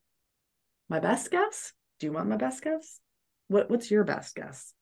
My 0.89 0.99
best 0.99 1.29
guess? 1.29 1.73
Do 1.99 2.07
you 2.07 2.13
want 2.13 2.29
my 2.29 2.37
best 2.37 2.63
guess? 2.63 2.99
What 3.49 3.69
what's 3.69 3.91
your 3.91 4.03
best 4.03 4.35
guess? 4.35 4.73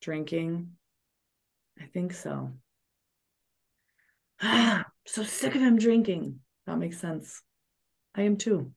Drinking? 0.00 0.72
I 1.80 1.86
think 1.86 2.12
so. 2.12 2.52
Ah, 4.40 4.84
so 5.06 5.22
sick 5.22 5.54
of 5.54 5.60
him 5.60 5.78
drinking. 5.78 6.40
That 6.66 6.78
makes 6.78 6.98
sense. 6.98 7.42
I 8.14 8.22
am 8.22 8.36
too. 8.36 8.72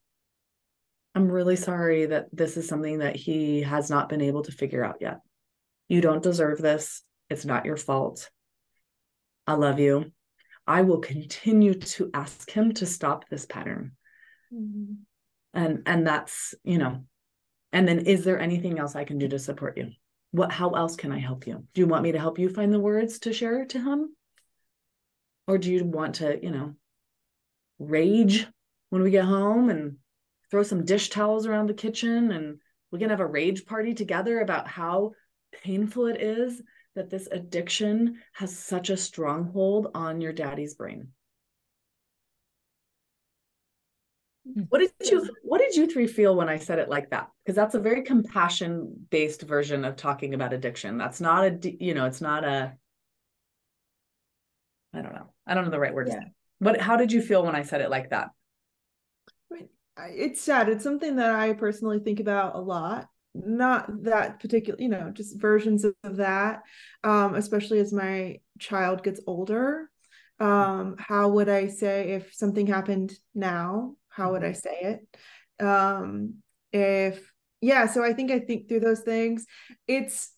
I'm 1.15 1.31
really 1.31 1.55
sorry 1.55 2.07
that 2.07 2.27
this 2.31 2.57
is 2.57 2.67
something 2.67 2.99
that 2.99 3.15
he 3.15 3.61
has 3.61 3.89
not 3.89 4.09
been 4.09 4.21
able 4.21 4.43
to 4.43 4.51
figure 4.51 4.83
out 4.83 4.97
yet. 5.01 5.19
You 5.87 6.01
don't 6.01 6.21
deserve 6.21 6.61
this. 6.61 7.01
It's 7.29 7.45
not 7.45 7.65
your 7.65 7.77
fault. 7.77 8.29
I 9.47 9.53
love 9.53 9.79
you. 9.79 10.11
I 10.67 10.81
will 10.81 10.99
continue 10.99 11.73
to 11.73 12.11
ask 12.13 12.49
him 12.51 12.73
to 12.75 12.85
stop 12.85 13.29
this 13.29 13.45
pattern. 13.45 13.93
Mm-hmm. 14.53 14.93
and 15.53 15.83
and 15.85 16.07
that's 16.07 16.55
you 16.63 16.77
know 16.77 17.03
and 17.73 17.85
then 17.85 17.99
is 17.99 18.23
there 18.23 18.39
anything 18.39 18.79
else 18.79 18.95
i 18.95 19.03
can 19.03 19.17
do 19.17 19.27
to 19.27 19.37
support 19.39 19.77
you 19.77 19.91
what 20.31 20.51
how 20.51 20.71
else 20.71 20.95
can 20.95 21.11
i 21.11 21.19
help 21.19 21.47
you? 21.47 21.65
Do 21.73 21.81
you 21.81 21.87
want 21.87 22.03
me 22.03 22.11
to 22.11 22.19
help 22.19 22.39
you 22.39 22.49
find 22.49 22.73
the 22.73 22.79
words 22.79 23.19
to 23.19 23.33
share 23.33 23.65
to 23.65 23.79
him? 23.81 24.15
Or 25.47 25.57
do 25.57 25.71
you 25.71 25.85
want 25.85 26.15
to 26.15 26.39
you 26.41 26.51
know 26.51 26.75
rage 27.79 28.47
when 28.89 29.01
we 29.01 29.11
get 29.11 29.25
home 29.25 29.69
and 29.69 29.97
throw 30.49 30.63
some 30.63 30.85
dish 30.85 31.09
towels 31.09 31.45
around 31.45 31.67
the 31.67 31.73
kitchen 31.73 32.31
and 32.31 32.59
we 32.91 32.99
can 32.99 33.09
have 33.09 33.19
a 33.19 33.25
rage 33.25 33.65
party 33.65 33.93
together 33.93 34.39
about 34.39 34.67
how 34.67 35.11
painful 35.63 36.07
it 36.07 36.21
is 36.21 36.61
that 36.95 37.09
this 37.09 37.27
addiction 37.31 38.19
has 38.33 38.57
such 38.57 38.89
a 38.89 38.97
stronghold 38.97 39.91
on 39.93 40.21
your 40.21 40.33
daddy's 40.33 40.73
brain 40.75 41.09
Hmm. 44.36 44.36
What 44.69 44.79
did 44.79 44.91
you 45.11 45.29
what 45.43 45.59
did 45.59 45.75
you 45.75 45.87
three 45.87 46.07
feel 46.07 46.35
when 46.35 46.49
I 46.49 46.57
said 46.57 46.79
it 46.79 46.89
like 46.89 47.09
that? 47.09 47.29
Because 47.43 47.55
that's 47.55 47.75
a 47.75 47.79
very 47.79 48.03
compassion 48.03 49.07
based 49.09 49.41
version 49.41 49.85
of 49.85 49.95
talking 49.95 50.33
about 50.33 50.53
addiction. 50.53 50.97
That's 50.97 51.21
not 51.21 51.45
a 51.45 51.77
you 51.83 51.93
know, 51.93 52.05
it's 52.05 52.21
not 52.21 52.43
a 52.43 52.73
I 54.93 55.01
don't 55.01 55.13
know. 55.13 55.33
I 55.45 55.53
don't 55.53 55.65
know 55.65 55.71
the 55.71 55.79
right 55.79 55.93
word. 55.93 56.09
Yeah. 56.09 56.19
But 56.59 56.81
how 56.81 56.97
did 56.97 57.11
you 57.11 57.21
feel 57.21 57.45
when 57.45 57.55
I 57.55 57.63
said 57.63 57.81
it 57.81 57.89
like 57.89 58.09
that? 58.09 58.29
It's 59.99 60.41
sad. 60.41 60.69
It's 60.69 60.83
something 60.83 61.15
that 61.15 61.33
I 61.33 61.53
personally 61.53 61.99
think 61.99 62.19
about 62.19 62.55
a 62.55 62.59
lot. 62.59 63.07
Not 63.33 64.03
that 64.03 64.39
particular, 64.39 64.79
you 64.79 64.89
know, 64.89 65.11
just 65.11 65.39
versions 65.39 65.85
of 65.85 65.93
that. 66.03 66.61
Um, 67.03 67.35
especially 67.35 67.79
as 67.79 67.91
my 67.91 68.39
child 68.59 69.03
gets 69.03 69.21
older. 69.27 69.89
Um, 70.39 70.95
how 70.99 71.29
would 71.29 71.49
I 71.49 71.67
say 71.67 72.11
if 72.11 72.33
something 72.33 72.67
happened 72.67 73.13
now 73.33 73.95
how 74.17 74.31
would 74.31 74.43
I 74.43 74.49
mm-hmm. 74.49 74.59
say 74.59 74.99
it? 75.59 75.63
Um, 75.63 76.35
if 76.73 77.31
yeah, 77.61 77.85
so 77.85 78.03
I 78.03 78.13
think 78.13 78.31
I 78.31 78.39
think 78.39 78.67
through 78.67 78.81
those 78.81 79.01
things. 79.01 79.45
It's 79.87 80.31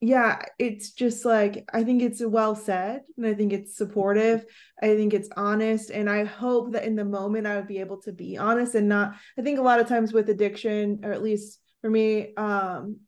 yeah, 0.00 0.42
it's 0.60 0.92
just 0.92 1.24
like 1.24 1.68
I 1.72 1.82
think 1.82 2.02
it's 2.02 2.22
well 2.24 2.54
said 2.54 3.02
and 3.16 3.26
I 3.26 3.34
think 3.34 3.52
it's 3.52 3.76
supportive. 3.76 4.46
I 4.80 4.94
think 4.94 5.12
it's 5.12 5.28
honest 5.36 5.90
and 5.90 6.08
I 6.08 6.24
hope 6.24 6.72
that 6.72 6.84
in 6.84 6.94
the 6.94 7.04
moment 7.04 7.48
I 7.48 7.56
would 7.56 7.66
be 7.66 7.80
able 7.80 8.00
to 8.02 8.12
be 8.12 8.38
honest 8.38 8.76
and 8.76 8.88
not 8.88 9.16
I 9.36 9.42
think 9.42 9.58
a 9.58 9.62
lot 9.62 9.80
of 9.80 9.88
times 9.88 10.12
with 10.12 10.30
addiction 10.30 11.00
or 11.02 11.12
at 11.12 11.22
least 11.22 11.58
for 11.80 11.90
me 11.90 12.32
um 12.36 12.98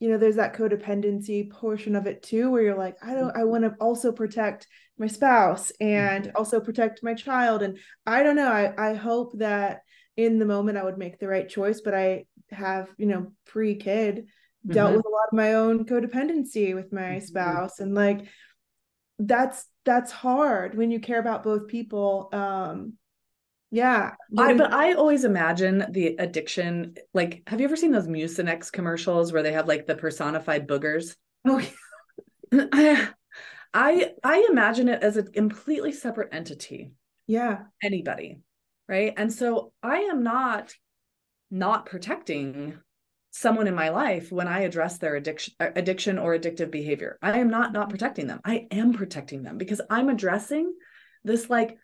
you 0.00 0.10
know 0.10 0.18
there's 0.18 0.36
that 0.36 0.54
codependency 0.54 1.48
portion 1.50 1.94
of 1.94 2.06
it 2.06 2.22
too 2.22 2.50
where 2.50 2.62
you're 2.62 2.76
like 2.76 2.96
I 3.02 3.14
don't 3.14 3.36
I 3.36 3.44
want 3.44 3.64
to 3.64 3.74
also 3.80 4.10
protect 4.10 4.66
my 5.00 5.06
spouse 5.06 5.72
and 5.80 6.26
mm-hmm. 6.26 6.36
also 6.36 6.60
protect 6.60 7.02
my 7.02 7.14
child 7.14 7.62
and 7.62 7.78
i 8.06 8.22
don't 8.22 8.36
know 8.36 8.52
i 8.52 8.90
i 8.90 8.94
hope 8.94 9.32
that 9.38 9.80
in 10.16 10.38
the 10.38 10.44
moment 10.44 10.76
i 10.78 10.84
would 10.84 10.98
make 10.98 11.18
the 11.18 11.26
right 11.26 11.48
choice 11.48 11.80
but 11.80 11.94
i 11.94 12.24
have 12.50 12.88
you 12.98 13.06
know 13.06 13.32
pre-kid 13.46 14.26
dealt 14.66 14.88
mm-hmm. 14.88 14.96
with 14.98 15.06
a 15.06 15.08
lot 15.08 15.28
of 15.32 15.36
my 15.36 15.54
own 15.54 15.86
codependency 15.86 16.74
with 16.74 16.92
my 16.92 17.00
mm-hmm. 17.00 17.24
spouse 17.24 17.80
and 17.80 17.94
like 17.94 18.26
that's 19.18 19.66
that's 19.86 20.12
hard 20.12 20.76
when 20.76 20.90
you 20.90 21.00
care 21.00 21.18
about 21.18 21.42
both 21.42 21.66
people 21.66 22.28
um 22.32 22.92
yeah 23.70 24.14
I, 24.36 24.54
but 24.54 24.72
i 24.72 24.94
always 24.94 25.24
imagine 25.24 25.86
the 25.90 26.16
addiction 26.18 26.96
like 27.14 27.42
have 27.46 27.60
you 27.60 27.66
ever 27.66 27.76
seen 27.76 27.92
those 27.92 28.08
mucinex 28.08 28.72
commercials 28.72 29.32
where 29.32 29.42
they 29.42 29.52
have 29.52 29.68
like 29.68 29.86
the 29.86 29.94
personified 29.94 30.66
boogers 30.66 31.14
oh 31.46 31.62
yeah. 32.52 33.08
I 33.72 34.12
I 34.24 34.46
imagine 34.50 34.88
it 34.88 35.02
as 35.02 35.16
a 35.16 35.22
completely 35.22 35.92
separate 35.92 36.34
entity. 36.34 36.92
Yeah. 37.26 37.64
Anybody. 37.82 38.40
Right. 38.88 39.14
And 39.16 39.32
so 39.32 39.72
I 39.82 39.98
am 39.98 40.22
not 40.22 40.74
not 41.50 41.86
protecting 41.86 42.78
someone 43.32 43.68
in 43.68 43.74
my 43.76 43.90
life 43.90 44.32
when 44.32 44.48
I 44.48 44.62
address 44.62 44.98
their 44.98 45.14
addiction 45.14 45.54
uh, 45.60 45.68
addiction 45.76 46.18
or 46.18 46.36
addictive 46.36 46.70
behavior. 46.70 47.18
I 47.22 47.38
am 47.38 47.48
not 47.48 47.72
not 47.72 47.90
protecting 47.90 48.26
them. 48.26 48.40
I 48.44 48.66
am 48.72 48.92
protecting 48.92 49.44
them 49.44 49.58
because 49.58 49.80
I'm 49.88 50.08
addressing 50.08 50.74
this 51.22 51.48
like 51.48 51.78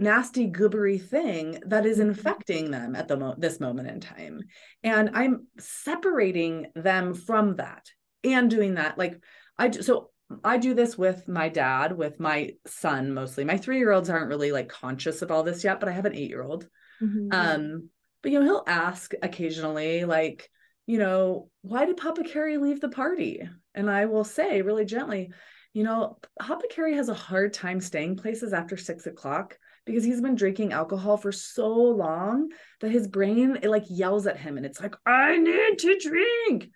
nasty 0.00 0.50
goobery 0.50 1.00
thing 1.00 1.60
that 1.66 1.86
is 1.86 1.98
mm-hmm. 1.98 2.08
infecting 2.08 2.70
them 2.70 2.96
at 2.96 3.08
the 3.08 3.16
mo- 3.16 3.34
this 3.38 3.60
moment 3.60 3.88
in 3.88 4.00
time 4.00 4.40
and 4.82 5.10
i'm 5.14 5.46
separating 5.58 6.66
them 6.74 7.14
from 7.14 7.56
that 7.56 7.90
and 8.24 8.50
doing 8.50 8.74
that 8.74 8.98
like 8.98 9.22
i 9.58 9.68
do, 9.68 9.82
so 9.82 10.10
I 10.44 10.58
do 10.58 10.74
this 10.74 10.96
with 10.96 11.26
my 11.26 11.48
dad, 11.48 11.96
with 11.96 12.20
my 12.20 12.52
son 12.66 13.12
mostly. 13.12 13.44
My 13.44 13.56
three 13.56 13.78
year 13.78 13.92
olds 13.92 14.10
aren't 14.10 14.28
really 14.28 14.52
like 14.52 14.68
conscious 14.68 15.22
of 15.22 15.30
all 15.30 15.42
this 15.42 15.64
yet, 15.64 15.80
but 15.80 15.88
I 15.88 15.92
have 15.92 16.06
an 16.06 16.14
eight 16.14 16.30
year 16.30 16.42
old. 16.42 16.68
Mm-hmm. 17.02 17.28
Um, 17.32 17.88
but 18.22 18.32
you 18.32 18.38
know, 18.38 18.44
he'll 18.44 18.64
ask 18.66 19.12
occasionally, 19.22 20.04
like, 20.04 20.48
you 20.86 20.98
know, 20.98 21.48
why 21.62 21.86
did 21.86 21.96
Papa 21.96 22.24
Carey 22.24 22.58
leave 22.58 22.80
the 22.80 22.88
party? 22.88 23.42
And 23.74 23.90
I 23.90 24.06
will 24.06 24.24
say 24.24 24.62
really 24.62 24.84
gently, 24.84 25.30
you 25.72 25.84
know, 25.84 26.18
Papa 26.38 26.64
Carey 26.70 26.94
has 26.94 27.08
a 27.08 27.14
hard 27.14 27.52
time 27.52 27.80
staying 27.80 28.16
places 28.16 28.52
after 28.52 28.76
six 28.76 29.06
o'clock 29.06 29.56
because 29.86 30.04
he's 30.04 30.20
been 30.20 30.34
drinking 30.34 30.72
alcohol 30.72 31.16
for 31.16 31.32
so 31.32 31.68
long 31.68 32.50
that 32.80 32.90
his 32.90 33.08
brain 33.08 33.58
it 33.62 33.68
like 33.68 33.84
yells 33.88 34.26
at 34.26 34.38
him 34.38 34.56
and 34.56 34.66
it's 34.66 34.80
like, 34.80 34.94
I 35.06 35.36
need 35.38 35.78
to 35.78 35.98
drink. 35.98 36.70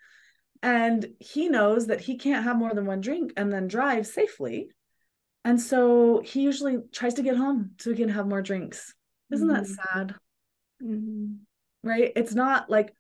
And 0.63 1.07
he 1.21 1.49
knows 1.49 1.89
that 1.89 2.01
he 2.01 2.17
can't 2.17 2.45
have 2.45 2.57
more 2.57 2.73
than 2.73 2.87
one 2.87 3.01
drink 3.01 3.33
and 3.37 3.53
then 3.53 3.69
drive 3.69 4.07
safely. 4.07 4.69
And 5.45 5.61
so 5.61 6.23
he 6.25 6.41
usually 6.41 6.79
tries 6.91 7.15
to 7.15 7.23
get 7.23 7.37
home 7.37 7.73
so 7.79 7.91
he 7.91 7.97
can 7.97 8.09
have 8.09 8.27
more 8.27 8.41
drinks. 8.41 8.95
Isn't 9.31 9.49
mm-hmm. 9.49 9.57
that 9.57 9.67
sad? 9.67 10.15
Mm-hmm. 10.83 11.35
right? 11.89 12.13
It's 12.17 12.35
not 12.35 12.69
like 12.69 12.93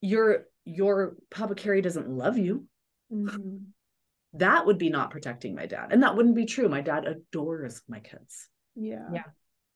your 0.00 0.46
your 0.64 1.16
papa 1.30 1.54
carey 1.54 1.80
doesn't 1.80 2.08
love 2.08 2.38
you. 2.38 2.66
Mm-hmm. 3.12 3.56
that 4.34 4.66
would 4.66 4.76
be 4.76 4.90
not 4.90 5.10
protecting 5.10 5.54
my 5.54 5.64
dad. 5.64 5.92
And 5.92 6.02
that 6.02 6.14
wouldn't 6.14 6.36
be 6.36 6.44
true. 6.44 6.68
My 6.68 6.82
dad 6.82 7.06
adores 7.06 7.80
my 7.88 8.00
kids 8.00 8.48
yeah. 8.78 9.08
Yeah. 9.12 9.24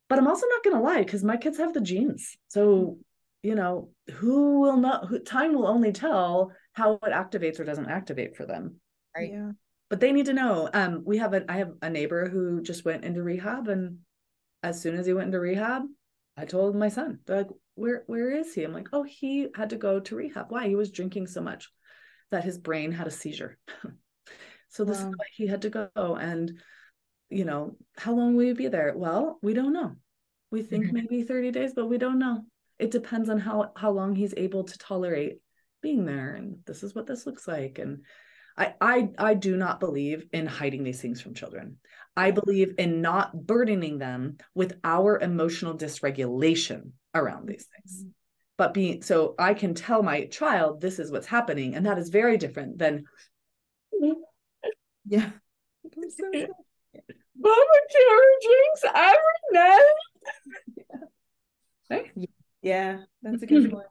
But 0.09 0.19
i'm 0.19 0.29
also 0.29 0.47
not 0.47 0.63
gonna 0.63 0.83
lie 0.83 1.03
because 1.03 1.25
my 1.25 1.37
kids 1.37 1.59
have 1.59 1.73
the 1.73 1.81
genes. 1.81 2.37
So 2.49 2.99
you 3.43 3.55
know 3.55 3.91
who 4.13 4.61
will 4.61 4.77
not 4.77 5.07
who 5.07 5.19
time 5.19 5.55
will 5.55 5.67
only 5.67 5.93
tell 5.93 6.53
how 6.75 6.95
it 6.95 7.03
activates 7.05 7.59
or 7.59 7.65
doesn't 7.65 7.91
activate 7.91 8.37
for 8.37 8.47
them. 8.47 8.77
Right. 9.17 9.31
Yeah. 9.33 9.53
But 9.91 10.01
they 10.01 10.13
need 10.13 10.27
to 10.27 10.33
know. 10.33 10.69
Um 10.73 11.03
we 11.05 11.19
have 11.19 11.35
a 11.35 11.51
i 11.51 11.59
have 11.59 11.73
a 11.83 11.91
neighbor 11.91 12.29
who 12.29 12.63
just 12.63 12.85
went 12.85 13.05
into 13.05 13.23
rehab 13.23 13.69
and 13.69 13.99
as 14.63 14.81
soon 14.81 14.97
as 14.97 15.07
he 15.07 15.13
went 15.13 15.27
into 15.27 15.41
rehab 15.41 15.83
i 16.37 16.45
told 16.45 16.77
my 16.77 16.89
son 16.89 17.19
they're 17.27 17.39
like 17.39 17.49
where 17.75 18.05
where 18.07 18.31
is 18.31 18.55
he? 18.55 18.65
I'm 18.65 18.73
like 18.73 18.89
oh 18.93 19.03
he 19.03 19.49
had 19.57 19.71
to 19.71 19.77
go 19.77 19.99
to 20.01 20.17
rehab. 20.17 20.47
Why? 20.51 20.69
He 20.69 20.77
was 20.77 20.91
drinking 20.91 21.27
so 21.27 21.41
much 21.41 21.71
that 22.31 22.45
his 22.45 22.59
brain 22.59 22.93
had 22.93 23.07
a 23.07 23.11
seizure. 23.11 23.59
So 24.73 24.87
this 24.87 25.01
wow. 25.03 25.11
is 25.11 25.17
why 25.17 25.25
he 25.35 25.47
had 25.47 25.63
to 25.63 25.71
go 25.71 26.17
and 26.17 26.59
you 27.33 27.45
know 27.45 27.77
how 27.97 28.13
long 28.13 28.37
will 28.37 28.45
you 28.45 28.55
be 28.55 28.69
there 28.69 28.93
well 28.97 29.39
we 29.43 29.55
don't 29.55 29.73
know 29.73 29.97
we 30.51 30.63
think 30.63 30.87
mm-hmm. 30.87 30.97
maybe 30.97 31.23
30 31.23 31.51
days 31.51 31.73
but 31.75 31.87
we 31.87 31.99
don't 31.99 32.19
know 32.19 32.43
it 32.79 32.91
depends 32.91 33.29
on 33.29 33.39
how 33.39 33.73
how 33.77 33.91
long 33.91 34.15
he's 34.15 34.35
able 34.37 34.65
to 34.65 34.79
tolerate 34.79 35.39
being 35.83 36.05
there 36.05 36.35
and 36.35 36.59
this 36.67 36.83
is 36.83 36.95
what 36.95 37.07
this 37.07 37.27
looks 37.27 37.49
like 37.49 37.79
and 37.79 38.03
I, 38.57 38.75
I 38.81 39.09
I 39.19 39.35
do 39.35 39.57
not 39.57 39.81
believe 39.81 40.27
in 40.33 40.47
hiding 40.47 40.85
these 40.85 41.01
things 41.01 41.21
from 41.21 41.35
children. 41.35 41.79
I 42.17 42.31
believe 42.33 42.75
in 42.79 43.01
not 43.01 43.47
burdening 43.47 43.99
them 43.99 44.37
with 44.55 44.79
our 44.85 45.19
emotional 45.19 45.77
dysregulation 45.77 46.91
around 47.15 47.49
these 47.49 47.67
things. 47.75 48.03
Mm-hmm. 48.03 48.11
But 48.59 48.75
being 48.75 49.03
so 49.03 49.35
I 49.39 49.55
can 49.55 49.75
tell 49.75 50.03
my 50.03 50.27
child 50.27 50.81
this 50.81 50.99
is 50.99 51.11
what's 51.11 51.27
happening, 51.27 51.75
and 51.75 51.87
that 51.87 51.99
is 51.99 52.11
very 52.11 52.37
different 52.37 52.79
than 52.79 53.05
yeah. 55.07 55.31
Carey 57.43 58.35
drinks 58.43 58.85
every 58.95 59.19
night. 59.53 59.95
Yeah. 60.77 60.99
Right? 61.91 62.29
Yeah, 62.63 62.99
that's 63.23 63.43
a 63.43 63.47
good 63.47 63.71
point. 63.71 63.87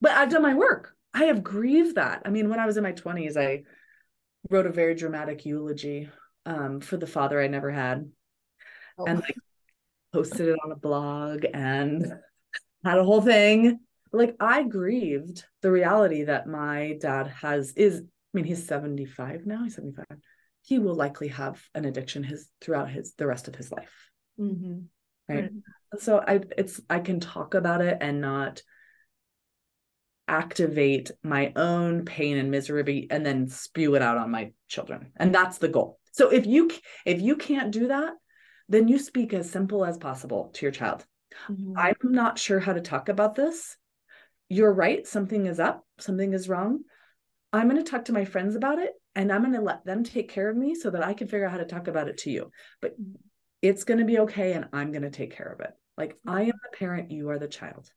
But 0.00 0.12
I've 0.12 0.30
done 0.30 0.42
my 0.42 0.54
work. 0.54 0.94
I 1.14 1.24
have 1.24 1.42
grieved 1.42 1.96
that. 1.96 2.22
I 2.24 2.30
mean, 2.30 2.48
when 2.48 2.58
I 2.58 2.66
was 2.66 2.76
in 2.76 2.82
my 2.82 2.92
20s, 2.92 3.36
I 3.36 3.62
wrote 4.50 4.66
a 4.66 4.72
very 4.72 4.94
dramatic 4.94 5.46
eulogy 5.46 6.08
um, 6.44 6.80
for 6.80 6.96
the 6.96 7.06
father 7.06 7.40
I 7.40 7.46
never 7.46 7.70
had. 7.70 8.10
Oh. 8.98 9.06
And 9.06 9.20
like 9.20 9.36
posted 10.12 10.48
it 10.48 10.58
on 10.64 10.72
a 10.72 10.76
blog 10.76 11.44
and 11.52 12.12
had 12.84 12.98
a 12.98 13.04
whole 13.04 13.20
thing. 13.20 13.80
Like 14.12 14.36
I 14.40 14.62
grieved 14.62 15.44
the 15.62 15.70
reality 15.70 16.24
that 16.24 16.46
my 16.46 16.96
dad 17.00 17.26
has 17.42 17.72
is 17.72 18.00
I 18.00 18.04
mean 18.32 18.44
he's 18.44 18.66
75 18.66 19.46
now, 19.46 19.64
he's 19.64 19.74
75. 19.74 20.06
He 20.66 20.78
will 20.78 20.94
likely 20.94 21.28
have 21.28 21.62
an 21.74 21.84
addiction 21.84 22.24
his 22.24 22.48
throughout 22.60 22.90
his 22.90 23.14
the 23.14 23.26
rest 23.26 23.46
of 23.46 23.54
his 23.54 23.70
life. 23.70 24.10
Mm-hmm. 24.38 24.80
Right? 25.28 25.44
right. 25.44 26.00
So 26.00 26.18
I 26.18 26.40
it's 26.58 26.80
I 26.90 26.98
can 26.98 27.20
talk 27.20 27.54
about 27.54 27.80
it 27.80 27.98
and 28.00 28.20
not 28.20 28.62
activate 30.28 31.12
my 31.22 31.52
own 31.54 32.04
pain 32.04 32.36
and 32.36 32.50
misery 32.50 33.06
and 33.10 33.24
then 33.24 33.48
spew 33.48 33.94
it 33.94 34.02
out 34.02 34.18
on 34.18 34.30
my 34.30 34.52
children 34.66 35.12
and 35.16 35.32
that's 35.32 35.58
the 35.58 35.68
goal 35.68 36.00
so 36.10 36.30
if 36.30 36.46
you 36.46 36.68
if 37.04 37.20
you 37.20 37.36
can't 37.36 37.70
do 37.70 37.88
that 37.88 38.12
then 38.68 38.88
you 38.88 38.98
speak 38.98 39.32
as 39.32 39.48
simple 39.48 39.84
as 39.84 39.96
possible 39.96 40.50
to 40.52 40.64
your 40.64 40.72
child 40.72 41.04
mm-hmm. 41.48 41.74
i'm 41.76 41.94
not 42.02 42.38
sure 42.38 42.58
how 42.58 42.72
to 42.72 42.80
talk 42.80 43.08
about 43.08 43.36
this 43.36 43.76
you're 44.48 44.72
right 44.72 45.06
something 45.06 45.46
is 45.46 45.60
up 45.60 45.84
something 45.98 46.32
is 46.32 46.48
wrong 46.48 46.80
i'm 47.56 47.68
going 47.68 47.82
to 47.82 47.90
talk 47.90 48.04
to 48.04 48.12
my 48.12 48.24
friends 48.24 48.54
about 48.54 48.78
it 48.78 48.92
and 49.14 49.32
i'm 49.32 49.42
going 49.42 49.52
to 49.52 49.60
let 49.60 49.84
them 49.84 50.04
take 50.04 50.30
care 50.30 50.48
of 50.48 50.56
me 50.56 50.74
so 50.74 50.90
that 50.90 51.04
i 51.04 51.14
can 51.14 51.26
figure 51.26 51.46
out 51.46 51.52
how 51.52 51.58
to 51.58 51.64
talk 51.64 51.88
about 51.88 52.08
it 52.08 52.18
to 52.18 52.30
you 52.30 52.50
but 52.80 52.94
it's 53.62 53.84
going 53.84 53.98
to 53.98 54.04
be 54.04 54.20
okay 54.20 54.52
and 54.52 54.66
i'm 54.72 54.92
going 54.92 55.02
to 55.02 55.10
take 55.10 55.36
care 55.36 55.48
of 55.48 55.60
it 55.60 55.72
like 55.96 56.16
i 56.26 56.42
am 56.42 56.46
the 56.46 56.76
parent 56.76 57.10
you 57.10 57.30
are 57.30 57.38
the 57.38 57.48
child 57.48 57.90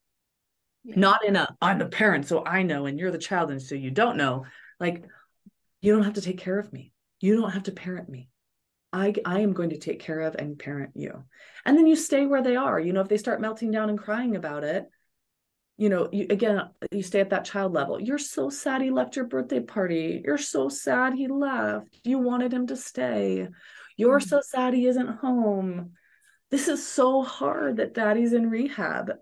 yeah. 0.84 0.96
not 0.98 1.26
in 1.26 1.36
a 1.36 1.48
i'm 1.62 1.80
the 1.80 1.86
parent 1.86 2.26
so 2.26 2.44
i 2.46 2.64
know 2.64 2.86
and 2.86 3.00
you're 3.00 3.12
the 3.12 3.18
child 3.18 3.52
and 3.52 3.62
so 3.62 3.76
you 3.76 3.92
don't 3.92 4.18
know 4.18 4.46
like 4.80 5.04
you 5.82 5.94
don't 5.94 6.04
have 6.04 6.14
to 6.14 6.22
take 6.22 6.38
care 6.38 6.60
of 6.60 6.72
me 6.72 6.92
you 7.20 7.40
don't 7.40 7.52
have 7.52 7.64
to 7.64 7.72
parent 7.72 8.10
me 8.10 8.30
I, 8.92 9.14
I 9.26 9.42
am 9.42 9.54
going 9.54 9.70
to 9.70 9.78
take 9.78 10.00
care 10.00 10.22
of 10.22 10.36
and 10.36 10.58
parent 10.58 10.94
you. 10.96 11.24
And 11.66 11.78
then 11.78 11.86
you 11.86 11.96
stay 11.96 12.26
where 12.26 12.42
they 12.42 12.56
are. 12.56 12.80
You 12.80 12.94
know, 12.94 13.02
if 13.02 13.08
they 13.08 13.18
start 13.18 13.42
melting 13.42 13.72
down 13.72 13.90
and 13.90 14.00
crying 14.00 14.36
about 14.36 14.64
it, 14.64 14.90
you 15.80 15.88
know, 15.88 16.10
you, 16.12 16.28
again, 16.30 16.62
you 16.92 17.02
stay 17.02 17.22
at 17.22 17.30
that 17.30 17.46
child 17.46 17.72
level. 17.72 18.02
You're 18.02 18.18
so 18.18 18.50
sad 18.50 18.82
he 18.82 18.92
left 18.92 19.16
your 19.16 19.24
birthday 19.24 19.62
party. 19.62 20.22
You're 20.26 20.38
so 20.38 20.68
sad 20.68 21.14
he 21.14 21.30
left. 21.30 21.88
You 22.04 22.20
wanted 22.20 22.54
him 22.54 22.68
to 22.68 22.76
stay. 22.76 23.48
You're 23.96 24.20
mm-hmm. 24.20 24.28
so 24.28 24.42
sad 24.42 24.74
he 24.74 24.88
isn't 24.88 25.08
home. 25.08 25.92
This 26.52 26.68
is 26.68 26.86
so 26.86 27.24
hard 27.24 27.78
that 27.78 27.94
daddy's 27.94 28.34
in 28.34 28.50
rehab 28.50 29.14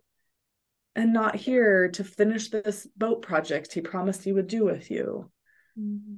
and 0.96 1.14
not 1.14 1.36
here 1.36 1.90
to 1.90 2.04
finish 2.04 2.50
this 2.50 2.88
boat 2.98 3.22
project 3.22 3.72
he 3.74 3.82
promised 3.82 4.24
he 4.24 4.34
would 4.34 4.48
do 4.48 4.66
with 4.66 4.90
you. 4.90 5.30
Mm-hmm. 5.80 6.16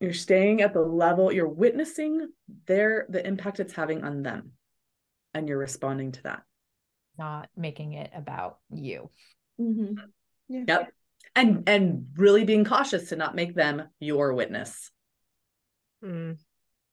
You're 0.00 0.12
staying 0.12 0.62
at 0.62 0.74
the 0.74 0.80
level, 0.80 1.32
you're 1.32 1.48
witnessing 1.48 2.28
their 2.66 3.06
the 3.08 3.26
impact 3.26 3.58
it's 3.58 3.72
having 3.72 4.04
on 4.04 4.22
them. 4.22 4.52
And 5.34 5.48
you're 5.48 5.58
responding 5.58 6.12
to 6.12 6.22
that. 6.22 6.42
Not 7.18 7.48
making 7.56 7.94
it 7.94 8.12
about 8.14 8.58
you. 8.70 9.10
Mm-hmm. 9.60 9.94
Yeah. 10.48 10.64
Yep. 10.66 10.92
And 11.34 11.68
and 11.68 12.06
really 12.16 12.44
being 12.44 12.64
cautious 12.64 13.10
to 13.10 13.16
not 13.16 13.34
make 13.34 13.54
them 13.54 13.88
your 14.00 14.32
witness. 14.32 14.90
Mm. 16.02 16.38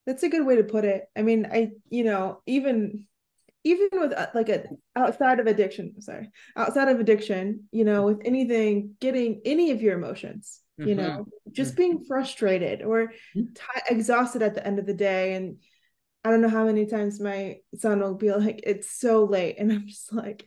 That's 0.06 0.24
a 0.24 0.30
good 0.30 0.46
way 0.46 0.58
to 0.58 0.64
put 0.64 0.84
it. 0.84 1.06
I 1.16 1.22
mean, 1.22 1.48
I 1.52 1.72
you 1.90 2.04
know, 2.04 2.42
even 2.46 3.08
even 3.64 3.90
with 3.94 4.14
uh, 4.14 4.28
like 4.34 4.50
a 4.50 4.66
outside 4.96 5.40
of 5.40 5.48
addiction, 5.48 6.02
sorry, 6.02 6.30
outside 6.56 6.90
of 6.90 7.00
addiction, 7.00 7.68
you 7.72 7.86
know, 7.86 8.04
with 8.04 8.22
anything, 8.26 8.96
getting 9.00 9.42
any 9.46 9.72
of 9.72 9.82
your 9.82 9.98
emotions, 9.98 10.60
mm-hmm. 10.80 10.90
you 10.90 10.96
know, 10.96 11.26
just 11.52 11.72
mm-hmm. 11.72 11.82
being 11.82 12.06
frustrated 12.06 12.82
or 12.82 13.14
mm-hmm. 13.36 13.54
t- 13.54 13.82
exhausted 13.90 14.42
at 14.42 14.56
the 14.56 14.66
end 14.66 14.80
of 14.80 14.86
the 14.86 14.94
day. 14.94 15.36
And 15.36 15.58
I 16.26 16.32
don't 16.32 16.42
know 16.42 16.50
how 16.50 16.66
many 16.66 16.86
times 16.86 17.22
my 17.22 17.58
son 17.78 18.02
will 18.02 18.16
be 18.16 18.32
like, 18.32 18.62
it's 18.64 18.90
so 19.00 19.24
late. 19.24 19.56
And 19.58 19.72
I'm 19.72 19.88
just 19.88 20.12
like, 20.12 20.46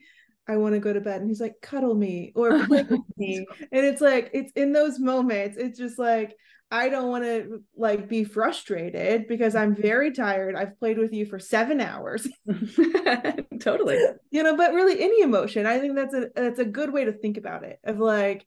I 0.49 0.57
want 0.57 0.74
to 0.74 0.80
go 0.80 0.92
to 0.92 1.01
bed. 1.01 1.20
And 1.20 1.28
he's 1.28 1.40
like, 1.40 1.55
cuddle 1.61 1.94
me 1.94 2.32
or 2.34 2.51
play 2.66 2.82
with 2.82 3.01
me. 3.16 3.47
And 3.72 3.84
it's 3.84 4.01
like, 4.01 4.30
it's 4.32 4.53
in 4.53 4.72
those 4.72 4.99
moments, 4.99 5.57
it's 5.57 5.78
just 5.78 5.99
like, 5.99 6.36
I 6.70 6.88
don't 6.88 7.11
want 7.11 7.24
to 7.24 7.62
like 7.76 8.09
be 8.09 8.24
frustrated 8.24 9.28
because 9.28 9.55
I'm 9.55 9.76
very 9.76 10.12
tired. 10.12 10.57
I've 10.57 10.78
played 10.78 10.99
with 10.99 11.12
you 11.12 11.24
for 11.24 11.38
seven 11.38 11.80
hours. 11.80 12.26
totally. 13.61 13.99
You 14.30 14.42
know, 14.42 14.57
but 14.57 14.72
really 14.72 15.01
any 15.01 15.22
emotion. 15.22 15.66
I 15.66 15.78
think 15.78 15.94
that's 15.94 16.14
a 16.14 16.28
that's 16.34 16.59
a 16.59 16.64
good 16.64 16.92
way 16.92 17.05
to 17.05 17.12
think 17.12 17.36
about 17.36 17.62
it. 17.62 17.78
Of 17.84 17.99
like, 17.99 18.44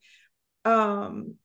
um 0.65 1.35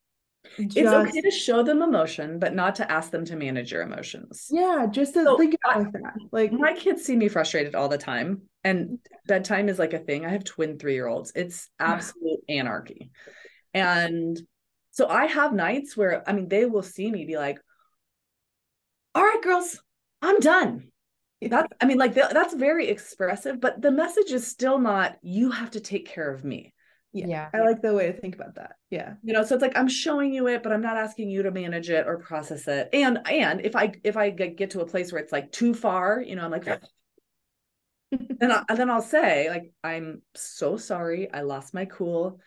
just, 0.59 0.77
it's 0.77 0.91
okay 0.91 1.21
to 1.21 1.31
show 1.31 1.63
them 1.63 1.83
emotion, 1.83 2.39
but 2.39 2.55
not 2.55 2.77
to 2.77 2.91
ask 2.91 3.11
them 3.11 3.25
to 3.27 3.37
manage 3.37 3.73
your 3.73 3.83
emotions. 3.83 4.49
Yeah, 4.51 4.87
just 4.91 5.15
to 5.15 5.25
so 5.25 5.39
think 5.39 5.57
about 5.63 5.77
I, 5.77 5.79
like 5.81 5.93
that. 5.93 6.15
Like 6.31 6.53
my 6.53 6.75
kids 6.75 7.05
see 7.05 7.17
me 7.17 7.29
frustrated 7.29 7.75
all 7.75 7.89
the 7.89 7.99
time, 7.99 8.43
and 8.63 8.85
mm-hmm. 8.85 8.97
bedtime 9.27 9.69
is 9.69 9.79
like 9.79 9.95
a 9.95 9.99
thing. 9.99 10.25
I 10.25 10.31
have 10.31 10.45
twin 10.45 10.79
three 10.79 10.95
year 10.95 11.07
olds. 11.07 11.33
It's 11.35 11.69
absolute 11.79 12.41
anarchy, 12.49 13.11
and 13.73 14.39
so 14.91 15.09
I 15.09 15.27
have 15.27 15.53
nights 15.53 15.97
where 15.97 16.23
I 16.29 16.33
mean 16.33 16.49
they 16.49 16.67
will 16.67 16.83
see 16.83 17.11
me 17.11 17.25
be 17.25 17.37
like, 17.37 17.59
"All 19.15 19.25
right, 19.25 19.43
girls, 19.43 19.81
I'm 20.23 20.41
done." 20.41 20.89
That's 21.41 21.73
I 21.81 21.87
mean 21.87 21.99
like 21.99 22.15
that's 22.15 22.55
very 22.55 22.89
expressive, 22.89 23.61
but 23.61 23.81
the 23.81 23.91
message 23.91 24.31
is 24.31 24.47
still 24.47 24.79
not 24.79 25.17
you 25.23 25.51
have 25.51 25.71
to 25.73 25.81
take 25.81 26.07
care 26.07 26.33
of 26.33 26.45
me 26.45 26.74
yeah. 27.15 27.27
yeah. 27.29 27.49
I 27.55 27.61
like 27.61 27.81
the 27.81 27.95
way 27.95 28.11
to 28.11 28.13
think 28.13 28.35
about 28.35 28.57
that. 28.57 28.73
Yeah. 28.91 29.15
You 29.23 29.33
know, 29.33 29.45
so 29.45 29.55
it's 29.55 29.63
like 29.63 29.79
I'm 29.79 29.89
showing 29.89 30.35
you 30.35 30.49
it, 30.49 30.63
but 30.65 30.73
I'm 30.73 30.83
not 30.83 30.97
asking 30.97 31.31
you 31.31 31.45
to 31.45 31.53
manage 31.53 31.89
it 31.89 32.07
or 32.07 32.19
process 32.19 32.67
it. 32.67 32.89
And 32.93 33.21
and 33.31 33.61
if 33.65 33.77
I 33.77 33.93
if 34.03 34.17
I 34.17 34.31
get 34.31 34.71
to 34.71 34.81
a 34.81 34.87
place 34.87 35.13
where 35.13 35.23
it's 35.23 35.33
like 35.33 35.53
too 35.53 35.75
far, 35.75 36.21
you 36.21 36.35
know, 36.35 36.45
I'm 36.45 36.51
like 36.51 36.67
then 38.11 38.51
I, 38.51 38.75
then 38.75 38.91
I'll 38.91 39.01
say 39.01 39.49
like 39.49 39.71
I'm 39.85 40.23
so 40.35 40.77
sorry. 40.77 41.33
I 41.33 41.43
lost 41.43 41.73
my 41.73 41.85
cool. 41.85 42.41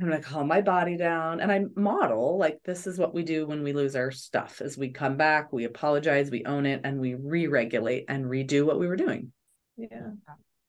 I'm 0.00 0.08
going 0.08 0.22
to 0.22 0.26
calm 0.26 0.48
my 0.48 0.62
body 0.62 0.96
down 0.96 1.40
and 1.40 1.52
I 1.52 1.64
model 1.76 2.38
like 2.38 2.60
this 2.64 2.86
is 2.86 2.98
what 2.98 3.12
we 3.12 3.22
do 3.22 3.46
when 3.46 3.62
we 3.62 3.74
lose 3.74 3.94
our 3.94 4.10
stuff 4.10 4.62
is 4.62 4.78
we 4.78 4.88
come 4.88 5.18
back, 5.18 5.52
we 5.52 5.64
apologize, 5.64 6.30
we 6.30 6.46
own 6.46 6.64
it 6.64 6.80
and 6.84 6.98
we 6.98 7.16
re-regulate 7.16 8.06
and 8.08 8.24
redo 8.24 8.64
what 8.64 8.80
we 8.80 8.86
were 8.86 8.96
doing. 8.96 9.30
Yeah. 9.76 10.12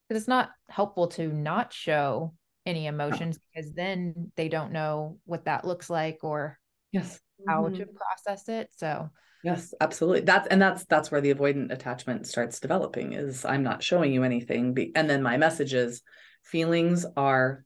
It's 0.09 0.27
not 0.27 0.49
helpful 0.67 1.07
to 1.09 1.29
not 1.29 1.71
show 1.71 2.33
any 2.65 2.87
emotions 2.87 3.39
because 3.53 3.73
then 3.73 4.31
they 4.35 4.47
don't 4.47 4.71
know 4.71 5.17
what 5.25 5.45
that 5.45 5.65
looks 5.65 5.89
like 5.89 6.19
or 6.23 6.59
yes. 6.91 7.19
how 7.47 7.63
mm-hmm. 7.63 7.75
to 7.75 7.85
process 7.85 8.49
it 8.49 8.69
so. 8.75 9.09
Yes 9.43 9.73
absolutely. 9.81 10.21
That's 10.21 10.47
and 10.47 10.61
that's 10.61 10.85
that's 10.85 11.09
where 11.09 11.21
the 11.21 11.33
avoidant 11.33 11.71
attachment 11.71 12.27
starts 12.27 12.59
developing 12.59 13.13
is 13.13 13.43
i'm 13.43 13.63
not 13.63 13.81
showing 13.81 14.13
you 14.13 14.23
anything 14.23 14.91
and 14.95 15.09
then 15.09 15.23
my 15.23 15.37
message 15.37 15.73
is 15.73 16.03
feelings 16.43 17.05
are 17.17 17.65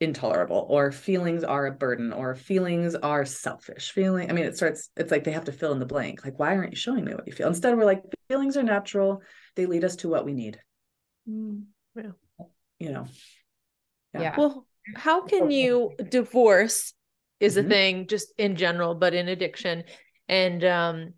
intolerable 0.00 0.66
or 0.70 0.90
feelings 0.90 1.44
are 1.44 1.66
a 1.66 1.72
burden 1.72 2.14
or 2.14 2.34
feelings 2.34 2.94
are 2.94 3.26
selfish. 3.26 3.90
Feeling 3.90 4.30
i 4.30 4.32
mean 4.32 4.46
it 4.46 4.56
starts 4.56 4.88
it's 4.96 5.10
like 5.10 5.24
they 5.24 5.32
have 5.32 5.44
to 5.44 5.52
fill 5.52 5.72
in 5.72 5.78
the 5.78 5.84
blank 5.84 6.24
like 6.24 6.38
why 6.38 6.56
aren't 6.56 6.72
you 6.72 6.76
showing 6.76 7.04
me 7.04 7.14
what 7.14 7.26
you 7.26 7.34
feel? 7.34 7.48
Instead 7.48 7.76
we're 7.76 7.84
like 7.84 8.02
feelings 8.28 8.56
are 8.56 8.62
natural. 8.62 9.22
They 9.56 9.66
lead 9.66 9.84
us 9.84 9.96
to 9.96 10.08
what 10.08 10.24
we 10.24 10.32
need. 10.32 10.58
Mm, 11.28 11.64
yeah. 11.94 12.12
you 12.78 12.92
know 12.92 13.06
yeah. 14.14 14.20
yeah. 14.20 14.34
Well, 14.36 14.66
how 14.96 15.22
can 15.22 15.50
you 15.50 15.92
divorce 16.08 16.94
is 17.38 17.56
mm-hmm. 17.56 17.66
a 17.66 17.70
thing 17.70 18.06
just 18.06 18.32
in 18.38 18.56
general, 18.56 18.94
but 18.94 19.14
in 19.14 19.28
addiction 19.28 19.84
and 20.28 20.64
um 20.64 21.14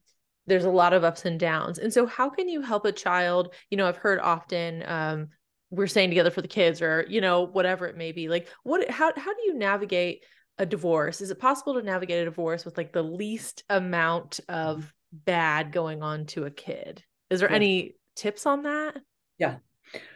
there's 0.47 0.64
a 0.64 0.70
lot 0.70 0.93
of 0.93 1.05
ups 1.05 1.24
and 1.24 1.38
downs. 1.38 1.78
And 1.78 1.93
so 1.93 2.05
how 2.05 2.28
can 2.28 2.49
you 2.49 2.62
help 2.62 2.84
a 2.84 2.90
child, 2.90 3.55
you 3.70 3.76
know, 3.76 3.86
I've 3.86 3.97
heard 3.97 4.18
often 4.18 4.82
um 4.86 5.28
we're 5.70 5.86
staying 5.86 6.11
together 6.11 6.30
for 6.30 6.43
the 6.43 6.49
kids 6.49 6.82
or 6.82 7.07
you 7.09 7.20
know 7.20 7.43
whatever 7.43 7.86
it 7.86 7.97
may 7.97 8.12
be. 8.12 8.28
Like 8.28 8.49
what 8.62 8.88
how 8.90 9.12
how 9.16 9.34
do 9.34 9.43
you 9.45 9.55
navigate 9.55 10.24
a 10.59 10.66
divorce? 10.66 11.20
Is 11.20 11.30
it 11.30 11.38
possible 11.38 11.74
to 11.74 11.82
navigate 11.82 12.22
a 12.22 12.24
divorce 12.24 12.64
with 12.64 12.76
like 12.76 12.93
the 12.93 13.03
least 13.03 13.64
amount 13.70 14.40
of 14.49 14.93
bad 15.12 15.72
going 15.72 16.03
on 16.03 16.26
to 16.26 16.45
a 16.45 16.51
kid? 16.51 17.03
Is 17.30 17.40
there 17.40 17.51
yeah. 17.51 17.57
any 17.57 17.95
tips 18.16 18.47
on 18.47 18.62
that? 18.64 18.97
Yeah. 19.38 19.57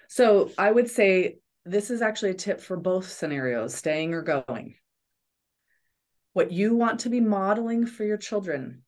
So 0.09 0.51
I 0.59 0.71
would 0.71 0.89
say 0.89 1.39
this 1.67 1.91
is 1.91 2.01
actually 2.01 2.31
a 2.31 2.35
tip 2.35 2.61
for 2.61 2.77
both 2.77 3.11
scenarios 3.11 3.75
staying 3.75 4.15
or 4.15 4.23
going. 4.23 4.77
What 6.33 6.53
you 6.53 6.77
want 6.77 7.01
to 7.01 7.09
be 7.09 7.21
modeling 7.21 7.87
for 7.87 8.05
your 8.05 8.19
children 8.19 8.83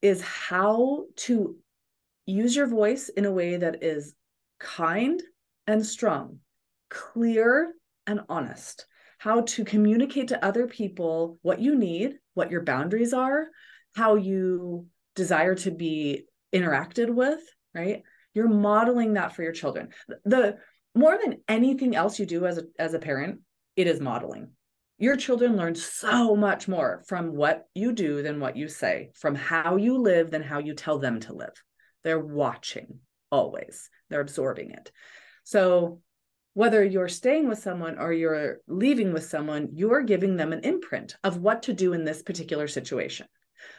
is 0.00 0.22
how 0.22 1.06
to 1.16 1.56
use 2.24 2.54
your 2.54 2.66
voice 2.66 3.08
in 3.08 3.24
a 3.24 3.32
way 3.32 3.56
that 3.56 3.82
is 3.82 4.14
kind 4.60 5.20
and 5.66 5.84
strong, 5.84 6.38
clear 6.88 7.72
and 8.06 8.20
honest, 8.28 8.86
how 9.18 9.40
to 9.42 9.64
communicate 9.64 10.28
to 10.28 10.44
other 10.44 10.66
people 10.66 11.38
what 11.42 11.58
you 11.60 11.74
need, 11.74 12.14
what 12.34 12.50
your 12.50 12.62
boundaries 12.62 13.12
are, 13.12 13.48
how 13.96 14.14
you 14.14 14.86
desire 15.16 15.56
to 15.56 15.70
be 15.70 16.26
interacted 16.54 17.12
with, 17.12 17.40
right? 17.74 18.02
You're 18.34 18.48
modeling 18.48 19.14
that 19.14 19.34
for 19.34 19.42
your 19.42 19.52
children. 19.52 19.88
The 20.24 20.58
more 20.94 21.18
than 21.22 21.38
anything 21.48 21.94
else 21.94 22.18
you 22.18 22.26
do 22.26 22.46
as 22.46 22.58
a 22.58 22.64
as 22.78 22.94
a 22.94 22.98
parent, 22.98 23.40
it 23.76 23.86
is 23.86 24.00
modeling. 24.00 24.50
Your 24.98 25.16
children 25.16 25.56
learn 25.56 25.76
so 25.76 26.34
much 26.34 26.66
more 26.66 27.04
from 27.06 27.36
what 27.36 27.68
you 27.74 27.92
do 27.92 28.22
than 28.22 28.40
what 28.40 28.56
you 28.56 28.66
say, 28.66 29.10
from 29.14 29.36
how 29.36 29.76
you 29.76 29.98
live 29.98 30.30
than 30.30 30.42
how 30.42 30.58
you 30.58 30.74
tell 30.74 30.98
them 30.98 31.20
to 31.20 31.32
live. 31.32 31.62
They're 32.02 32.18
watching 32.18 32.98
always. 33.30 33.90
They're 34.10 34.20
absorbing 34.20 34.72
it. 34.72 34.90
So 35.44 36.00
whether 36.54 36.82
you're 36.82 37.08
staying 37.08 37.48
with 37.48 37.60
someone 37.60 37.98
or 37.98 38.12
you're 38.12 38.58
leaving 38.66 39.12
with 39.12 39.24
someone, 39.24 39.68
you're 39.74 40.02
giving 40.02 40.36
them 40.36 40.52
an 40.52 40.64
imprint 40.64 41.14
of 41.22 41.36
what 41.36 41.62
to 41.64 41.72
do 41.72 41.92
in 41.92 42.04
this 42.04 42.22
particular 42.22 42.66
situation. 42.66 43.28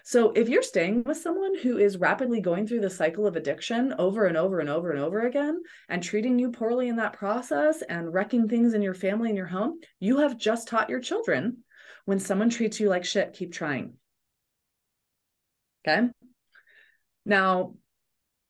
So 0.04 0.32
if 0.32 0.50
you're 0.50 0.64
staying 0.64 1.04
with 1.06 1.18
someone 1.18 1.58
who 1.58 1.78
is 1.78 1.98
rapidly 1.98 2.42
going 2.42 2.68
through 2.68 2.82
the 2.82 2.90
cycle 2.90 3.28
of 3.28 3.36
addiction 3.36 3.94
over 3.98 4.26
and 4.26 4.38
over 4.38 4.60
and 4.60 4.70
over 4.70 4.92
and 4.92 5.00
over 5.00 5.22
again 5.22 5.62
and 5.88 6.02
treating 6.02 6.40
you 6.40 6.52
poorly 6.52 6.88
in 6.88 6.98
that 6.98 7.14
process 7.14 7.82
and 7.82 8.14
wrecking 8.14 8.48
things 8.48 8.74
in 8.74 8.82
your 8.82 8.94
family 8.94 9.30
and 9.30 9.38
your 9.38 9.48
home, 9.48 9.80
you 10.00 10.18
have 10.20 10.38
just 10.38 10.68
taught 10.68 10.90
your 10.90 11.00
children 11.00 11.60
when 12.06 12.20
someone 12.20 12.50
treats 12.50 12.80
you 12.80 12.90
like 12.90 13.06
shit, 13.06 13.34
keep 13.34 13.54
trying. 13.54 13.94
Okay. 15.88 16.08
Now, 17.26 17.76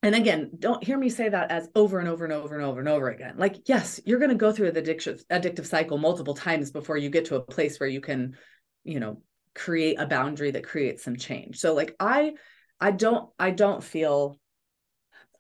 and 0.02 0.16
again, 0.16 0.52
don't 0.58 0.84
hear 0.84 0.98
me 0.98 1.10
say 1.10 1.28
that 1.28 1.52
as 1.52 1.68
over 1.76 2.00
and 2.00 2.08
over 2.08 2.24
and 2.24 2.34
over 2.34 2.56
and 2.56 2.64
over 2.64 2.80
and 2.80 2.88
over 2.88 3.10
again. 3.10 3.36
Like, 3.38 3.68
yes, 3.68 4.00
you're 4.06 4.20
going 4.20 4.30
to 4.30 4.36
go 4.36 4.54
through 4.54 4.72
the 4.72 4.82
addictive 4.82 5.24
addictive 5.26 5.66
cycle 5.66 5.98
multiple 5.98 6.34
times 6.34 6.72
before 6.72 6.96
you 6.96 7.10
get 7.10 7.26
to 7.26 7.36
a 7.36 7.42
place 7.42 7.80
where 7.80 7.90
you 7.90 8.00
can, 8.00 8.38
you 8.86 9.02
know, 9.02 9.22
create 9.60 10.00
a 10.00 10.08
boundary 10.08 10.52
that 10.52 10.64
creates 10.64 11.04
some 11.04 11.18
change. 11.18 11.58
So 11.58 11.74
like 11.74 11.96
I 12.00 12.34
I 12.80 12.92
don't 12.92 13.30
I 13.38 13.52
don't 13.52 13.84
feel 13.84 14.40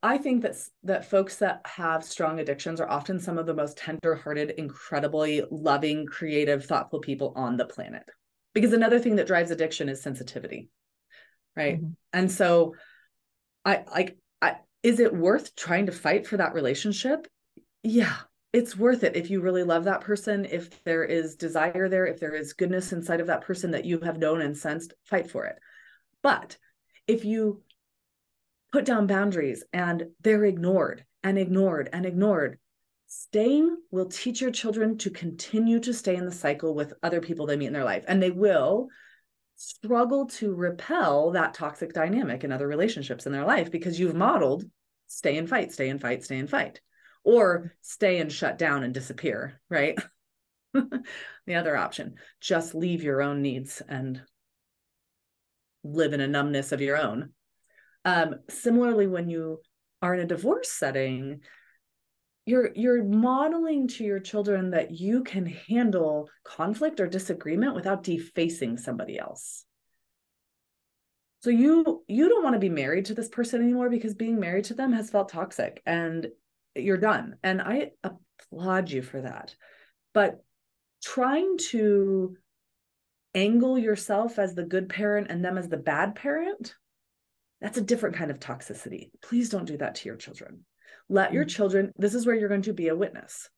I 0.03 0.17
think 0.17 0.43
that 0.43 0.55
that 0.84 1.09
folks 1.09 1.38
that 1.38 1.61
have 1.65 2.03
strong 2.03 2.39
addictions 2.39 2.82
are 2.82 2.89
often 2.89 3.20
some 3.20 3.38
of 3.38 3.45
the 3.45 3.53
most 3.53 3.78
tender-hearted, 3.78 4.51
incredibly 4.51 5.43
loving, 5.49 6.05
creative, 6.05 6.65
thoughtful 6.65 6.99
people 6.99 7.34
on 7.36 7.57
the 7.57 7.65
planet. 7.65 8.03
Because 8.53 8.74
another 8.74 8.99
thing 8.99 9.15
that 9.17 9.28
drives 9.28 9.51
addiction 9.51 9.89
is 9.89 10.01
sensitivity. 10.01 10.70
Right? 11.55 11.78
Mm-hmm. 11.78 11.91
And 12.13 12.32
so 12.32 12.76
I 13.63 13.84
like 13.89 14.17
I 14.41 14.57
is 14.84 14.99
it 14.99 15.15
worth 15.15 15.55
trying 15.55 15.86
to 15.86 15.91
fight 15.91 16.28
for 16.28 16.38
that 16.38 16.53
relationship? 16.53 17.28
Yeah, 17.84 18.15
it's 18.52 18.76
worth 18.76 19.04
it 19.04 19.16
if 19.16 19.30
you 19.30 19.41
really 19.41 19.64
love 19.64 19.84
that 19.84 20.02
person, 20.02 20.45
if 20.45 20.84
there 20.84 21.04
is 21.04 21.36
desire 21.36 21.88
there, 21.88 22.08
if 22.08 22.20
there 22.20 22.34
is 22.34 22.54
goodness 22.54 22.91
inside 22.91 23.22
of 23.22 23.28
that 23.28 23.41
person 23.41 23.72
that 23.72 23.86
you 23.86 24.00
have 24.00 24.18
known 24.18 24.41
and 24.41 24.58
sensed, 24.58 24.93
fight 25.04 25.30
for 25.30 25.45
it. 25.45 25.58
But 26.24 26.58
if 27.08 27.26
you 27.26 27.62
put 28.72 28.86
down 28.86 29.08
boundaries 29.08 29.64
and 29.72 30.08
they're 30.22 30.45
ignored 30.45 31.06
and 31.24 31.38
ignored 31.38 31.89
and 31.93 32.06
ignored, 32.06 32.60
staying 33.08 33.78
will 33.91 34.08
teach 34.08 34.41
your 34.41 34.52
children 34.52 34.97
to 35.00 35.10
continue 35.10 35.80
to 35.80 35.93
stay 35.93 36.16
in 36.16 36.26
the 36.26 36.32
cycle 36.32 36.74
with 36.74 36.93
other 37.04 37.22
people 37.22 37.45
they 37.45 37.58
meet 37.58 37.68
in 37.68 37.74
their 37.74 37.84
life. 37.84 38.04
And 38.08 38.22
they 38.22 38.32
will 38.32 38.88
struggle 39.56 40.26
to 40.26 40.56
repel 40.56 41.32
that 41.32 41.54
toxic 41.54 41.93
dynamic 41.93 42.43
in 42.43 42.52
other 42.52 42.68
relationships 42.68 43.26
in 43.26 43.32
their 43.32 43.45
life 43.45 43.70
because 43.70 44.00
you've 44.00 44.16
modeled 44.16 44.64
stay 45.08 45.38
and 45.38 45.50
fight, 45.50 45.72
stay 45.72 45.89
and 45.89 46.00
fight, 46.00 46.24
stay 46.24 46.38
and 46.38 46.50
fight, 46.50 46.82
or 47.24 47.76
stay 47.82 48.20
and 48.20 48.32
shut 48.32 48.57
down 48.57 48.84
and 48.84 48.93
disappear, 48.93 49.59
right? 49.70 49.97
the 50.74 51.55
other 51.55 51.76
option, 51.76 52.15
just 52.39 52.76
leave 52.76 53.03
your 53.03 53.22
own 53.22 53.41
needs 53.41 53.82
and 53.88 54.22
live 55.84 56.13
in 56.13 56.22
a 56.22 56.28
numbness 56.28 56.72
of 56.72 56.82
your 56.82 56.97
own. 56.97 57.32
Um, 58.05 58.36
similarly, 58.49 59.07
when 59.07 59.30
you 59.30 59.59
are 60.01 60.13
in 60.13 60.22
a 60.22 60.28
divorce 60.28 60.72
setting, 60.72 61.41
you're 62.45 62.72
you're 62.76 63.03
modeling 63.03 63.88
to 63.88 64.03
your 64.03 64.20
children 64.20 64.72
that 64.72 64.91
you 64.91 65.24
can 65.24 65.45
handle 65.45 66.30
conflict 66.43 66.99
or 66.99 67.07
disagreement 67.07 67.76
without 67.76 68.03
defacing 68.03 68.78
somebody 68.78 69.20
else 69.20 69.65
so 71.41 71.49
you 71.49 72.03
you 72.07 72.28
don't 72.28 72.43
want 72.43 72.55
to 72.55 72.59
be 72.59 72.70
married 72.70 73.05
to 73.05 73.13
this 73.13 73.30
person 73.30 73.61
anymore 73.61 73.89
because 73.89 74.15
being 74.15 74.39
married 74.39 74.65
to 74.65 74.74
them 74.74 74.91
has 74.91 75.11
felt 75.11 75.30
toxic 75.30 75.82
and 75.86 76.28
you're 76.84 76.97
done 76.97 77.36
and 77.43 77.61
i 77.61 77.91
applaud 78.03 78.89
you 78.89 79.01
for 79.01 79.21
that 79.21 79.55
but 80.13 80.43
trying 81.03 81.57
to 81.57 82.36
angle 83.36 83.77
yourself 83.77 84.39
as 84.39 84.55
the 84.55 84.63
good 84.63 84.89
parent 84.89 85.27
and 85.30 85.43
them 85.45 85.57
as 85.57 85.69
the 85.69 85.77
bad 85.77 86.15
parent 86.15 86.75
that's 87.61 87.77
a 87.77 87.82
different 87.82 88.15
kind 88.15 88.32
of 88.32 88.39
toxicity 88.39 89.11
please 89.21 89.49
don't 89.49 89.65
do 89.65 89.77
that 89.77 89.95
to 89.95 90.09
your 90.09 90.17
children 90.17 90.65
let 91.09 91.34
your 91.34 91.45
mm. 91.45 91.49
children, 91.49 91.91
this 91.97 92.13
is 92.13 92.25
where 92.25 92.36
you're 92.36 92.49
going 92.49 92.61
to 92.63 92.73
be 92.73 92.88
a 92.88 92.95
witness. 92.95 93.49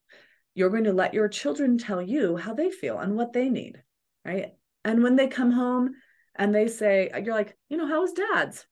You're 0.55 0.69
going 0.69 0.85
to 0.85 0.93
let 0.93 1.13
your 1.13 1.27
children 1.27 1.77
tell 1.77 2.01
you 2.01 2.37
how 2.37 2.53
they 2.53 2.71
feel 2.71 2.97
and 2.97 3.15
what 3.15 3.33
they 3.33 3.49
need. 3.49 3.83
Right. 4.25 4.53
And 4.83 5.03
when 5.03 5.15
they 5.15 5.27
come 5.27 5.51
home 5.51 5.91
and 6.35 6.55
they 6.55 6.67
say, 6.67 7.09
you're 7.23 7.35
like, 7.35 7.55
you 7.69 7.77
know, 7.77 7.87
how 7.87 8.01
was 8.01 8.13
dad's? 8.13 8.65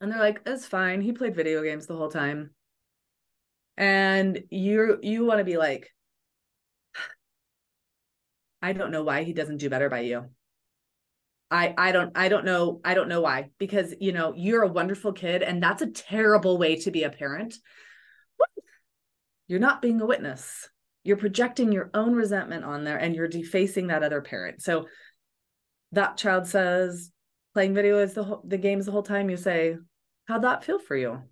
And 0.00 0.10
they're 0.10 0.18
like, 0.18 0.42
it's 0.44 0.66
fine. 0.66 1.00
He 1.00 1.12
played 1.12 1.34
video 1.34 1.62
games 1.62 1.86
the 1.86 1.96
whole 1.96 2.10
time. 2.10 2.50
And 3.76 4.42
you're, 4.50 4.98
you 5.02 5.24
want 5.24 5.38
to 5.38 5.44
be 5.44 5.56
like, 5.56 5.90
I 8.62 8.72
don't 8.72 8.90
know 8.90 9.04
why 9.04 9.22
he 9.22 9.32
doesn't 9.32 9.58
do 9.58 9.70
better 9.70 9.88
by 9.88 10.00
you. 10.00 10.30
I 11.50 11.74
I 11.76 11.92
don't 11.92 12.16
I 12.16 12.28
don't 12.28 12.44
know 12.44 12.80
I 12.84 12.94
don't 12.94 13.08
know 13.08 13.20
why 13.20 13.50
because 13.58 13.94
you 14.00 14.12
know 14.12 14.34
you're 14.36 14.62
a 14.62 14.68
wonderful 14.68 15.12
kid 15.12 15.42
and 15.42 15.62
that's 15.62 15.82
a 15.82 15.90
terrible 15.90 16.58
way 16.58 16.76
to 16.80 16.90
be 16.90 17.04
a 17.04 17.10
parent. 17.10 17.54
You're 19.46 19.60
not 19.60 19.80
being 19.80 20.00
a 20.00 20.06
witness. 20.06 20.68
You're 21.04 21.16
projecting 21.16 21.70
your 21.70 21.90
own 21.94 22.14
resentment 22.14 22.64
on 22.64 22.82
there 22.82 22.96
and 22.96 23.14
you're 23.14 23.28
defacing 23.28 23.86
that 23.88 24.02
other 24.02 24.20
parent. 24.20 24.60
So 24.60 24.86
that 25.92 26.16
child 26.16 26.48
says 26.48 27.12
playing 27.54 27.74
video 27.74 28.00
is 28.00 28.14
the 28.14 28.24
whole, 28.24 28.42
the 28.44 28.58
games 28.58 28.86
the 28.86 28.92
whole 28.92 29.04
time 29.04 29.30
you 29.30 29.36
say 29.36 29.76
how'd 30.26 30.42
that 30.42 30.64
feel 30.64 30.80
for 30.80 30.96
you? 30.96 31.22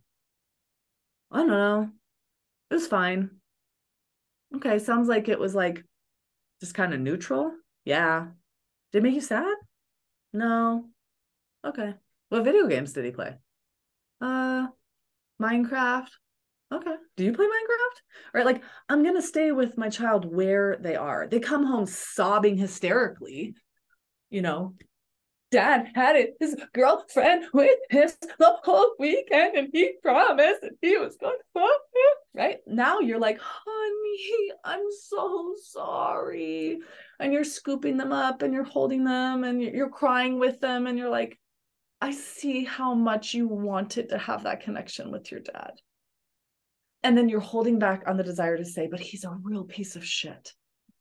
I 1.32 1.38
don't 1.38 1.48
know. 1.48 1.90
It 2.74 2.78
was 2.82 2.88
fine. 2.88 3.30
Okay, 4.56 4.80
sounds 4.80 5.06
like 5.06 5.28
it 5.28 5.38
was 5.38 5.54
like 5.54 5.84
just 6.58 6.74
kind 6.74 6.92
of 6.92 6.98
neutral. 6.98 7.52
Yeah. 7.84 8.26
Did 8.90 8.98
it 8.98 9.02
make 9.04 9.14
you 9.14 9.20
sad? 9.20 9.54
No. 10.32 10.86
Okay. 11.64 11.94
What 12.30 12.42
video 12.42 12.66
games 12.66 12.92
did 12.92 13.04
he 13.04 13.12
play? 13.12 13.36
Uh 14.20 14.66
Minecraft. 15.40 16.08
Okay. 16.72 16.94
Do 17.16 17.22
you 17.22 17.32
play 17.32 17.46
Minecraft? 17.46 18.34
Right. 18.34 18.44
Like, 18.44 18.64
I'm 18.88 19.04
going 19.04 19.14
to 19.14 19.22
stay 19.22 19.52
with 19.52 19.78
my 19.78 19.88
child 19.88 20.24
where 20.24 20.76
they 20.80 20.96
are. 20.96 21.28
They 21.30 21.38
come 21.38 21.64
home 21.64 21.86
sobbing 21.86 22.56
hysterically, 22.56 23.54
you 24.30 24.42
know. 24.42 24.74
Dad 25.54 25.92
had 25.94 26.16
it, 26.16 26.34
his 26.40 26.56
girlfriend 26.72 27.46
with 27.52 27.78
him 27.90 28.10
the 28.38 28.56
whole 28.62 28.94
weekend, 28.98 29.56
and 29.56 29.68
he 29.72 29.92
promised 30.02 30.62
that 30.62 30.72
he 30.82 30.96
was 30.98 31.16
going 31.16 31.38
to 31.56 31.68
right 32.34 32.58
now. 32.66 32.98
You're 32.98 33.20
like, 33.20 33.38
honey, 33.40 34.52
I'm 34.64 34.84
so 35.08 35.54
sorry 35.62 36.80
and 37.20 37.32
you're 37.32 37.44
scooping 37.44 37.96
them 37.96 38.12
up 38.12 38.42
and 38.42 38.52
you're 38.52 38.64
holding 38.64 39.04
them 39.04 39.44
and 39.44 39.62
you're 39.62 39.88
crying 39.88 40.38
with 40.38 40.60
them 40.60 40.86
and 40.86 40.98
you're 40.98 41.10
like 41.10 41.38
i 42.00 42.10
see 42.10 42.64
how 42.64 42.94
much 42.94 43.34
you 43.34 43.48
wanted 43.48 44.08
to 44.08 44.18
have 44.18 44.44
that 44.44 44.60
connection 44.60 45.10
with 45.10 45.30
your 45.30 45.40
dad 45.40 45.72
and 47.02 47.16
then 47.16 47.28
you're 47.28 47.40
holding 47.40 47.78
back 47.78 48.02
on 48.06 48.16
the 48.16 48.22
desire 48.22 48.56
to 48.56 48.64
say 48.64 48.86
but 48.86 49.00
he's 49.00 49.24
a 49.24 49.38
real 49.42 49.64
piece 49.64 49.96
of 49.96 50.04
shit 50.04 50.52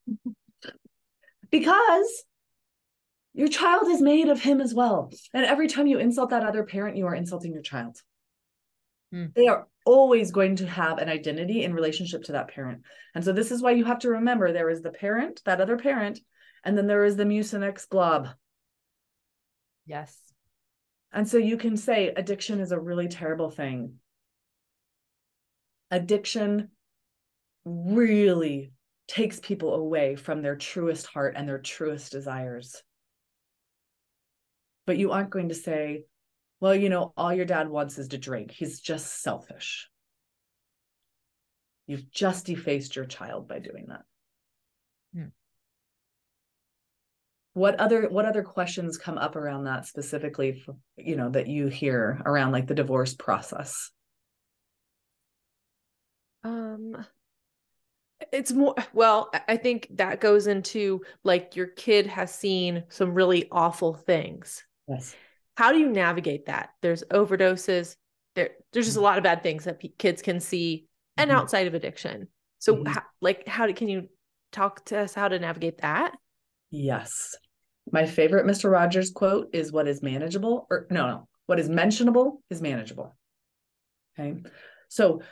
because 1.50 2.24
your 3.34 3.48
child 3.48 3.88
is 3.88 4.00
made 4.00 4.28
of 4.28 4.40
him 4.40 4.60
as 4.60 4.72
well 4.72 5.10
and 5.32 5.44
every 5.44 5.68
time 5.68 5.86
you 5.86 5.98
insult 5.98 6.30
that 6.30 6.44
other 6.44 6.64
parent 6.64 6.96
you 6.96 7.06
are 7.06 7.14
insulting 7.14 7.52
your 7.52 7.62
child 7.62 8.00
hmm. 9.12 9.26
they 9.34 9.46
are 9.46 9.66
always 9.84 10.30
going 10.30 10.56
to 10.56 10.66
have 10.66 10.98
an 10.98 11.08
identity 11.08 11.62
in 11.62 11.74
relationship 11.74 12.24
to 12.24 12.32
that 12.32 12.48
parent. 12.48 12.82
And 13.14 13.24
so 13.24 13.32
this 13.32 13.50
is 13.50 13.62
why 13.62 13.72
you 13.72 13.84
have 13.84 14.00
to 14.00 14.10
remember 14.10 14.52
there 14.52 14.70
is 14.70 14.82
the 14.82 14.90
parent, 14.90 15.42
that 15.44 15.60
other 15.60 15.76
parent, 15.76 16.20
and 16.64 16.76
then 16.76 16.86
there 16.86 17.04
is 17.04 17.16
the 17.16 17.24
mucinex 17.24 17.88
glob. 17.88 18.28
Yes. 19.86 20.18
And 21.12 21.28
so 21.28 21.36
you 21.36 21.56
can 21.56 21.76
say 21.76 22.08
addiction 22.08 22.60
is 22.60 22.72
a 22.72 22.80
really 22.80 23.08
terrible 23.08 23.50
thing. 23.50 23.96
Addiction 25.90 26.70
really 27.64 28.72
takes 29.06 29.38
people 29.38 29.74
away 29.74 30.16
from 30.16 30.40
their 30.40 30.56
truest 30.56 31.06
heart 31.06 31.34
and 31.36 31.46
their 31.46 31.58
truest 31.58 32.10
desires. 32.10 32.82
But 34.86 34.98
you 34.98 35.12
aren't 35.12 35.30
going 35.30 35.48
to 35.48 35.54
say, 35.54 36.04
well, 36.60 36.74
you 36.74 36.88
know, 36.88 37.12
all 37.16 37.32
your 37.32 37.44
dad 37.44 37.68
wants 37.68 37.98
is 37.98 38.08
to 38.08 38.18
drink. 38.18 38.50
He's 38.50 38.80
just 38.80 39.22
selfish. 39.22 39.88
You've 41.86 42.10
just 42.10 42.46
defaced 42.46 42.96
your 42.96 43.04
child 43.04 43.48
by 43.48 43.58
doing 43.58 43.86
that. 43.88 44.02
Hmm. 45.14 45.28
What 47.52 47.78
other 47.78 48.08
what 48.08 48.24
other 48.24 48.42
questions 48.42 48.98
come 48.98 49.18
up 49.18 49.36
around 49.36 49.64
that 49.64 49.86
specifically, 49.86 50.52
for, 50.52 50.76
you 50.96 51.16
know, 51.16 51.30
that 51.30 51.46
you 51.46 51.68
hear 51.68 52.20
around 52.24 52.52
like 52.52 52.66
the 52.66 52.74
divorce 52.74 53.14
process? 53.14 53.90
Um 56.42 57.04
it's 58.32 58.52
more 58.52 58.74
well 58.92 59.30
i 59.48 59.56
think 59.56 59.88
that 59.90 60.20
goes 60.20 60.46
into 60.46 61.02
like 61.24 61.56
your 61.56 61.66
kid 61.66 62.06
has 62.06 62.32
seen 62.32 62.84
some 62.88 63.12
really 63.12 63.48
awful 63.50 63.92
things 63.92 64.64
yes. 64.88 65.14
How 65.56 65.72
do 65.72 65.78
you 65.78 65.88
navigate 65.88 66.46
that? 66.46 66.70
There's 66.82 67.04
overdoses. 67.04 67.96
There 68.34 68.50
there's 68.72 68.86
just 68.86 68.96
a 68.96 68.98
mm-hmm. 68.98 69.04
lot 69.04 69.18
of 69.18 69.24
bad 69.24 69.42
things 69.42 69.64
that 69.64 69.78
p- 69.78 69.94
kids 69.98 70.22
can 70.22 70.40
see 70.40 70.86
and 71.16 71.30
mm-hmm. 71.30 71.38
outside 71.38 71.66
of 71.66 71.74
addiction. 71.74 72.28
So 72.58 72.76
mm-hmm. 72.76 72.92
how, 72.92 73.02
like 73.20 73.46
how 73.46 73.66
do, 73.66 73.74
can 73.74 73.88
you 73.88 74.08
talk 74.52 74.84
to 74.86 74.98
us 74.98 75.14
how 75.14 75.28
to 75.28 75.38
navigate 75.38 75.78
that? 75.78 76.14
Yes. 76.70 77.36
My 77.92 78.06
favorite 78.06 78.46
mr 78.46 78.70
rogers 78.70 79.10
quote 79.10 79.50
is 79.52 79.70
what 79.70 79.86
is 79.86 80.02
manageable 80.02 80.66
or 80.70 80.86
no 80.90 81.06
no 81.06 81.28
what 81.46 81.60
is 81.60 81.68
mentionable 81.68 82.42
is 82.50 82.62
manageable. 82.62 83.14
Okay? 84.18 84.42
So 84.88 85.22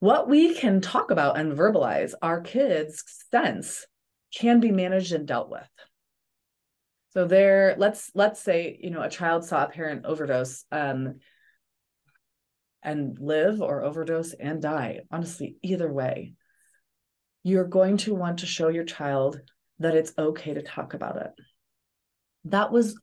what 0.00 0.28
we 0.28 0.54
can 0.54 0.80
talk 0.80 1.10
about 1.10 1.38
and 1.38 1.52
verbalize 1.52 2.14
our 2.22 2.40
kids 2.40 3.04
sense 3.30 3.86
can 4.34 4.60
be 4.60 4.72
managed 4.72 5.12
and 5.12 5.26
dealt 5.26 5.50
with 5.50 5.68
so 7.14 7.26
there, 7.26 7.74
let's 7.78 8.10
let's 8.14 8.40
say 8.40 8.78
you 8.80 8.90
know 8.90 9.02
a 9.02 9.10
child 9.10 9.44
saw 9.44 9.64
a 9.64 9.68
parent 9.68 10.04
overdose. 10.04 10.64
Um, 10.72 11.20
and 12.82 13.18
live 13.20 13.60
or 13.62 13.82
overdose 13.82 14.32
and 14.34 14.60
die. 14.60 15.00
Honestly, 15.10 15.56
either 15.62 15.92
way, 15.92 16.34
you're 17.42 17.64
going 17.64 17.96
to 17.98 18.14
want 18.14 18.38
to 18.38 18.46
show 18.46 18.68
your 18.68 18.84
child 18.84 19.40
that 19.78 19.94
it's 19.94 20.12
okay 20.18 20.54
to 20.54 20.62
talk 20.62 20.94
about 20.94 21.16
it. 21.16 21.30
That 22.46 22.72
was, 22.72 23.00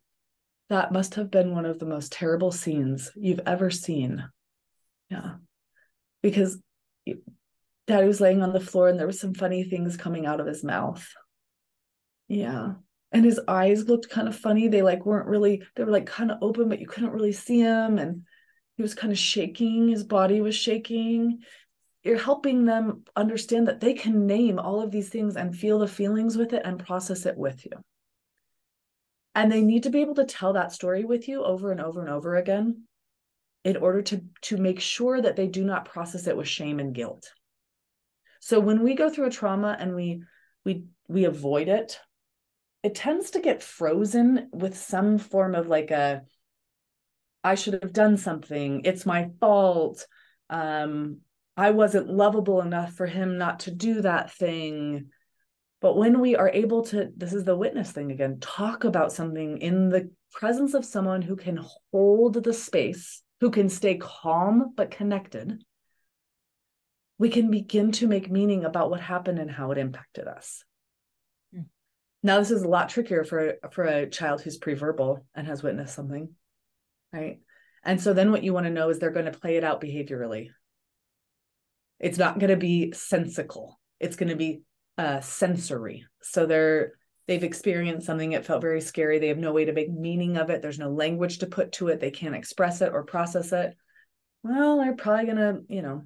that 0.70 0.91
must 0.91 1.16
have 1.16 1.32
been 1.32 1.53
one 1.53 1.66
of 1.66 1.80
the 1.80 1.86
most 1.86 2.12
terrible 2.12 2.51
scenes 2.51 3.12
you've 3.16 3.41
ever 3.45 3.70
seen. 3.70 4.24
Yeah. 5.10 5.36
Because 6.22 6.62
daddy 7.88 8.07
was 8.07 8.22
laying 8.22 8.43
on 8.43 8.53
the 8.53 8.60
floor 8.60 8.89
and 8.89 8.99
there 8.99 9.07
was 9.07 9.20
some 9.20 9.34
funny 9.34 9.64
things 9.64 9.97
coming 9.97 10.26
out 10.26 10.39
of 10.39 10.47
his 10.47 10.64
mouth. 10.64 11.07
Yeah. 12.28 12.74
And 13.12 13.26
his 13.26 13.39
eyes 13.47 13.88
looked 13.88 14.10
kind 14.10 14.28
of 14.28 14.36
funny. 14.36 14.68
They 14.68 14.82
like 14.82 15.05
weren't 15.05 15.28
really, 15.28 15.64
they 15.76 15.84
were 15.84 15.91
like 15.91 16.05
kind 16.05 16.32
of 16.32 16.38
open, 16.41 16.70
but 16.70 16.80
you 16.80 16.88
couldn't 16.88 17.12
really 17.12 17.32
see 17.32 17.60
him. 17.60 17.97
And 17.97 18.24
he 18.78 18.82
was 18.82 18.93
kind 18.93 19.12
of 19.12 19.18
shaking, 19.18 19.89
his 19.89 20.03
body 20.03 20.41
was 20.41 20.55
shaking. 20.55 21.39
You're 22.03 22.20
helping 22.20 22.66
them 22.66 23.03
understand 23.16 23.68
that 23.68 23.80
they 23.80 23.93
can 23.93 24.26
name 24.26 24.60
all 24.60 24.82
of 24.82 24.91
these 24.91 25.10
things 25.10 25.36
and 25.36 25.55
feel 25.55 25.80
the 25.80 25.88
feelings 25.88 26.38
with 26.38 26.53
it 26.53 26.62
and 26.64 26.86
process 26.86 27.26
it 27.26 27.38
with 27.38 27.66
you. 27.66 27.72
And 29.36 29.51
they 29.51 29.62
need 29.62 29.84
to 29.84 29.89
be 29.89 30.01
able 30.01 30.16
to 30.16 30.26
tell 30.26 30.53
that 30.53 30.72
story 30.72 31.03
with 31.03 31.28
you 31.28 31.43
over 31.43 31.72
and 31.72 31.82
over 31.82 32.01
and 32.01 32.10
over 32.10 32.36
again 32.36 32.84
in 33.64 33.78
order 33.78 34.01
to, 34.01 34.24
to 34.41 34.57
make 34.57 34.80
sure 34.80 35.22
that 35.22 35.36
they 35.36 35.47
do 35.47 35.64
not 35.64 35.86
process 35.86 36.28
it 36.28 36.38
with 36.38 36.47
shame 36.47 36.80
and 36.80 36.95
guilt. 36.95 37.32
So 38.39 38.60
when 38.60 38.82
we 38.84 38.95
go 38.95 39.10
through 39.10 39.28
a 39.28 39.32
trauma 39.32 39.76
and 39.80 39.95
we 39.95 40.24
we 40.66 40.86
we 41.07 41.26
avoid 41.26 41.68
it, 41.68 41.99
it 42.84 42.95
tends 42.95 43.32
to 43.32 43.41
get 43.41 43.61
frozen 43.61 44.49
with 44.51 44.77
some 44.77 45.17
form 45.17 45.55
of 45.55 45.67
like 45.67 45.91
a 45.91 46.23
I 47.43 47.55
should 47.55 47.82
have 47.82 47.93
done 47.93 48.17
something. 48.17 48.82
It's 48.84 49.05
my 49.05 49.30
fault. 49.39 50.05
Um, 50.49 51.19
I 51.55 51.71
wasn't 51.71 52.09
lovable 52.09 52.61
enough 52.61 52.93
for 52.93 53.05
him 53.05 53.38
not 53.38 53.61
to 53.61 53.71
do 53.71 54.01
that 54.01 54.32
thing. 54.34 55.09
But 55.82 55.95
when 55.95 56.19
we 56.19 56.36
are 56.36 56.49
able 56.49 56.84
to, 56.86 57.09
this 57.15 57.34
is 57.34 57.45
the 57.45 57.55
witness 57.55 57.91
thing 57.91 58.11
again, 58.11 58.39
talk 58.41 58.84
about 58.84 59.13
something 59.13 59.59
in 59.59 59.89
the 59.89 60.11
presence 60.34 60.73
of 60.73 60.84
someone 60.84 61.21
who 61.21 61.38
can 61.38 61.65
hold 61.91 62.43
the 62.43 62.53
space, 62.53 63.21
who 63.39 63.49
can 63.49 63.69
stay 63.69 63.97
calm 63.97 64.73
but 64.75 64.91
connected, 64.91 65.63
we 67.17 67.30
can 67.30 67.49
begin 67.49 67.91
to 67.93 68.07
make 68.07 68.30
meaning 68.30 68.65
about 68.65 68.89
what 68.89 68.99
happened 68.99 69.39
and 69.39 69.51
how 69.51 69.71
it 69.71 69.77
impacted 69.77 70.27
us. 70.27 70.63
Now, 72.22 72.39
this 72.39 72.51
is 72.51 72.63
a 72.63 72.67
lot 72.67 72.89
trickier 72.89 73.24
for, 73.24 73.55
for 73.72 73.86
a 73.86 74.09
child 74.09 74.41
who's 74.41 74.57
pre-verbal 74.57 75.26
and 75.36 75.47
has 75.47 75.63
witnessed 75.63 75.95
something 75.95 76.30
right? 77.13 77.39
And 77.84 78.01
so 78.01 78.13
then 78.13 78.32
what 78.32 78.43
you 78.43 78.53
want 78.53 78.65
to 78.65 78.72
know 78.72 78.89
is 78.89 78.99
they're 78.99 79.11
going 79.11 79.32
to 79.32 79.38
play 79.38 79.57
it 79.57 79.63
out 79.63 79.82
behaviorally. 79.82 80.49
It's 81.99 82.17
not 82.17 82.39
going 82.39 82.49
to 82.49 82.57
be 82.57 82.91
sensical. 82.93 83.80
It's 83.99 84.15
going 84.15 84.30
to 84.30 84.36
be 84.36 84.61
uh, 84.97 85.22
sensory. 85.22 86.05
So 86.22 86.45
they're 86.45 86.93
they've 87.28 87.43
experienced 87.43 88.07
something 88.07 88.32
it 88.32 88.45
felt 88.45 88.61
very 88.61 88.82
scary. 88.82 89.20
They 89.20 89.28
have 89.28 89.38
no 89.38 89.53
way 89.53 89.65
to 89.65 89.74
make 89.74 89.91
meaning 89.91 90.38
of 90.38 90.49
it. 90.49 90.61
There's 90.61 90.80
no 90.80 90.89
language 90.89 91.39
to 91.39 91.47
put 91.47 91.74
to 91.74 91.89
it. 91.89 91.99
They 91.99 92.11
can't 92.11 92.36
express 92.36 92.82
it 92.82 92.91
or 92.91 93.03
process 93.03 93.51
it. 93.51 93.76
Well, 94.43 94.78
they're 94.78 94.95
probably 94.95 95.26
going 95.26 95.38
to, 95.38 95.61
you 95.67 95.82
know, 95.82 96.03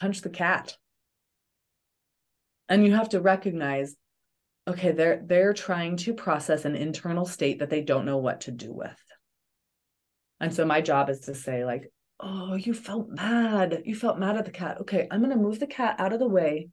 punch 0.00 0.20
the 0.20 0.30
cat. 0.30 0.76
And 2.68 2.84
you 2.86 2.94
have 2.94 3.10
to 3.10 3.20
recognize 3.20 3.96
okay, 4.68 4.92
they're 4.92 5.22
they're 5.24 5.52
trying 5.52 5.96
to 5.98 6.14
process 6.14 6.64
an 6.64 6.76
internal 6.76 7.24
state 7.24 7.60
that 7.60 7.70
they 7.70 7.82
don't 7.82 8.06
know 8.06 8.18
what 8.18 8.42
to 8.42 8.50
do 8.50 8.72
with. 8.72 8.96
And 10.40 10.52
so 10.52 10.64
my 10.64 10.80
job 10.80 11.08
is 11.08 11.20
to 11.20 11.34
say, 11.34 11.64
like, 11.64 11.90
oh, 12.20 12.54
you 12.54 12.74
felt 12.74 13.08
mad. 13.08 13.82
You 13.84 13.94
felt 13.94 14.18
mad 14.18 14.36
at 14.36 14.44
the 14.44 14.50
cat. 14.50 14.80
Okay, 14.82 15.06
I'm 15.10 15.20
going 15.20 15.30
to 15.30 15.36
move 15.36 15.60
the 15.60 15.66
cat 15.66 15.96
out 15.98 16.12
of 16.12 16.18
the 16.18 16.28
way. 16.28 16.68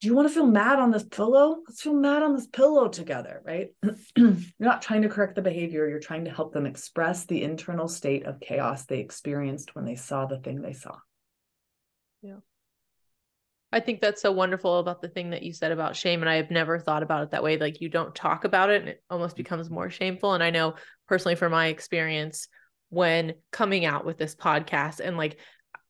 Do 0.00 0.06
you 0.06 0.14
want 0.14 0.28
to 0.28 0.34
feel 0.34 0.46
mad 0.46 0.78
on 0.78 0.92
this 0.92 1.02
pillow? 1.02 1.56
Let's 1.66 1.82
feel 1.82 1.94
mad 1.94 2.22
on 2.22 2.36
this 2.36 2.46
pillow 2.46 2.86
together, 2.86 3.42
right? 3.44 3.70
you're 4.16 4.36
not 4.60 4.80
trying 4.80 5.02
to 5.02 5.08
correct 5.08 5.34
the 5.34 5.42
behavior. 5.42 5.88
You're 5.88 5.98
trying 5.98 6.26
to 6.26 6.30
help 6.30 6.52
them 6.52 6.66
express 6.66 7.24
the 7.24 7.42
internal 7.42 7.88
state 7.88 8.24
of 8.24 8.38
chaos 8.38 8.84
they 8.84 9.00
experienced 9.00 9.74
when 9.74 9.84
they 9.84 9.96
saw 9.96 10.26
the 10.26 10.38
thing 10.38 10.62
they 10.62 10.72
saw. 10.72 10.94
I 13.70 13.80
think 13.80 14.00
that's 14.00 14.22
so 14.22 14.32
wonderful 14.32 14.78
about 14.78 15.02
the 15.02 15.08
thing 15.08 15.30
that 15.30 15.42
you 15.42 15.52
said 15.52 15.72
about 15.72 15.94
shame. 15.94 16.22
And 16.22 16.30
I 16.30 16.36
have 16.36 16.50
never 16.50 16.78
thought 16.78 17.02
about 17.02 17.24
it 17.24 17.30
that 17.32 17.42
way. 17.42 17.58
Like 17.58 17.80
you 17.80 17.88
don't 17.88 18.14
talk 18.14 18.44
about 18.44 18.70
it 18.70 18.80
and 18.80 18.88
it 18.88 19.02
almost 19.10 19.34
mm. 19.34 19.38
becomes 19.38 19.68
more 19.68 19.90
shameful. 19.90 20.32
And 20.32 20.42
I 20.42 20.50
know 20.50 20.74
personally 21.06 21.34
from 21.34 21.52
my 21.52 21.66
experience 21.66 22.48
when 22.88 23.34
coming 23.52 23.84
out 23.84 24.06
with 24.06 24.16
this 24.16 24.34
podcast 24.34 25.00
and 25.00 25.16
like 25.16 25.38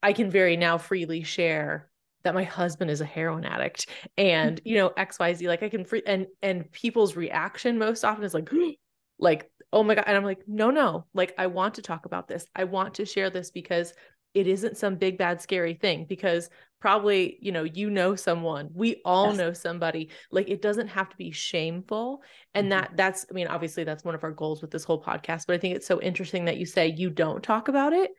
I 0.03 0.13
can 0.13 0.31
very 0.31 0.57
now 0.57 0.79
freely 0.79 1.23
share 1.23 1.89
that 2.25 2.35
my 2.35 2.45
husband 2.45 2.91
is 2.91 3.01
a 3.01 3.07
heroin 3.07 3.45
addict 3.45 3.87
mm. 3.89 4.25
and 4.25 4.61
you 4.65 4.77
know 4.77 4.91
xyz 4.91 5.47
like 5.47 5.63
i 5.63 5.69
can 5.69 5.85
free 5.85 6.03
and 6.05 6.27
and 6.43 6.71
people's 6.73 7.17
reaction 7.17 7.79
most 7.79 8.05
often 8.05 8.25
is 8.25 8.35
like 8.35 8.51
like 9.19 9.51
oh 9.73 9.83
my 9.83 9.95
god 9.95 10.05
and 10.07 10.17
i'm 10.17 10.25
like 10.25 10.43
no 10.47 10.71
no 10.71 11.07
like 11.15 11.33
i 11.39 11.47
want 11.47 11.75
to 11.75 11.83
talk 11.83 12.07
about 12.07 12.29
this 12.29 12.45
i 12.55 12.65
want 12.65 12.95
to 12.95 13.07
share 13.07 13.31
this 13.31 13.51
because 13.51 13.95
it 14.35 14.47
isn't 14.47 14.77
some 14.77 14.97
big 14.97 15.17
bad 15.17 15.41
scary 15.41 15.75
thing 15.75 16.07
because 16.09 16.51
probably 16.81 17.39
you 17.41 17.53
know 17.53 17.65
you 17.65 17.91
know 17.91 18.15
someone 18.15 18.71
we 18.73 19.01
all 19.05 19.29
yes. 19.29 19.37
know 19.37 19.53
somebody 19.53 20.09
like 20.31 20.49
it 20.49 20.63
doesn't 20.63 20.89
have 20.89 21.09
to 21.09 21.17
be 21.17 21.31
shameful 21.31 22.23
and 22.55 22.65
mm-hmm. 22.65 22.81
that 22.81 22.93
that's 22.95 23.27
i 23.31 23.35
mean 23.35 23.47
obviously 23.49 23.85
that's 23.85 24.05
one 24.05 24.15
of 24.15 24.25
our 24.25 24.31
goals 24.31 24.63
with 24.63 24.71
this 24.71 24.85
whole 24.85 25.03
podcast 25.03 25.47
but 25.47 25.55
i 25.55 25.59
think 25.59 25.75
it's 25.75 25.87
so 25.87 26.01
interesting 26.01 26.45
that 26.45 26.57
you 26.57 26.67
say 26.67 26.89
you 26.97 27.11
don't 27.11 27.43
talk 27.43 27.69
about 27.69 27.93
it 27.93 28.11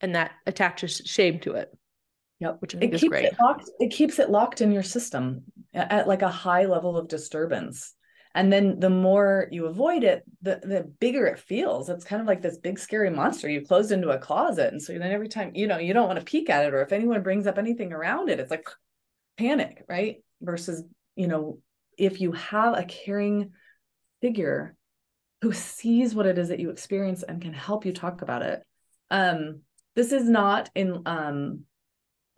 and 0.00 0.14
that 0.14 0.32
attaches 0.46 1.00
shame 1.04 1.38
to 1.38 1.52
it 1.52 1.70
yep 2.40 2.56
which 2.60 2.74
I 2.74 2.78
think 2.78 2.94
it 2.94 3.00
keeps 3.00 3.10
great. 3.10 3.24
it 3.26 3.36
locked 3.40 3.70
it 3.78 3.90
keeps 3.90 4.18
it 4.18 4.30
locked 4.30 4.60
in 4.60 4.72
your 4.72 4.82
system 4.82 5.42
at 5.74 6.08
like 6.08 6.22
a 6.22 6.28
high 6.28 6.66
level 6.66 6.96
of 6.96 7.08
disturbance 7.08 7.94
and 8.34 8.52
then 8.52 8.78
the 8.78 8.90
more 8.90 9.48
you 9.50 9.66
avoid 9.66 10.04
it 10.04 10.22
the 10.42 10.60
the 10.62 10.82
bigger 11.00 11.26
it 11.26 11.38
feels. 11.38 11.88
It's 11.88 12.04
kind 12.04 12.20
of 12.20 12.28
like 12.28 12.42
this 12.42 12.58
big 12.58 12.78
scary 12.78 13.10
monster. 13.10 13.48
You 13.48 13.62
closed 13.62 13.92
into 13.92 14.10
a 14.10 14.18
closet 14.18 14.72
and 14.72 14.82
so 14.82 14.92
then 14.92 15.12
every 15.12 15.28
time 15.28 15.52
you 15.54 15.66
know 15.66 15.78
you 15.78 15.94
don't 15.94 16.06
want 16.06 16.18
to 16.18 16.24
peek 16.24 16.50
at 16.50 16.66
it 16.66 16.74
or 16.74 16.82
if 16.82 16.92
anyone 16.92 17.22
brings 17.22 17.46
up 17.46 17.58
anything 17.58 17.92
around 17.92 18.28
it 18.28 18.40
it's 18.40 18.50
like 18.50 18.68
panic 19.36 19.84
right? 19.88 20.16
Versus 20.40 20.84
you 21.16 21.28
know 21.28 21.58
if 21.96 22.20
you 22.20 22.32
have 22.32 22.78
a 22.78 22.84
caring 22.84 23.52
figure 24.20 24.76
who 25.42 25.52
sees 25.52 26.14
what 26.14 26.26
it 26.26 26.38
is 26.38 26.48
that 26.48 26.60
you 26.60 26.70
experience 26.70 27.22
and 27.22 27.40
can 27.40 27.52
help 27.52 27.86
you 27.86 27.92
talk 27.92 28.22
about 28.22 28.42
it. 28.42 28.62
Um 29.10 29.62
this 29.96 30.12
is 30.12 30.28
not 30.28 30.70
in 30.74 31.02
um 31.06 31.64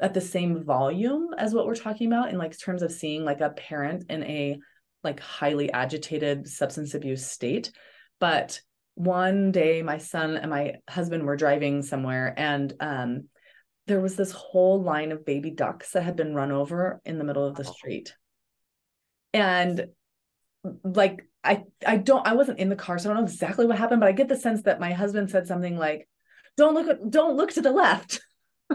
at 0.00 0.14
the 0.14 0.20
same 0.20 0.64
volume 0.64 1.34
as 1.36 1.52
what 1.52 1.66
we're 1.66 1.74
talking 1.74 2.06
about 2.06 2.30
in 2.30 2.38
like 2.38 2.58
terms 2.58 2.82
of 2.82 2.90
seeing 2.90 3.24
like 3.24 3.40
a 3.40 3.50
parent 3.50 4.04
in 4.08 4.22
a 4.24 4.58
like 5.02 5.20
highly 5.20 5.72
agitated 5.72 6.48
substance 6.48 6.94
abuse 6.94 7.26
state. 7.26 7.70
But 8.18 8.60
one 8.94 9.52
day 9.52 9.82
my 9.82 9.98
son 9.98 10.36
and 10.36 10.50
my 10.50 10.74
husband 10.88 11.24
were 11.24 11.36
driving 11.36 11.82
somewhere 11.82 12.34
and 12.36 12.72
um, 12.80 13.28
there 13.86 14.00
was 14.00 14.14
this 14.14 14.30
whole 14.30 14.82
line 14.82 15.10
of 15.10 15.24
baby 15.24 15.50
ducks 15.50 15.92
that 15.92 16.02
had 16.02 16.16
been 16.16 16.34
run 16.34 16.52
over 16.52 17.00
in 17.04 17.18
the 17.18 17.24
middle 17.24 17.46
of 17.46 17.56
the 17.56 17.64
street. 17.64 18.14
And 19.32 19.86
like 20.84 21.26
I 21.42 21.64
I 21.86 21.96
don't 21.96 22.26
I 22.26 22.34
wasn't 22.34 22.58
in 22.58 22.68
the 22.68 22.76
car, 22.76 22.98
so 22.98 23.10
I 23.10 23.14
don't 23.14 23.22
know 23.22 23.28
exactly 23.28 23.66
what 23.66 23.78
happened, 23.78 24.00
but 24.00 24.08
I 24.08 24.12
get 24.12 24.28
the 24.28 24.36
sense 24.36 24.62
that 24.62 24.80
my 24.80 24.92
husband 24.92 25.30
said 25.30 25.46
something 25.46 25.76
like, 25.76 26.08
Don't 26.56 26.74
look 26.74 26.88
at 26.88 27.10
don't 27.10 27.36
look 27.36 27.52
to 27.52 27.62
the 27.62 27.72
left. 27.72 28.20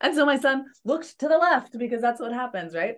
and 0.00 0.14
so 0.14 0.26
my 0.26 0.38
son 0.38 0.66
looked 0.84 1.18
to 1.20 1.28
the 1.28 1.38
left 1.38 1.78
because 1.78 2.02
that's 2.02 2.20
what 2.20 2.32
happens, 2.32 2.74
right? 2.74 2.96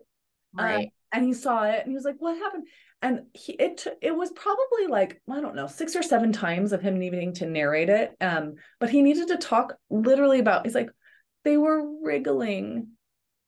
Right. 0.55 0.87
Um, 0.87 0.91
and 1.13 1.25
he 1.25 1.35
saw 1.35 1.65
it 1.65 1.81
and 1.81 1.89
he 1.89 1.95
was 1.95 2.05
like 2.05 2.17
what 2.19 2.39
happened? 2.39 2.67
And 3.01 3.23
he 3.35 3.53
it 3.55 3.79
t- 3.79 3.91
it 4.01 4.15
was 4.15 4.31
probably 4.31 4.87
like 4.89 5.21
i 5.29 5.41
don't 5.41 5.57
know 5.57 5.67
six 5.67 5.97
or 5.97 6.03
seven 6.03 6.33
times 6.33 6.73
of 6.73 6.81
him 6.81 6.99
needing 6.99 7.35
to 7.35 7.47
narrate 7.47 7.89
it 7.89 8.13
um 8.21 8.55
but 8.79 8.91
he 8.91 9.03
needed 9.03 9.29
to 9.29 9.39
talk 9.39 9.75
literally 9.91 10.39
about 10.39 10.65
he's 10.65 10.75
like 10.75 10.91
they 11.45 11.57
were 11.57 11.83
wriggling. 12.03 12.89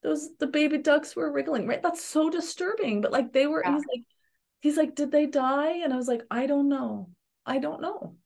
Those 0.03 0.29
the 0.39 0.49
baby 0.49 0.79
ducks 0.79 1.17
were 1.17 1.33
wriggling 1.33 1.67
right? 1.67 1.83
That's 1.83 2.05
so 2.05 2.31
disturbing 2.31 3.01
but 3.01 3.13
like 3.13 3.33
they 3.33 3.47
were 3.47 3.63
yeah. 3.65 3.75
he's 3.75 3.85
like 3.87 4.05
he's 4.61 4.77
like 4.77 4.95
did 4.95 5.11
they 5.11 5.27
die? 5.27 5.81
And 5.85 5.93
i 5.93 5.97
was 5.97 6.09
like 6.09 6.23
i 6.31 6.47
don't 6.47 6.69
know. 6.69 7.11
I 7.47 7.59
don't 7.59 7.81
know. 7.81 8.17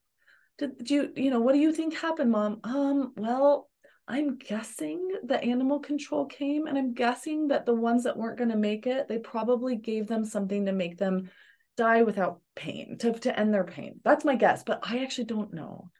Did, 0.59 0.78
did 0.78 0.91
you 0.91 1.12
you 1.14 1.30
know 1.30 1.41
what 1.41 1.53
do 1.53 1.61
you 1.61 1.72
think 1.72 1.95
happened 1.95 2.32
mom? 2.32 2.61
Um 2.64 3.12
well 3.16 3.67
I'm 4.09 4.38
guessing 4.38 5.11
the 5.22 5.42
animal 5.42 5.80
control 5.80 6.24
came, 6.24 6.66
and 6.66 6.78
I'm 6.78 6.94
guessing 6.94 7.48
that 7.48 7.66
the 7.66 7.74
ones 7.74 8.04
that 8.04 8.16
weren't 8.16 8.38
going 8.38 8.50
to 8.50 8.56
make 8.56 8.86
it, 8.86 9.06
they 9.06 9.18
probably 9.18 9.76
gave 9.76 10.06
them 10.06 10.24
something 10.24 10.64
to 10.64 10.72
make 10.72 10.96
them 10.96 11.30
die 11.76 12.02
without 12.02 12.40
pain, 12.56 12.96
to, 12.98 13.12
to 13.12 13.38
end 13.38 13.52
their 13.52 13.64
pain. 13.64 14.00
That's 14.04 14.24
my 14.24 14.34
guess, 14.34 14.64
but 14.64 14.80
I 14.82 15.04
actually 15.04 15.26
don't 15.26 15.52
know. 15.52 15.90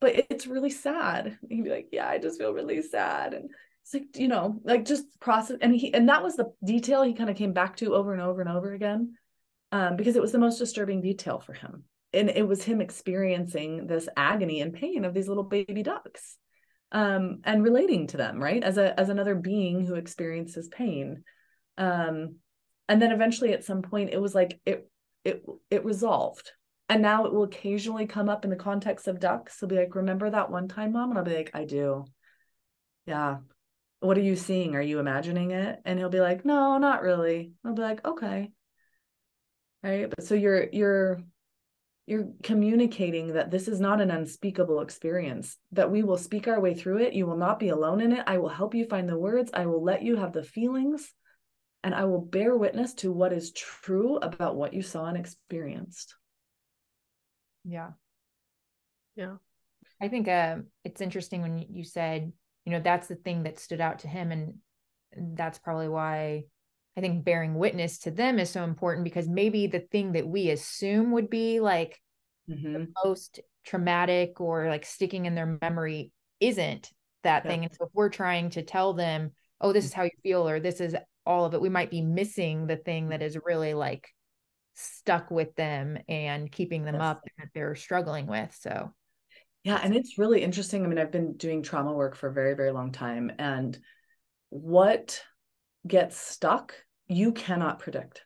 But 0.00 0.26
it's 0.28 0.48
really 0.48 0.70
sad. 0.70 1.38
He'd 1.48 1.62
be 1.62 1.70
like, 1.70 1.88
Yeah, 1.92 2.08
I 2.08 2.18
just 2.18 2.40
feel 2.40 2.52
really 2.52 2.82
sad. 2.82 3.32
And 3.32 3.48
it's 3.82 3.94
like, 3.94 4.16
you 4.16 4.26
know, 4.26 4.60
like 4.64 4.84
just 4.84 5.04
process. 5.20 5.58
And 5.60 5.74
he, 5.74 5.94
and 5.94 6.08
that 6.08 6.22
was 6.22 6.34
the 6.34 6.52
detail 6.64 7.02
he 7.02 7.14
kind 7.14 7.30
of 7.30 7.36
came 7.36 7.52
back 7.52 7.76
to 7.76 7.94
over 7.94 8.12
and 8.12 8.20
over 8.20 8.40
and 8.40 8.50
over 8.50 8.72
again, 8.72 9.14
um, 9.70 9.94
because 9.94 10.16
it 10.16 10.22
was 10.22 10.32
the 10.32 10.38
most 10.38 10.58
disturbing 10.58 11.00
detail 11.00 11.38
for 11.38 11.52
him. 11.52 11.84
And 12.12 12.28
it 12.28 12.46
was 12.46 12.64
him 12.64 12.80
experiencing 12.80 13.86
this 13.86 14.08
agony 14.16 14.60
and 14.60 14.74
pain 14.74 15.04
of 15.04 15.14
these 15.14 15.28
little 15.28 15.44
baby 15.44 15.84
ducks 15.84 16.38
um, 16.92 17.40
and 17.44 17.62
relating 17.62 18.06
to 18.08 18.16
them, 18.16 18.40
right? 18.40 18.62
As 18.62 18.78
a 18.78 18.98
as 18.98 19.08
another 19.08 19.34
being 19.34 19.84
who 19.84 19.94
experiences 19.94 20.68
pain. 20.68 21.24
Um, 21.78 22.36
and 22.88 23.00
then 23.00 23.12
eventually 23.12 23.52
at 23.54 23.64
some 23.64 23.82
point 23.82 24.10
it 24.12 24.20
was 24.20 24.34
like 24.34 24.60
it 24.66 24.90
it 25.24 25.42
it 25.70 25.84
resolved. 25.84 26.52
And 26.88 27.00
now 27.00 27.24
it 27.24 27.32
will 27.32 27.44
occasionally 27.44 28.06
come 28.06 28.28
up 28.28 28.44
in 28.44 28.50
the 28.50 28.56
context 28.56 29.08
of 29.08 29.18
ducks. 29.18 29.58
He'll 29.58 29.68
be 29.68 29.76
like, 29.76 29.94
remember 29.94 30.28
that 30.28 30.50
one 30.50 30.68
time, 30.68 30.92
mom? 30.92 31.08
And 31.08 31.18
I'll 31.18 31.24
be 31.24 31.34
like, 31.34 31.50
I 31.54 31.64
do. 31.64 32.04
Yeah. 33.06 33.38
What 34.00 34.18
are 34.18 34.22
you 34.22 34.36
seeing? 34.36 34.74
Are 34.74 34.82
you 34.82 34.98
imagining 34.98 35.52
it? 35.52 35.80
And 35.86 35.98
he'll 35.98 36.10
be 36.10 36.20
like, 36.20 36.44
no, 36.44 36.76
not 36.76 37.02
really. 37.02 37.52
I'll 37.64 37.72
be 37.72 37.80
like, 37.80 38.04
okay. 38.04 38.50
Right. 39.82 40.10
But 40.10 40.24
so 40.24 40.34
you're 40.34 40.68
you're 40.70 41.22
you're 42.06 42.28
communicating 42.42 43.34
that 43.34 43.50
this 43.50 43.68
is 43.68 43.80
not 43.80 44.00
an 44.00 44.10
unspeakable 44.10 44.80
experience 44.80 45.56
that 45.70 45.90
we 45.90 46.02
will 46.02 46.18
speak 46.18 46.48
our 46.48 46.60
way 46.60 46.74
through 46.74 46.98
it. 46.98 47.12
You 47.12 47.26
will 47.26 47.36
not 47.36 47.60
be 47.60 47.68
alone 47.68 48.00
in 48.00 48.12
it. 48.12 48.24
I 48.26 48.38
will 48.38 48.48
help 48.48 48.74
you 48.74 48.84
find 48.86 49.08
the 49.08 49.18
words. 49.18 49.50
I 49.54 49.66
will 49.66 49.82
let 49.82 50.02
you 50.02 50.16
have 50.16 50.32
the 50.32 50.42
feelings 50.42 51.12
and 51.84 51.94
i 51.94 52.04
will 52.04 52.20
bear 52.20 52.56
witness 52.56 52.94
to 52.94 53.12
what 53.12 53.32
is 53.32 53.52
true 53.52 54.16
about 54.18 54.56
what 54.56 54.72
you 54.72 54.82
saw 54.82 55.06
and 55.06 55.16
experienced. 55.16 56.14
Yeah. 57.64 57.90
Yeah. 59.16 59.36
I 60.00 60.08
think 60.08 60.26
uh, 60.26 60.58
it's 60.84 61.00
interesting 61.00 61.42
when 61.42 61.58
you 61.70 61.84
said 61.84 62.32
you 62.64 62.72
know 62.72 62.80
that's 62.80 63.08
the 63.08 63.16
thing 63.16 63.42
that 63.42 63.58
stood 63.58 63.80
out 63.80 64.00
to 64.00 64.08
him 64.08 64.30
and 64.32 65.36
that's 65.36 65.58
probably 65.58 65.88
why 65.88 66.44
I 66.96 67.00
think 67.00 67.24
bearing 67.24 67.54
witness 67.54 67.98
to 68.00 68.10
them 68.10 68.38
is 68.38 68.50
so 68.50 68.64
important 68.64 69.04
because 69.04 69.28
maybe 69.28 69.66
the 69.66 69.80
thing 69.80 70.12
that 70.12 70.26
we 70.26 70.50
assume 70.50 71.12
would 71.12 71.30
be 71.30 71.60
like 71.60 72.00
mm-hmm. 72.48 72.72
the 72.72 72.88
most 73.04 73.40
traumatic 73.64 74.40
or 74.40 74.68
like 74.68 74.84
sticking 74.84 75.26
in 75.26 75.34
their 75.34 75.58
memory 75.60 76.12
isn't 76.40 76.90
that 77.22 77.44
yeah. 77.44 77.50
thing. 77.50 77.64
And 77.64 77.72
so 77.72 77.86
if 77.86 77.90
we're 77.94 78.10
trying 78.10 78.50
to 78.50 78.62
tell 78.62 78.92
them, 78.92 79.32
oh, 79.60 79.72
this 79.72 79.84
is 79.84 79.92
how 79.92 80.02
you 80.02 80.10
feel, 80.22 80.46
or 80.46 80.60
this 80.60 80.80
is 80.80 80.94
all 81.24 81.44
of 81.44 81.54
it, 81.54 81.60
we 81.60 81.68
might 81.68 81.90
be 81.90 82.02
missing 82.02 82.66
the 82.66 82.76
thing 82.76 83.08
that 83.08 83.22
is 83.22 83.38
really 83.44 83.74
like 83.74 84.08
stuck 84.74 85.30
with 85.30 85.54
them 85.54 85.98
and 86.08 86.50
keeping 86.50 86.84
them 86.84 86.96
yes. 86.96 87.02
up 87.02 87.22
that 87.38 87.48
they're 87.54 87.74
struggling 87.74 88.26
with. 88.26 88.54
So 88.60 88.92
yeah, 89.64 89.80
and 89.82 89.94
it's 89.94 90.18
really 90.18 90.42
interesting. 90.42 90.84
I 90.84 90.88
mean, 90.88 90.98
I've 90.98 91.12
been 91.12 91.36
doing 91.36 91.62
trauma 91.62 91.92
work 91.92 92.16
for 92.16 92.28
a 92.28 92.32
very, 92.32 92.54
very 92.54 92.72
long 92.72 92.90
time. 92.90 93.30
And 93.38 93.78
what 94.48 95.22
gets 95.86 96.16
stuck, 96.16 96.74
you 97.08 97.32
cannot 97.32 97.78
predict. 97.78 98.24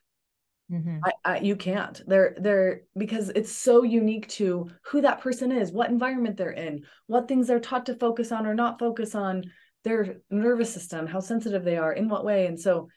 Mm-hmm. 0.71 0.97
I, 1.03 1.11
I, 1.23 1.39
you 1.39 1.55
can't. 1.55 2.01
They're 2.05 2.35
they're 2.37 2.81
because 2.97 3.29
it's 3.29 3.51
so 3.51 3.83
unique 3.83 4.27
to 4.29 4.69
who 4.83 5.01
that 5.01 5.21
person 5.21 5.51
is, 5.51 5.71
what 5.71 5.89
environment 5.89 6.35
they're 6.35 6.51
in, 6.51 6.83
what 7.07 7.27
things 7.27 7.47
they're 7.47 7.59
taught 7.59 7.85
to 7.85 7.95
focus 7.95 8.33
on 8.33 8.45
or 8.45 8.53
not 8.53 8.79
focus 8.79 9.15
on, 9.15 9.45
their 9.85 10.17
nervous 10.29 10.73
system, 10.73 11.07
how 11.07 11.21
sensitive 11.21 11.63
they 11.63 11.77
are, 11.77 11.93
in 11.93 12.09
what 12.09 12.25
way. 12.25 12.47
And 12.47 12.59
so 12.59 12.89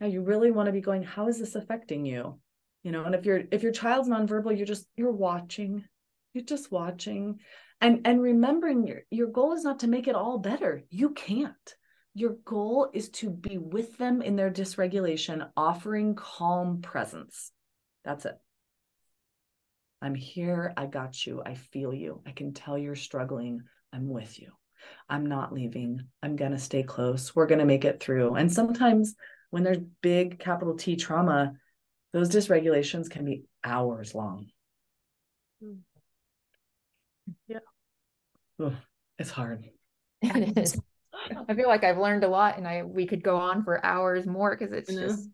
now 0.00 0.08
you 0.08 0.22
really 0.22 0.50
want 0.50 0.66
to 0.66 0.72
be 0.72 0.80
going, 0.80 1.04
how 1.04 1.28
is 1.28 1.38
this 1.38 1.54
affecting 1.54 2.04
you? 2.04 2.40
You 2.82 2.90
know, 2.90 3.04
and 3.04 3.14
if 3.14 3.24
you're 3.24 3.42
if 3.52 3.62
your 3.62 3.70
child's 3.70 4.08
nonverbal, 4.08 4.56
you're 4.56 4.66
just 4.66 4.88
you're 4.96 5.12
watching, 5.12 5.84
you're 6.34 6.44
just 6.44 6.72
watching, 6.72 7.38
and 7.80 8.00
and 8.04 8.20
remembering 8.20 8.84
your 8.84 9.02
your 9.10 9.28
goal 9.28 9.52
is 9.52 9.62
not 9.62 9.80
to 9.80 9.86
make 9.86 10.08
it 10.08 10.16
all 10.16 10.38
better. 10.38 10.82
You 10.90 11.10
can't 11.10 11.76
your 12.14 12.36
goal 12.44 12.90
is 12.92 13.08
to 13.08 13.30
be 13.30 13.58
with 13.58 13.96
them 13.96 14.20
in 14.20 14.36
their 14.36 14.50
dysregulation, 14.50 15.48
offering 15.56 16.14
calm 16.14 16.82
presence. 16.82 17.52
That's 18.04 18.26
it. 18.26 18.38
I'm 20.02 20.14
here. 20.14 20.74
I 20.76 20.86
got 20.86 21.24
you. 21.26 21.42
I 21.44 21.54
feel 21.54 21.94
you. 21.94 22.20
I 22.26 22.32
can 22.32 22.52
tell 22.52 22.76
you're 22.76 22.96
struggling. 22.96 23.62
I'm 23.92 24.08
with 24.08 24.38
you. 24.40 24.52
I'm 25.08 25.26
not 25.26 25.52
leaving. 25.52 26.00
I'm 26.22 26.36
going 26.36 26.50
to 26.50 26.58
stay 26.58 26.82
close. 26.82 27.34
We're 27.34 27.46
going 27.46 27.60
to 27.60 27.64
make 27.64 27.84
it 27.84 28.00
through. 28.00 28.34
And 28.34 28.52
sometimes 28.52 29.14
when 29.50 29.62
there's 29.62 29.78
big 30.02 30.38
capital 30.38 30.76
T 30.76 30.96
trauma, 30.96 31.54
those 32.12 32.30
dysregulations 32.30 33.08
can 33.08 33.24
be 33.24 33.44
hours 33.62 34.14
long. 34.14 34.48
Hmm. 35.62 35.74
Yeah. 37.46 37.60
Ugh, 38.62 38.74
it's 39.18 39.30
hard. 39.30 39.68
It 40.20 40.58
is. 40.58 40.80
I 41.48 41.54
feel 41.54 41.68
like 41.68 41.84
I've 41.84 41.98
learned 41.98 42.24
a 42.24 42.28
lot 42.28 42.58
and 42.58 42.66
I 42.66 42.82
we 42.82 43.06
could 43.06 43.22
go 43.22 43.36
on 43.36 43.64
for 43.64 43.84
hours 43.84 44.26
more 44.26 44.56
because 44.56 44.72
it's 44.72 44.92
just 44.92 45.28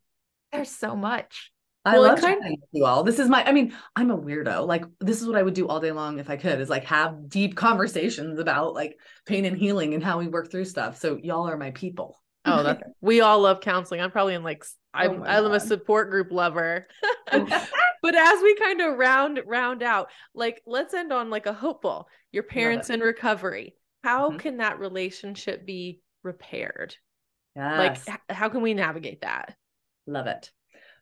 there's 0.53 0.71
so 0.71 0.97
much. 0.97 1.53
I 1.85 1.93
well, 1.93 2.03
love 2.03 2.21
kind 2.21 2.45
of 2.45 2.53
you 2.73 2.85
all. 2.85 3.03
This 3.03 3.19
is 3.19 3.29
my 3.29 3.45
I 3.45 3.53
mean, 3.53 3.75
I'm 3.97 4.11
a 4.11 4.19
weirdo. 4.19 4.67
Like 4.67 4.85
this 5.01 5.23
is 5.23 5.27
what 5.27 5.37
I 5.37 5.43
would 5.43 5.55
do 5.55 5.69
all 5.69 5.81
day 5.81 5.93
long 5.93 6.19
if 6.19 6.29
I 6.29 6.37
could 6.37 6.61
is 6.61 6.69
like 6.69 6.85
have 6.85 7.29
deep 7.29 7.57
conversations 7.57 8.39
about 8.39 8.75
like 8.75 8.99
pain 9.27 9.45
and 9.45 9.57
healing 9.57 9.95
and 9.95 10.03
how 10.03 10.19
we 10.19 10.29
work 10.29 10.51
through 10.51 10.67
stuff. 10.67 10.99
So 10.99 11.19
y'all 11.23 11.49
are 11.49 11.57
my 11.57 11.71
people. 11.71 12.21
Oh, 12.45 12.63
that 12.63 12.83
we 13.01 13.21
all 13.21 13.41
love 13.41 13.61
counseling. 13.61 14.01
I'm 14.01 14.11
probably 14.11 14.35
in 14.35 14.43
like 14.43 14.65
I'm 14.93 15.23
oh 15.23 15.25
I'm 15.25 15.45
God. 15.45 15.55
a 15.55 15.61
support 15.61 16.11
group 16.11 16.31
lover. 16.31 16.89
but 17.31 18.15
as 18.15 18.43
we 18.43 18.55
kind 18.57 18.81
of 18.81 18.99
round 18.99 19.41
round 19.47 19.83
out, 19.83 20.11
like 20.35 20.61
let's 20.67 20.95
end 20.95 21.13
on 21.13 21.31
like 21.31 21.47
a 21.47 21.53
hopeful. 21.53 22.09
Your 22.33 22.43
parents 22.43 22.91
in 22.91 23.01
recovery 23.01 23.78
how 24.05 24.29
mm-hmm. 24.29 24.39
can 24.39 24.57
that 24.59 24.79
relationship 24.79 25.67
be 25.67 26.01
repaired 26.23 26.95
yes. 27.57 28.07
like 28.07 28.21
how 28.29 28.49
can 28.49 28.63
we 28.63 28.75
navigate 28.75 29.23
that 29.23 29.55
love 30.07 30.27
it 30.27 30.51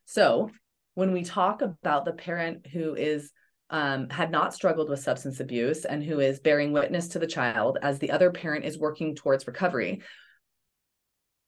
so 0.05 0.51
when 0.95 1.13
we 1.13 1.23
talk 1.23 1.63
about 1.63 2.05
the 2.05 2.13
parent 2.13 2.67
who 2.67 2.95
is 2.95 3.33
um, 3.69 4.09
had 4.11 4.31
not 4.31 4.55
struggled 4.55 4.89
with 4.89 5.01
substance 5.01 5.41
abuse 5.41 5.85
and 5.85 6.03
who 6.03 6.21
is 6.21 6.39
bearing 6.39 6.73
witness 6.73 7.09
to 7.09 7.19
the 7.19 7.27
child 7.27 7.79
as 7.83 7.99
the 7.99 8.13
other 8.13 8.31
parent 8.31 8.65
is 8.65 8.79
working 8.79 9.17
towards 9.17 9.47
recovery 9.47 10.03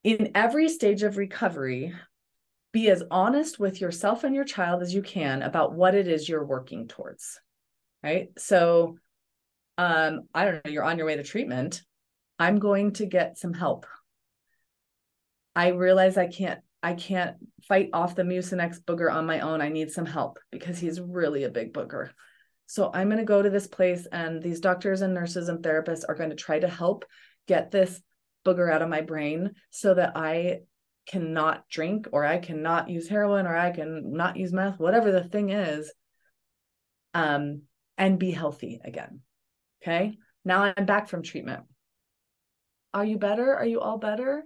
in 0.02 0.32
every 0.34 0.68
stage 0.68 1.02
of 1.02 1.16
recovery 1.16 1.94
be 2.72 2.90
as 2.90 3.02
honest 3.10 3.58
with 3.58 3.80
yourself 3.80 4.24
and 4.24 4.34
your 4.34 4.44
child 4.44 4.82
as 4.82 4.92
you 4.92 5.02
can 5.02 5.42
about 5.42 5.74
what 5.74 5.94
it 5.94 6.08
is 6.08 6.28
you're 6.28 6.44
working 6.44 6.88
towards 6.88 7.40
right 8.02 8.28
so 8.36 8.96
um, 9.78 10.22
I 10.34 10.44
don't 10.44 10.64
know, 10.64 10.70
you're 10.70 10.84
on 10.84 10.98
your 10.98 11.06
way 11.06 11.16
to 11.16 11.22
treatment. 11.22 11.82
I'm 12.38 12.58
going 12.58 12.92
to 12.94 13.06
get 13.06 13.38
some 13.38 13.54
help. 13.54 13.86
I 15.56 15.68
realize 15.68 16.16
I 16.16 16.26
can't 16.26 16.60
I 16.80 16.94
can't 16.94 17.36
fight 17.66 17.90
off 17.92 18.14
the 18.14 18.22
Mucinex 18.22 18.80
booger 18.80 19.12
on 19.12 19.26
my 19.26 19.40
own. 19.40 19.60
I 19.60 19.68
need 19.68 19.90
some 19.90 20.06
help 20.06 20.38
because 20.52 20.78
he's 20.78 21.00
really 21.00 21.42
a 21.42 21.50
big 21.50 21.72
booger. 21.72 22.10
So 22.66 22.90
I'm 22.92 23.08
going 23.08 23.18
to 23.18 23.24
go 23.24 23.42
to 23.42 23.50
this 23.50 23.66
place 23.66 24.06
and 24.12 24.40
these 24.40 24.60
doctors 24.60 25.00
and 25.00 25.12
nurses 25.12 25.48
and 25.48 25.64
therapists 25.64 26.04
are 26.08 26.14
going 26.14 26.30
to 26.30 26.36
try 26.36 26.60
to 26.60 26.68
help 26.68 27.04
get 27.48 27.72
this 27.72 28.00
booger 28.46 28.72
out 28.72 28.82
of 28.82 28.88
my 28.88 29.00
brain 29.00 29.52
so 29.70 29.94
that 29.94 30.16
I 30.16 30.60
cannot 31.06 31.68
drink 31.68 32.06
or 32.12 32.24
I 32.24 32.38
cannot 32.38 32.90
use 32.90 33.08
heroin 33.08 33.46
or 33.46 33.56
I 33.56 33.72
can 33.72 34.12
not 34.12 34.36
use 34.36 34.52
meth, 34.52 34.78
whatever 34.78 35.10
the 35.10 35.24
thing 35.24 35.50
is, 35.50 35.92
um, 37.14 37.62
and 37.96 38.18
be 38.18 38.30
healthy 38.30 38.80
again. 38.84 39.22
Okay. 39.82 40.18
Now 40.44 40.72
I'm 40.76 40.86
back 40.86 41.08
from 41.08 41.22
treatment. 41.22 41.64
Are 42.94 43.04
you 43.04 43.18
better? 43.18 43.54
Are 43.54 43.66
you 43.66 43.80
all 43.80 43.98
better? 43.98 44.44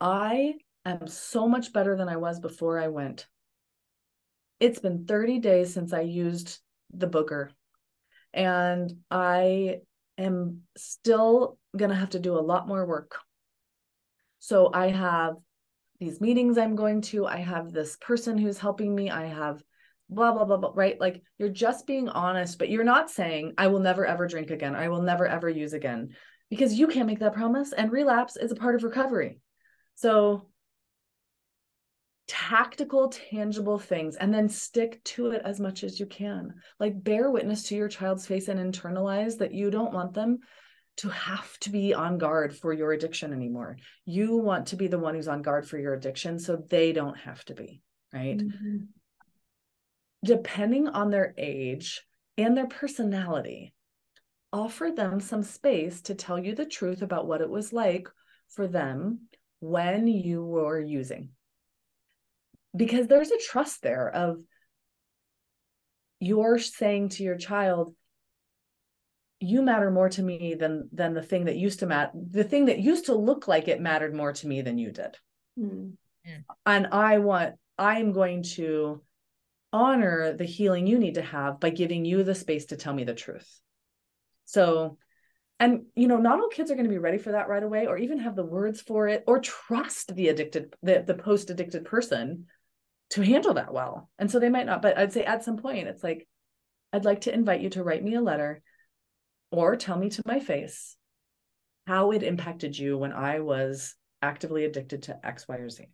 I 0.00 0.54
am 0.84 1.06
so 1.06 1.48
much 1.48 1.72
better 1.72 1.96
than 1.96 2.08
I 2.08 2.16
was 2.16 2.40
before 2.40 2.78
I 2.78 2.88
went. 2.88 3.26
It's 4.60 4.80
been 4.80 5.04
30 5.06 5.38
days 5.38 5.72
since 5.72 5.92
I 5.92 6.00
used 6.00 6.58
the 6.92 7.06
booger, 7.06 7.50
and 8.32 8.92
I 9.10 9.80
am 10.16 10.62
still 10.76 11.58
going 11.76 11.90
to 11.90 11.96
have 11.96 12.10
to 12.10 12.18
do 12.18 12.36
a 12.36 12.40
lot 12.40 12.66
more 12.66 12.86
work. 12.86 13.18
So 14.40 14.70
I 14.72 14.88
have 14.88 15.34
these 16.00 16.20
meetings 16.20 16.58
I'm 16.58 16.76
going 16.76 17.02
to, 17.02 17.26
I 17.26 17.38
have 17.38 17.72
this 17.72 17.96
person 18.00 18.38
who's 18.38 18.58
helping 18.58 18.94
me, 18.94 19.10
I 19.10 19.26
have 19.26 19.62
blah 20.08 20.32
blah 20.32 20.44
blah 20.44 20.56
blah 20.56 20.72
right? 20.74 21.00
Like 21.00 21.22
you're 21.38 21.48
just 21.48 21.86
being 21.86 22.08
honest 22.08 22.58
but 22.58 22.70
you're 22.70 22.84
not 22.84 23.10
saying 23.10 23.54
i 23.58 23.66
will 23.66 23.80
never 23.80 24.06
ever 24.06 24.26
drink 24.26 24.50
again. 24.50 24.74
I 24.74 24.88
will 24.88 25.02
never 25.02 25.26
ever 25.26 25.48
use 25.48 25.72
again 25.72 26.10
because 26.50 26.78
you 26.78 26.86
can't 26.86 27.06
make 27.06 27.20
that 27.20 27.34
promise 27.34 27.72
and 27.72 27.92
relapse 27.92 28.36
is 28.36 28.52
a 28.52 28.56
part 28.56 28.74
of 28.74 28.82
recovery. 28.82 29.40
So 29.96 30.48
tactical 32.26 33.08
tangible 33.08 33.78
things 33.78 34.16
and 34.16 34.32
then 34.32 34.48
stick 34.48 35.02
to 35.02 35.30
it 35.30 35.42
as 35.44 35.60
much 35.60 35.82
as 35.82 35.98
you 35.98 36.06
can. 36.06 36.54
Like 36.78 37.02
bear 37.02 37.30
witness 37.30 37.64
to 37.64 37.76
your 37.76 37.88
child's 37.88 38.26
face 38.26 38.48
and 38.48 38.60
internalize 38.60 39.38
that 39.38 39.54
you 39.54 39.70
don't 39.70 39.94
want 39.94 40.14
them 40.14 40.38
to 40.98 41.08
have 41.08 41.56
to 41.60 41.70
be 41.70 41.94
on 41.94 42.18
guard 42.18 42.56
for 42.56 42.72
your 42.72 42.92
addiction 42.92 43.32
anymore. 43.32 43.76
You 44.04 44.36
want 44.36 44.66
to 44.68 44.76
be 44.76 44.88
the 44.88 44.98
one 44.98 45.14
who's 45.14 45.28
on 45.28 45.42
guard 45.42 45.66
for 45.66 45.78
your 45.78 45.94
addiction 45.94 46.38
so 46.38 46.56
they 46.56 46.92
don't 46.92 47.16
have 47.16 47.44
to 47.46 47.54
be 47.54 47.82
right? 48.12 48.38
Mm-hmm 48.38 48.76
depending 50.24 50.88
on 50.88 51.10
their 51.10 51.34
age 51.38 52.02
and 52.36 52.56
their 52.56 52.66
personality, 52.66 53.74
offer 54.52 54.90
them 54.94 55.20
some 55.20 55.42
space 55.42 56.02
to 56.02 56.14
tell 56.14 56.38
you 56.38 56.54
the 56.54 56.66
truth 56.66 57.02
about 57.02 57.26
what 57.26 57.40
it 57.40 57.50
was 57.50 57.72
like 57.72 58.08
for 58.48 58.66
them 58.66 59.20
when 59.60 60.06
you 60.06 60.44
were 60.44 60.80
using. 60.80 61.30
Because 62.76 63.06
there's 63.06 63.30
a 63.30 63.38
trust 63.38 63.82
there 63.82 64.08
of 64.08 64.40
you're 66.20 66.58
saying 66.58 67.10
to 67.10 67.22
your 67.22 67.36
child, 67.36 67.94
you 69.40 69.62
matter 69.62 69.90
more 69.90 70.08
to 70.08 70.22
me 70.22 70.54
than 70.54 70.88
than 70.92 71.14
the 71.14 71.22
thing 71.22 71.44
that 71.44 71.54
used 71.56 71.78
to 71.78 71.86
matter 71.86 72.10
the 72.14 72.42
thing 72.42 72.64
that 72.64 72.80
used 72.80 73.06
to 73.06 73.14
look 73.14 73.46
like 73.46 73.68
it 73.68 73.80
mattered 73.80 74.12
more 74.12 74.32
to 74.32 74.48
me 74.48 74.62
than 74.62 74.78
you 74.78 74.90
did 74.90 75.16
Mm. 76.26 76.42
and 76.66 76.88
i 76.88 77.18
want 77.18 77.54
i'm 77.78 78.10
going 78.10 78.42
to 78.42 79.00
honor 79.72 80.32
the 80.32 80.44
healing 80.44 80.86
you 80.86 80.98
need 80.98 81.14
to 81.14 81.22
have 81.22 81.60
by 81.60 81.70
giving 81.70 82.04
you 82.04 82.22
the 82.22 82.34
space 82.34 82.66
to 82.66 82.76
tell 82.76 82.94
me 82.94 83.04
the 83.04 83.14
truth. 83.14 83.60
So 84.44 84.98
and 85.60 85.86
you 85.96 86.06
know 86.06 86.18
not 86.18 86.40
all 86.40 86.48
kids 86.48 86.70
are 86.70 86.74
going 86.74 86.86
to 86.86 86.90
be 86.90 86.98
ready 86.98 87.18
for 87.18 87.32
that 87.32 87.48
right 87.48 87.62
away 87.62 87.86
or 87.86 87.98
even 87.98 88.18
have 88.20 88.36
the 88.36 88.44
words 88.44 88.80
for 88.80 89.08
it 89.08 89.24
or 89.26 89.40
trust 89.40 90.14
the 90.14 90.28
addicted 90.28 90.74
the, 90.82 91.02
the 91.06 91.14
post 91.14 91.50
addicted 91.50 91.84
person 91.84 92.46
to 93.10 93.22
handle 93.22 93.54
that 93.54 93.72
well. 93.72 94.10
And 94.18 94.30
so 94.30 94.38
they 94.38 94.48
might 94.48 94.66
not 94.66 94.82
but 94.82 94.96
i'd 94.96 95.12
say 95.12 95.24
at 95.24 95.44
some 95.44 95.56
point 95.56 95.88
it's 95.88 96.04
like 96.04 96.26
i'd 96.92 97.04
like 97.04 97.22
to 97.22 97.34
invite 97.34 97.60
you 97.60 97.70
to 97.70 97.82
write 97.82 98.04
me 98.04 98.14
a 98.14 98.20
letter 98.20 98.62
or 99.50 99.76
tell 99.76 99.98
me 99.98 100.10
to 100.10 100.22
my 100.26 100.40
face 100.40 100.96
how 101.86 102.12
it 102.12 102.22
impacted 102.22 102.78
you 102.78 102.96
when 102.98 103.12
i 103.12 103.40
was 103.40 103.94
actively 104.20 104.64
addicted 104.64 105.02
to 105.04 105.26
x 105.26 105.46
y 105.48 105.56
or 105.56 105.70
z 105.70 105.86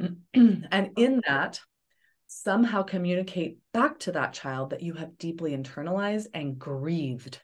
and 0.34 0.90
in 0.96 1.20
that 1.26 1.60
somehow 2.26 2.82
communicate 2.82 3.58
back 3.72 3.98
to 3.98 4.12
that 4.12 4.32
child 4.32 4.70
that 4.70 4.82
you 4.82 4.94
have 4.94 5.18
deeply 5.18 5.56
internalized 5.56 6.26
and 6.32 6.58
grieved. 6.58 7.40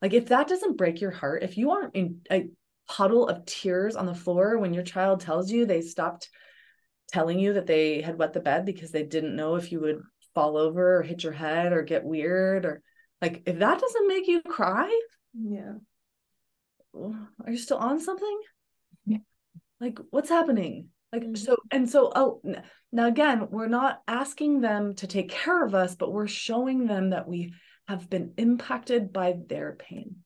Like 0.00 0.12
if 0.12 0.26
that 0.26 0.48
doesn't 0.48 0.76
break 0.76 1.00
your 1.00 1.12
heart, 1.12 1.44
if 1.44 1.56
you 1.56 1.70
aren't 1.70 1.94
in 1.94 2.20
a 2.30 2.48
puddle 2.88 3.28
of 3.28 3.46
tears 3.46 3.94
on 3.94 4.06
the 4.06 4.14
floor 4.14 4.58
when 4.58 4.74
your 4.74 4.82
child 4.82 5.20
tells 5.20 5.50
you 5.50 5.64
they 5.64 5.80
stopped 5.80 6.28
telling 7.08 7.38
you 7.38 7.52
that 7.54 7.66
they 7.66 8.00
had 8.00 8.18
wet 8.18 8.32
the 8.32 8.40
bed 8.40 8.64
because 8.66 8.90
they 8.90 9.04
didn't 9.04 9.36
know 9.36 9.54
if 9.54 9.70
you 9.70 9.80
would 9.80 10.02
fall 10.34 10.56
over 10.56 10.98
or 10.98 11.02
hit 11.02 11.22
your 11.22 11.32
head 11.32 11.72
or 11.72 11.82
get 11.82 12.04
weird 12.04 12.64
or 12.64 12.82
like 13.20 13.42
if 13.46 13.60
that 13.60 13.80
doesn't 13.80 14.08
make 14.08 14.26
you 14.26 14.42
cry, 14.42 14.90
Yeah. 15.32 15.74
are 16.94 17.50
you 17.50 17.56
still 17.56 17.76
on 17.78 18.00
something? 18.00 18.40
Yeah. 19.06 19.18
Like 19.80 19.98
what's 20.10 20.28
happening? 20.28 20.88
Like 21.12 21.24
Mhm. 21.24 21.36
so 21.36 21.56
and 21.70 21.88
so 21.88 22.10
oh 22.14 22.42
now 22.90 23.06
again, 23.06 23.48
we're 23.50 23.68
not 23.68 24.02
asking 24.08 24.60
them 24.60 24.94
to 24.96 25.06
take 25.06 25.28
care 25.30 25.64
of 25.64 25.74
us, 25.74 25.94
but 25.94 26.12
we're 26.12 26.26
showing 26.26 26.86
them 26.86 27.10
that 27.10 27.28
we 27.28 27.54
have 27.88 28.08
been 28.08 28.34
impacted 28.36 29.12
by 29.12 29.38
their 29.46 29.74
pain. 29.74 30.24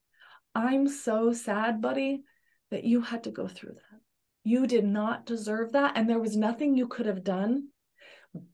I'm 0.55 0.89
so 0.89 1.33
sad, 1.33 1.81
buddy, 1.81 2.25
that 2.71 2.85
you 2.85 3.01
had 3.01 3.25
to 3.25 3.31
go 3.31 3.47
through 3.49 3.75
that. 3.75 4.01
You 4.45 4.67
did 4.67 4.85
not 4.85 5.27
deserve 5.27 5.73
that 5.73 5.97
and 5.97 6.09
there 6.09 6.19
was 6.21 6.37
nothing 6.37 6.77
you 6.77 6.87
could 6.87 7.07
have 7.07 7.25
done 7.25 7.69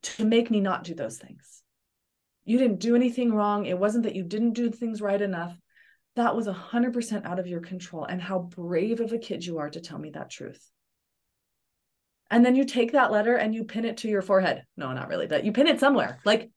to 0.03 0.25
make 0.25 0.51
me 0.51 0.61
not 0.61 0.85
do 0.85 0.95
those 0.95 1.19
things. 1.19 1.63
You 2.45 2.59
didn't 2.59 2.81
do 2.81 2.97
anything 2.97 3.33
wrong. 3.33 3.67
It 3.67 3.79
wasn't 3.79 4.05
that 4.05 4.17
you 4.17 4.25
didn't 4.25 4.55
do 4.55 4.71
things 4.71 5.01
right 5.01 5.21
enough. 5.21 5.57
That 6.17 6.35
was 6.35 6.47
100% 6.47 7.25
out 7.25 7.39
of 7.39 7.47
your 7.47 7.61
control. 7.61 8.05
And 8.05 8.21
how 8.21 8.39
brave 8.41 9.01
of 9.01 9.13
a 9.13 9.19
kid 9.19 9.45
you 9.45 9.59
are 9.59 9.71
to 9.71 9.81
tell 9.81 9.99
me 9.99 10.11
that 10.11 10.31
truth. 10.31 10.71
And 12.33 12.45
then 12.45 12.57
you 12.57 12.65
take 12.65 12.93
that 12.93 13.13
letter 13.13 13.37
and 13.37 13.55
you 13.55 13.63
pin 13.65 13.85
it 13.85 13.99
to 13.99 14.09
your 14.09 14.23
forehead. 14.23 14.65
No, 14.79 14.93
not 14.93 15.09
really, 15.09 15.27
but 15.27 15.45
you 15.45 15.53
pin 15.53 15.67
it 15.67 15.79
somewhere. 15.79 16.19
Like, 16.25 16.51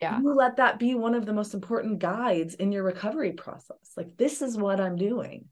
Yeah. 0.00 0.20
you 0.20 0.32
let 0.34 0.56
that 0.56 0.78
be 0.78 0.94
one 0.94 1.16
of 1.16 1.26
the 1.26 1.32
most 1.32 1.52
important 1.52 1.98
guides 1.98 2.54
in 2.54 2.70
your 2.70 2.84
recovery 2.84 3.32
process. 3.32 3.92
Like, 3.96 4.16
this 4.16 4.40
is 4.40 4.56
what 4.56 4.80
I'm 4.80 4.94
doing. 4.94 5.48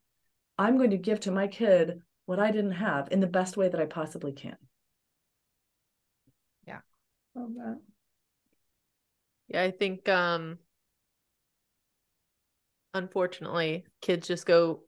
I'm 0.56 0.76
going 0.78 0.90
to 0.90 0.96
give 0.96 1.18
to 1.20 1.32
my 1.32 1.48
kid 1.48 2.00
what 2.26 2.38
I 2.38 2.52
didn't 2.52 2.72
have 2.72 3.08
in 3.10 3.18
the 3.18 3.26
best 3.26 3.56
way 3.56 3.68
that 3.68 3.80
I 3.80 3.86
possibly 3.86 4.32
can. 4.32 4.56
Yeah. 6.64 6.80
Love 7.34 7.54
that. 7.56 7.80
Yeah, 9.48 9.62
I 9.64 9.72
think 9.72 10.08
um 10.08 10.58
unfortunately 12.94 13.84
kids 14.00 14.28
just 14.28 14.46
go 14.46 14.82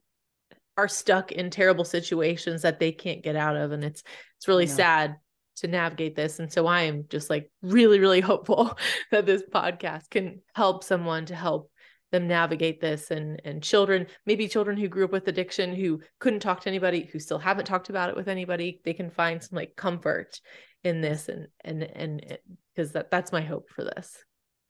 are 0.77 0.87
stuck 0.87 1.31
in 1.31 1.49
terrible 1.49 1.85
situations 1.85 2.63
that 2.63 2.79
they 2.79 2.91
can't 2.91 3.23
get 3.23 3.35
out 3.35 3.55
of 3.55 3.71
and 3.71 3.83
it's 3.83 4.03
it's 4.37 4.47
really 4.47 4.65
know. 4.65 4.71
sad 4.71 5.15
to 5.55 5.67
navigate 5.67 6.15
this 6.15 6.39
and 6.39 6.51
so 6.51 6.65
I 6.65 6.83
am 6.83 7.05
just 7.09 7.29
like 7.29 7.51
really 7.61 7.99
really 7.99 8.21
hopeful 8.31 8.77
that 9.11 9.25
this 9.25 9.43
podcast 9.53 10.09
can 10.09 10.41
help 10.55 10.83
someone 10.83 11.25
to 11.27 11.35
help 11.35 11.69
them 12.11 12.27
navigate 12.27 12.79
this 12.79 13.11
and 13.11 13.41
and 13.43 13.63
children 13.63 14.07
maybe 14.25 14.47
children 14.47 14.77
who 14.77 14.87
grew 14.87 15.05
up 15.05 15.11
with 15.11 15.27
addiction 15.27 15.75
who 15.75 15.99
couldn't 16.19 16.41
talk 16.41 16.61
to 16.61 16.69
anybody 16.69 17.09
who 17.11 17.19
still 17.19 17.39
haven't 17.39 17.65
talked 17.65 17.89
about 17.89 18.09
it 18.09 18.15
with 18.15 18.27
anybody 18.27 18.81
they 18.85 18.93
can 18.93 19.09
find 19.09 19.43
some 19.43 19.55
like 19.55 19.75
comfort 19.75 20.39
in 20.83 21.01
this 21.01 21.29
and 21.29 21.47
and 21.63 21.83
and 21.83 22.37
because 22.75 22.91
that 22.91 23.09
that's 23.09 23.31
my 23.31 23.41
hope 23.41 23.69
for 23.69 23.83
this 23.83 24.23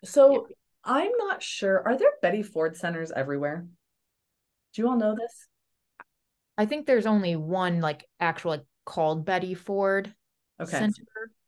So 0.03 0.47
I'm 0.83 1.11
not 1.17 1.41
sure. 1.41 1.81
Are 1.87 1.97
there 1.97 2.11
Betty 2.21 2.43
Ford 2.43 2.75
centers 2.75 3.11
everywhere? 3.11 3.65
Do 4.73 4.81
you 4.81 4.89
all 4.89 4.97
know 4.97 5.15
this? 5.15 5.47
I 6.57 6.65
think 6.65 6.85
there's 6.85 7.05
only 7.05 7.35
one 7.35 7.81
like 7.81 8.05
actual 8.19 8.51
like 8.51 8.65
called 8.85 9.25
Betty 9.25 9.53
Ford 9.53 10.13
Okay. 10.59 10.71
Center. 10.71 11.03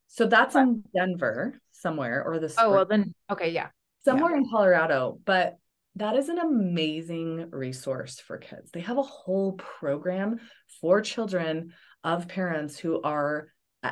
So 0.07 0.27
that's 0.27 0.55
in 0.55 0.83
Denver 0.95 1.59
somewhere 1.71 2.23
or 2.23 2.39
the 2.39 2.53
Oh 2.57 2.71
well 2.71 2.85
then 2.85 3.13
okay, 3.29 3.51
yeah. 3.51 3.67
somewhere 4.03 4.35
in 4.35 4.45
Colorado, 4.49 5.19
but 5.25 5.57
that 5.97 6.15
is 6.15 6.29
an 6.29 6.39
amazing 6.39 7.49
resource 7.51 8.19
for 8.19 8.37
kids. 8.37 8.71
They 8.71 8.81
have 8.81 8.97
a 8.97 9.03
whole 9.03 9.53
program 9.53 10.39
for 10.81 11.01
children 11.01 11.73
of 12.03 12.27
parents 12.27 12.77
who 12.77 13.01
are 13.01 13.49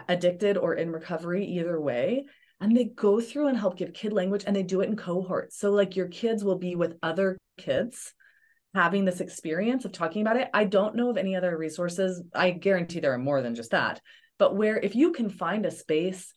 addicted 0.10 0.58
or 0.58 0.74
in 0.76 0.92
recovery, 0.92 1.46
either 1.46 1.80
way. 1.80 2.26
And 2.60 2.76
they 2.76 2.86
go 2.86 3.20
through 3.20 3.48
and 3.48 3.58
help 3.58 3.78
give 3.78 3.94
kid 3.94 4.14
language 4.14 4.44
and 4.46 4.56
they 4.56 4.64
do 4.64 4.82
it 4.82 4.90
in 4.90 4.96
cohorts. 4.96 5.58
So, 5.58 5.72
like, 5.72 5.96
your 5.96 6.08
kids 6.08 6.44
will 6.44 6.58
be 6.58 6.76
with 6.76 6.98
other 7.04 7.38
kids 7.58 8.14
having 8.74 9.06
this 9.06 9.22
experience 9.22 9.86
of 9.86 9.92
talking 9.92 10.22
about 10.22 10.38
it. 10.38 10.50
I 10.54 10.66
don't 10.66 10.96
know 10.96 11.10
of 11.10 11.18
any 11.18 11.36
other 11.36 11.56
resources. 11.58 12.22
I 12.34 12.52
guarantee 12.52 13.00
there 13.00 13.14
are 13.14 13.20
more 13.20 13.42
than 13.42 13.56
just 13.56 13.72
that. 13.72 14.02
But 14.40 14.56
where 14.56 14.78
if 14.78 14.96
you 14.96 15.12
can 15.12 15.30
find 15.30 15.66
a 15.66 15.72
space 15.72 16.34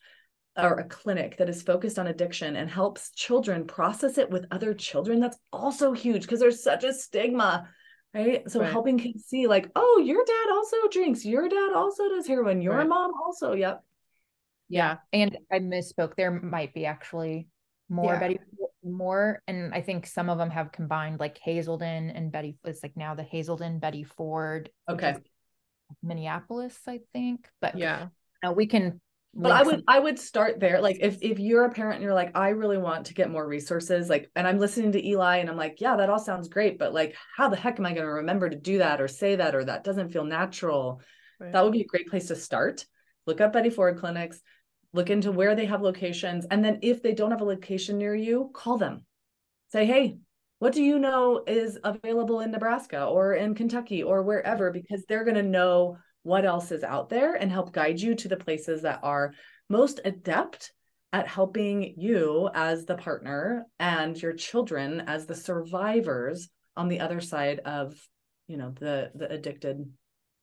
or 0.55 0.75
a 0.79 0.87
clinic 0.87 1.37
that 1.37 1.49
is 1.49 1.61
focused 1.61 1.97
on 1.99 2.07
addiction 2.07 2.55
and 2.55 2.69
helps 2.69 3.11
children 3.11 3.65
process 3.65 4.17
it 4.17 4.29
with 4.29 4.45
other 4.51 4.73
children, 4.73 5.19
that's 5.19 5.37
also 5.51 5.93
huge 5.93 6.23
because 6.23 6.39
there's 6.39 6.63
such 6.63 6.83
a 6.83 6.93
stigma, 6.93 7.67
right? 8.13 8.49
So 8.49 8.61
Right. 8.61 8.71
helping 8.71 8.97
kids 8.99 9.25
see, 9.25 9.47
like, 9.47 9.69
oh, 9.75 10.01
your 10.03 10.23
dad 10.25 10.51
also 10.51 10.77
drinks, 10.91 11.25
your 11.25 11.49
dad 11.49 11.73
also 11.73 12.07
does 12.09 12.27
heroin, 12.27 12.61
your 12.61 12.77
Right. 12.77 12.87
mom 12.87 13.11
also, 13.23 13.53
yep. 13.53 13.83
Yeah. 14.69 14.97
And 15.13 15.37
I 15.51 15.59
misspoke. 15.59 16.15
There 16.15 16.31
might 16.31 16.73
be 16.73 16.85
actually 16.85 17.47
more 17.89 18.13
Yeah. 18.13 18.19
Betty 18.19 18.39
more. 18.91 19.41
And 19.47 19.73
I 19.73 19.81
think 19.81 20.07
some 20.07 20.29
of 20.29 20.37
them 20.37 20.49
have 20.49 20.71
combined 20.71 21.19
like 21.19 21.37
Hazelden 21.37 22.09
and 22.09 22.31
Betty. 22.31 22.57
It's 22.65 22.83
like 22.83 22.95
now 22.95 23.15
the 23.15 23.23
Hazelden, 23.23 23.79
Betty 23.79 24.03
Ford. 24.03 24.69
Okay. 24.89 25.17
Minneapolis, 26.03 26.77
I 26.87 26.99
think. 27.13 27.49
But 27.61 27.77
yeah 27.77 28.07
no, 28.43 28.51
we 28.51 28.67
can 28.67 28.99
But 29.33 29.51
I 29.51 29.63
would 29.63 29.75
some- 29.75 29.83
I 29.87 29.99
would 29.99 30.19
start 30.19 30.59
there. 30.59 30.81
Like 30.81 30.97
if 31.01 31.17
if 31.21 31.39
you're 31.39 31.65
a 31.65 31.71
parent 31.71 31.95
and 31.95 32.03
you're 32.03 32.13
like, 32.13 32.35
I 32.35 32.49
really 32.49 32.77
want 32.77 33.07
to 33.07 33.13
get 33.13 33.29
more 33.29 33.47
resources, 33.47 34.09
like, 34.09 34.29
and 34.35 34.47
I'm 34.47 34.57
listening 34.59 34.93
to 34.93 35.05
Eli 35.05 35.37
and 35.37 35.49
I'm 35.49 35.57
like, 35.57 35.79
yeah, 35.79 35.95
that 35.97 36.09
all 36.09 36.19
sounds 36.19 36.47
great, 36.47 36.79
but 36.79 36.93
like, 36.93 37.15
how 37.35 37.49
the 37.49 37.55
heck 37.55 37.79
am 37.79 37.85
I 37.85 37.93
going 37.93 38.05
to 38.05 38.13
remember 38.13 38.49
to 38.49 38.55
do 38.55 38.79
that 38.79 39.01
or 39.01 39.07
say 39.07 39.35
that 39.35 39.55
or 39.55 39.65
that 39.65 39.83
doesn't 39.83 40.11
feel 40.11 40.25
natural? 40.25 41.01
right. 41.39 41.51
That 41.51 41.63
would 41.63 41.73
be 41.73 41.81
a 41.81 41.85
great 41.87 42.07
place 42.07 42.27
to 42.27 42.35
start. 42.35 42.85
Look 43.25 43.41
up 43.41 43.53
Betty 43.53 43.69
Ford 43.69 43.99
clinics, 43.99 44.39
look 44.97 45.09
into 45.09 45.31
where 45.31 45.55
they 45.55 45.65
have 45.65 45.81
locations, 45.81 46.45
and 46.51 46.63
then 46.65 46.79
if 46.81 47.01
they 47.01 47.13
don't 47.13 47.31
have 47.31 47.41
a 47.41 47.45
location 47.45 47.97
near 47.97 48.15
you, 48.15 48.49
call 48.53 48.77
them. 48.77 49.05
Say, 49.71 49.85
hey, 49.85 50.17
what 50.59 50.73
do 50.73 50.83
you 50.83 50.99
know 50.99 51.43
is 51.47 51.77
available 51.83 52.41
in 52.41 52.51
Nebraska 52.51 53.05
or 53.05 53.33
in 53.33 53.55
Kentucky 53.55 54.03
or 54.03 54.23
wherever? 54.23 54.71
Because 54.71 55.05
they're 55.07 55.23
going 55.23 55.35
to 55.35 55.43
know 55.43 55.97
what 56.23 56.45
else 56.45 56.71
is 56.71 56.83
out 56.83 57.09
there 57.09 57.35
and 57.35 57.51
help 57.51 57.71
guide 57.71 58.01
you 58.01 58.15
to 58.15 58.27
the 58.27 58.35
places 58.35 58.81
that 58.81 58.99
are 59.03 59.33
most 59.69 60.01
adept 60.03 60.73
at 61.13 61.27
helping 61.27 61.93
you 61.97 62.49
as 62.53 62.85
the 62.85 62.95
partner 62.95 63.65
and 63.79 64.21
your 64.21 64.33
children 64.33 65.01
as 65.07 65.25
the 65.25 65.35
survivors 65.35 66.49
on 66.75 66.89
the 66.89 66.99
other 66.99 67.21
side 67.21 67.59
of 67.59 67.95
you 68.47 68.57
know 68.57 68.73
the 68.79 69.09
the 69.15 69.31
addicted 69.31 69.89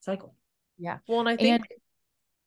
cycle 0.01 0.35
yeah. 0.79 0.99
well 1.07 1.21
and 1.21 1.29
i 1.29 1.37
think 1.37 1.61
And 1.61 1.67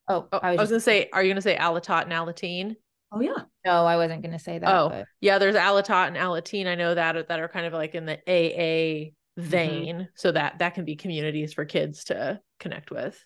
oh, 0.10 0.28
oh, 0.32 0.39
I 0.41 0.49
i 0.49 0.51
was, 0.51 0.60
was 0.60 0.70
just, 0.70 0.72
gonna 0.72 0.97
say 0.97 1.10
are 1.14 1.24
you 1.24 1.30
gonna 1.32 1.41
say 1.41 1.55
alatot 1.58 2.03
and 2.03 2.12
alateen 2.12 2.76
oh 3.12 3.20
yeah 3.20 3.43
no, 3.66 3.86
I 3.86 3.97
wasn't 3.97 4.22
gonna 4.24 4.39
say 4.39 4.60
that. 4.60 4.74
Oh, 4.74 4.89
but 4.89 5.05
yeah 5.22 5.38
there's 5.38 5.55
alatot 5.55 6.08
and 6.08 6.18
alateen 6.18 6.68
i 6.68 6.76
know 6.76 6.95
that 6.95 7.28
that 7.28 7.39
are 7.39 7.47
kind 7.49 7.66
of 7.66 7.74
like 7.74 7.95
in 7.95 8.05
the 8.05 8.20
aa 8.28 9.12
vein 9.38 10.10
so 10.16 10.32
that 10.32 10.60
that 10.60 10.74
can 10.74 10.86
be 10.86 10.95
communities 10.95 11.53
for 11.53 11.66
kids 11.66 12.05
to 12.05 12.39
connect 12.60 12.91
with 12.91 13.24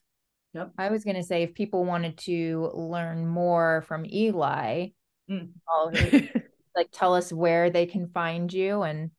Yep. 0.54 0.74
I 0.78 0.90
was 0.90 1.06
gonna 1.06 1.24
say 1.24 1.44
if 1.44 1.54
people 1.54 1.86
wanted 1.86 2.18
to 2.26 2.72
learn 2.74 3.26
more 3.26 3.86
from 3.88 4.06
Eli, 4.06 4.90
Mm. 5.32 5.50
I'll 5.68 5.92
like 6.76 6.90
tell 6.92 7.16
us 7.16 7.32
where 7.32 7.70
they 7.70 7.86
can 7.86 8.08
find 8.08 8.52
you 8.52 8.82
and 8.84 9.12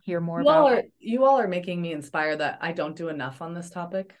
hear 0.00 0.20
more 0.20 0.40
you 0.40 0.48
all 0.48 0.66
about 0.68 0.78
are 0.78 0.84
you 0.98 1.24
all 1.24 1.38
are 1.38 1.48
making 1.48 1.82
me 1.82 1.92
inspired 1.92 2.38
that 2.38 2.58
i 2.60 2.70
don't 2.70 2.94
do 2.94 3.08
enough 3.08 3.42
on 3.42 3.54
this 3.54 3.70
topic 3.70 4.14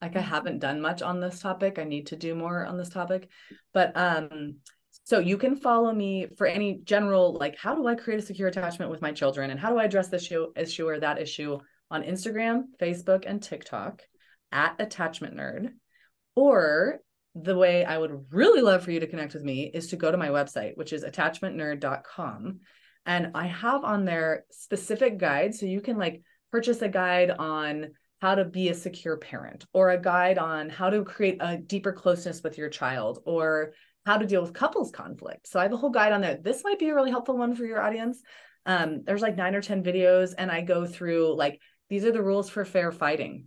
like 0.00 0.16
i 0.16 0.20
haven't 0.20 0.58
done 0.58 0.80
much 0.80 1.02
on 1.02 1.20
this 1.20 1.40
topic 1.40 1.78
i 1.78 1.84
need 1.84 2.06
to 2.06 2.16
do 2.16 2.34
more 2.34 2.64
on 2.64 2.76
this 2.76 2.90
topic 2.90 3.28
but 3.72 3.96
um 3.96 4.56
So 5.04 5.20
you 5.20 5.38
can 5.38 5.54
follow 5.54 5.92
me 5.92 6.26
for 6.36 6.46
any 6.48 6.80
general, 6.82 7.36
like, 7.38 7.56
how 7.56 7.76
do 7.76 7.86
I 7.86 7.94
create 7.94 8.18
a 8.18 8.26
secure 8.26 8.48
attachment 8.48 8.90
with 8.90 9.02
my 9.02 9.12
children 9.12 9.50
and 9.50 9.60
how 9.60 9.70
do 9.70 9.78
I 9.78 9.84
address 9.84 10.08
this 10.08 10.24
issue, 10.24 10.46
issue 10.56 10.88
or 10.88 10.98
that 10.98 11.20
issue 11.20 11.58
on 11.90 12.02
Instagram, 12.02 12.64
Facebook, 12.80 13.22
and 13.24 13.40
TikTok 13.40 14.02
at 14.50 14.74
Attachment 14.80 15.36
Nerd. 15.36 15.74
Or 16.34 17.00
the 17.34 17.56
way 17.56 17.84
I 17.84 17.98
would 17.98 18.32
really 18.32 18.62
love 18.62 18.82
for 18.82 18.90
you 18.90 19.00
to 19.00 19.06
connect 19.06 19.34
with 19.34 19.44
me 19.44 19.70
is 19.72 19.88
to 19.88 19.96
go 19.96 20.10
to 20.10 20.18
my 20.24 20.30
website, 20.30 20.76
which 20.76 20.92
is 20.92 21.04
attachmentnerd.com. 21.04 22.60
And 23.04 23.30
I 23.34 23.46
have 23.46 23.84
on 23.84 24.06
there 24.06 24.44
specific 24.50 25.18
guides. 25.18 25.60
So 25.60 25.66
you 25.66 25.82
can 25.82 25.98
like 25.98 26.22
purchase 26.50 26.82
a 26.82 26.88
guide 26.88 27.30
on 27.30 27.92
how 28.26 28.34
to 28.34 28.44
be 28.44 28.70
a 28.70 28.74
secure 28.74 29.16
parent 29.16 29.66
or 29.72 29.90
a 29.90 30.02
guide 30.02 30.36
on 30.36 30.68
how 30.68 30.90
to 30.90 31.04
create 31.04 31.38
a 31.38 31.56
deeper 31.56 31.92
closeness 31.92 32.42
with 32.42 32.58
your 32.58 32.68
child 32.68 33.20
or 33.24 33.72
how 34.04 34.18
to 34.18 34.26
deal 34.26 34.42
with 34.42 34.52
couples 34.52 34.90
conflict. 34.90 35.46
So 35.46 35.60
I 35.60 35.62
have 35.62 35.72
a 35.72 35.76
whole 35.76 35.90
guide 35.90 36.10
on 36.10 36.22
there. 36.22 36.36
This 36.42 36.64
might 36.64 36.80
be 36.80 36.88
a 36.88 36.94
really 36.96 37.12
helpful 37.12 37.38
one 37.38 37.54
for 37.54 37.64
your 37.64 37.80
audience. 37.80 38.20
Um, 38.66 39.04
there's 39.04 39.22
like 39.22 39.36
nine 39.36 39.54
or 39.54 39.62
10 39.62 39.84
videos, 39.84 40.34
and 40.36 40.50
I 40.50 40.62
go 40.62 40.86
through 40.86 41.36
like 41.36 41.60
these 41.88 42.04
are 42.04 42.10
the 42.10 42.20
rules 42.20 42.50
for 42.50 42.64
fair 42.64 42.90
fighting. 42.90 43.44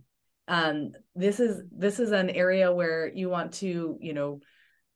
Um, 0.48 0.92
this 1.14 1.40
is 1.40 1.62
this 1.70 2.00
is 2.00 2.12
an 2.12 2.30
area 2.30 2.72
where 2.72 3.06
you 3.06 3.28
want 3.28 3.52
to, 3.64 3.98
you 4.00 4.14
know, 4.14 4.40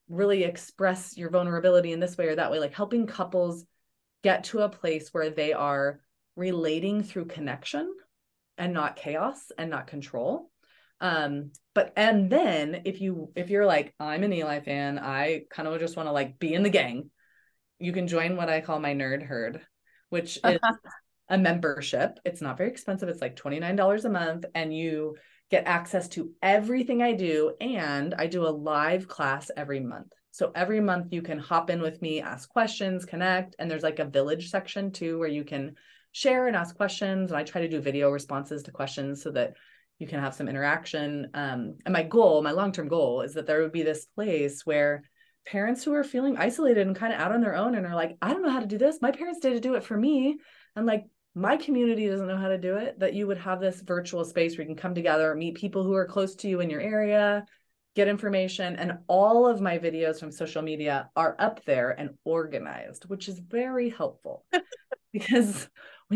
really 0.09 0.45
express 0.45 1.15
your 1.15 1.29
vulnerability 1.29 1.93
in 1.93 2.01
this 2.01 2.17
way 2.17 2.29
or 2.29 2.37
that 2.37 2.51
way, 2.51 2.59
like 2.59 2.73
helping 2.73 3.07
couples 3.07 3.67
get 4.23 4.45
to 4.45 4.61
a 4.61 4.71
place 4.71 5.11
where 5.13 5.29
they 5.29 5.53
are 5.53 6.01
relating 6.37 7.03
through 7.03 7.27
connection 7.27 7.95
and 8.59 8.73
not 8.73 8.97
chaos 8.97 9.53
and 9.59 9.71
not 9.71 9.87
control. 9.87 10.51
Um 11.01 11.53
but 11.75 11.93
and 11.97 12.31
then 12.31 12.83
if 12.85 13.01
you 13.01 13.33
if 13.35 13.51
you're 13.51 13.67
like 13.67 13.93
i'm 13.99 14.23
an 14.23 14.33
eli 14.33 14.61
fan 14.61 14.99
i 14.99 15.43
kind 15.51 15.67
of 15.67 15.79
just 15.81 15.97
want 15.97 16.09
to 16.09 16.13
like 16.13 16.39
be 16.39 16.55
in 16.55 16.63
the 16.63 16.71
gang 16.71 17.11
you 17.81 17.93
can 17.93 18.07
join 18.07 18.37
what 18.37 18.49
i 18.49 18.61
call 18.61 18.79
my 18.79 18.95
nerd 18.95 19.27
herd 19.27 19.61
which 20.09 20.39
is 20.45 20.61
a 21.29 21.39
membership. 21.39 22.19
It's 22.25 22.41
not 22.41 22.59
very 22.59 22.71
expensive. 22.71 23.09
It's 23.09 23.21
like 23.21 23.37
$29 23.37 24.05
a 24.05 24.09
month 24.09 24.45
and 24.55 24.77
you 24.77 25.17
get 25.51 25.67
access 25.67 26.09
to 26.09 26.33
everything 26.43 27.03
i 27.03 27.13
do 27.13 27.53
and 27.61 28.15
i 28.15 28.27
do 28.27 28.47
a 28.47 28.49
live 28.49 29.07
class 29.09 29.51
every 29.57 29.81
month. 29.81 30.13
So 30.31 30.51
every 30.55 30.81
month 30.81 31.13
you 31.13 31.23
can 31.23 31.39
hop 31.39 31.71
in 31.71 31.81
with 31.81 32.01
me 32.03 32.21
ask 32.21 32.49
questions 32.49 33.05
connect 33.05 33.57
and 33.59 33.71
there's 33.71 33.83
like 33.83 33.99
a 33.99 34.05
village 34.05 34.51
section 34.51 34.91
too 34.91 35.19
where 35.19 35.29
you 35.29 35.45
can 35.45 35.75
share 36.15 36.47
and 36.47 36.57
ask 36.57 36.77
questions 36.77 37.31
and 37.31 37.39
i 37.39 37.43
try 37.43 37.61
to 37.61 37.69
do 37.69 37.81
video 37.81 38.11
responses 38.11 38.63
to 38.63 38.71
questions 38.71 39.23
so 39.23 39.31
that 39.31 39.55
you 39.99 40.07
can 40.07 40.21
have 40.21 40.35
some 40.35 40.49
interaction. 40.49 41.31
Um, 41.35 41.77
and 41.85 41.93
my 41.93 42.03
goal, 42.03 42.43
my 42.43 42.51
long 42.51 42.73
term 42.73 42.89
goal, 42.89 43.23
is 43.23 43.35
that 43.35 43.47
there 43.47 43.63
would 43.63 43.73
be 43.73 43.83
this 43.83 44.07
place 44.07 44.67
where 44.67 45.03
parents 45.47 45.85
who 45.85 45.95
are 45.95 46.05
feeling 46.05 46.37
isolated 46.37 46.87
and 46.87 46.97
kind 46.97 47.13
of 47.13 47.21
out 47.21 47.33
on 47.33 47.41
their 47.41 47.55
own 47.55 47.75
and 47.75 47.87
are 47.87 47.95
like, 47.95 48.17
I 48.21 48.33
don't 48.33 48.43
know 48.43 48.51
how 48.51 48.61
to 48.61 48.67
do 48.67 48.79
this. 48.79 48.99
My 49.01 49.11
parents 49.11 49.41
did 49.41 49.55
to 49.55 49.61
do 49.61 49.75
it 49.75 49.85
for 49.85 49.97
me. 49.97 50.39
And 50.75 50.87
like, 50.87 51.05
my 51.35 51.57
community 51.57 52.09
doesn't 52.09 52.27
know 52.27 52.37
how 52.37 52.49
to 52.49 52.59
do 52.59 52.77
it. 52.77 52.99
That 53.01 53.15
you 53.15 53.27
would 53.27 53.39
have 53.39 53.61
this 53.61 53.81
virtual 53.81 54.25
space 54.25 54.57
where 54.57 54.63
you 54.63 54.69
can 54.69 54.81
come 54.81 54.95
together, 54.95 55.35
meet 55.35 55.57
people 55.57 55.83
who 55.83 55.95
are 55.95 56.07
close 56.07 56.35
to 56.37 56.49
you 56.49 56.61
in 56.61 56.71
your 56.71 56.81
area, 56.81 57.45
get 57.95 58.09
information. 58.09 58.77
And 58.77 58.99
all 59.09 59.47
of 59.47 59.61
my 59.61 59.79
videos 59.79 60.19
from 60.19 60.33
social 60.33 60.63
media 60.63 61.11
are 61.17 61.37
up 61.39 61.65
there 61.65 61.91
and 61.91 62.11
organized, 62.25 63.05
which 63.05 63.29
is 63.29 63.39
very 63.39 63.91
helpful 63.91 64.45
because 65.13 65.69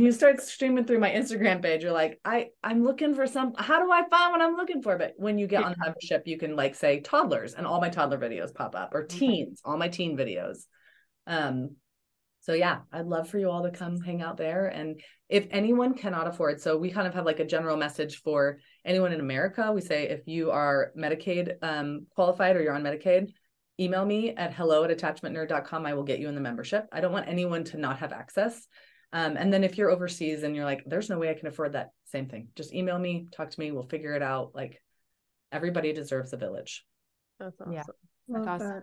you 0.03 0.13
start 0.13 0.41
streaming 0.41 0.85
through 0.85 0.99
my 0.99 1.11
Instagram 1.11 1.63
page, 1.63 1.83
you're 1.83 1.93
like, 1.93 2.21
I 2.25 2.49
I'm 2.63 2.85
looking 2.85 3.15
for 3.15 3.27
some. 3.27 3.55
How 3.57 3.83
do 3.83 3.91
I 3.91 4.09
find 4.09 4.33
what 4.33 4.43
I'm 4.43 4.57
looking 4.57 4.83
for? 4.83 4.99
But 4.99 5.15
when 5.17 5.39
you 5.39 5.47
get 5.47 5.65
on 5.65 5.73
the 5.73 5.85
membership, 5.85 6.27
you 6.27 6.39
can 6.39 6.57
like 6.57 6.75
say 6.75 7.01
toddlers, 7.01 7.55
and 7.55 7.67
all 7.67 7.81
my 7.81 7.89
toddler 7.89 8.19
videos 8.19 8.55
pop 8.55 8.75
up, 8.75 8.95
or 8.95 9.05
teens, 9.05 9.61
all 9.65 9.77
my 9.77 9.89
teen 9.89 10.17
videos. 10.17 10.59
Um, 11.27 11.77
so 12.41 12.55
yeah, 12.55 12.79
I'd 12.93 13.07
love 13.07 13.29
for 13.29 13.39
you 13.39 13.51
all 13.51 13.63
to 13.63 13.71
come 13.71 14.01
hang 14.01 14.23
out 14.23 14.37
there. 14.37 14.69
And 14.69 15.01
if 15.29 15.47
anyone 15.51 15.95
cannot 15.95 16.29
afford, 16.29 16.61
so 16.61 16.77
we 16.77 16.91
kind 16.91 17.07
of 17.07 17.15
have 17.15 17.27
like 17.27 17.41
a 17.41 17.45
general 17.45 17.77
message 17.77 18.23
for 18.23 18.59
anyone 18.85 19.13
in 19.13 19.21
America. 19.21 19.71
We 19.73 19.81
say 19.81 20.09
if 20.09 20.27
you 20.27 20.51
are 20.51 20.93
Medicaid 20.97 21.57
um, 21.63 22.07
qualified 22.15 22.57
or 22.57 22.63
you're 22.63 22.75
on 22.75 22.83
Medicaid, 22.83 23.29
email 23.79 24.05
me 24.05 24.35
at 24.35 24.55
hello 24.55 24.85
at 24.85 24.97
attachmentnerd.com. 24.97 25.85
I 25.85 25.95
will 25.95 26.05
get 26.05 26.21
you 26.21 26.29
in 26.29 26.35
the 26.35 26.41
membership. 26.41 26.87
I 26.91 27.01
don't 27.01 27.13
want 27.13 27.29
anyone 27.29 27.65
to 27.65 27.77
not 27.77 27.99
have 27.99 28.13
access. 28.13 28.67
Um, 29.13 29.37
and 29.37 29.53
then 29.53 29.65
if 29.65 29.79
you're 29.79 29.91
overseas 29.91 30.43
and 30.43 30.55
you're 30.55 30.65
like, 30.65 30.83
there's 30.87 31.09
no 31.09 31.19
way 31.19 31.31
I 31.31 31.35
can 31.35 31.49
afford 31.49 31.73
that, 31.73 31.91
same 32.07 32.27
thing. 32.27 32.49
Just 32.57 32.75
email 32.75 32.99
me, 32.99 33.29
talk 33.33 33.51
to 33.51 33.61
me, 33.61 33.71
we'll 33.71 33.85
figure 33.89 34.15
it 34.15 34.23
out. 34.23 34.53
Like 34.55 34.83
everybody 35.51 35.93
deserves 35.93 36.33
a 36.33 36.37
village. 36.37 36.85
That's 37.41 37.59
awesome. 37.61 37.73
Yeah. 37.73 37.85
Love 38.29 38.45
That's 38.45 38.63
awesome. 38.63 38.69
that. 38.69 38.83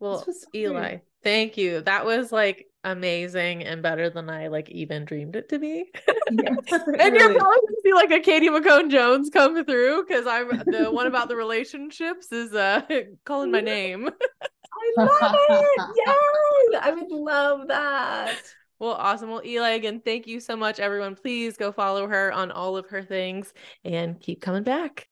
Well, 0.00 0.24
was 0.26 0.42
so 0.42 0.48
Eli, 0.54 0.88
great. 0.88 1.00
thank 1.22 1.56
you. 1.56 1.80
That 1.82 2.04
was 2.04 2.32
like 2.32 2.66
amazing 2.82 3.64
and 3.64 3.82
better 3.82 4.10
than 4.10 4.28
I 4.28 4.48
like 4.48 4.68
even 4.70 5.04
dreamed 5.04 5.36
it 5.36 5.48
to 5.50 5.58
be. 5.58 5.90
and 6.28 6.40
you're 6.40 6.54
probably 6.64 7.38
gonna 7.38 7.76
see 7.82 7.92
like 7.94 8.10
a 8.10 8.20
Katie 8.20 8.48
McCone 8.48 8.90
Jones 8.90 9.30
come 9.30 9.64
through 9.64 10.04
because 10.04 10.26
I'm 10.26 10.48
the 10.66 10.90
one 10.90 11.06
about 11.06 11.28
the 11.28 11.36
relationships 11.36 12.32
is 12.32 12.52
uh 12.54 12.82
calling 13.24 13.50
my 13.50 13.60
name. 13.60 14.08
I 14.08 15.04
love 15.04 15.34
it. 15.50 15.90
Yes. 16.06 16.82
I 16.82 16.90
would 16.92 17.10
love 17.10 17.68
that. 17.68 18.36
Well, 18.84 18.96
awesome. 18.96 19.30
Well, 19.30 19.40
Eli, 19.42 19.70
again, 19.70 20.02
thank 20.04 20.26
you 20.26 20.40
so 20.40 20.56
much, 20.56 20.78
everyone. 20.78 21.14
Please 21.14 21.56
go 21.56 21.72
follow 21.72 22.06
her 22.06 22.30
on 22.30 22.50
all 22.50 22.76
of 22.76 22.90
her 22.90 23.02
things 23.02 23.54
and 23.82 24.20
keep 24.20 24.42
coming 24.42 24.62
back. 24.62 25.08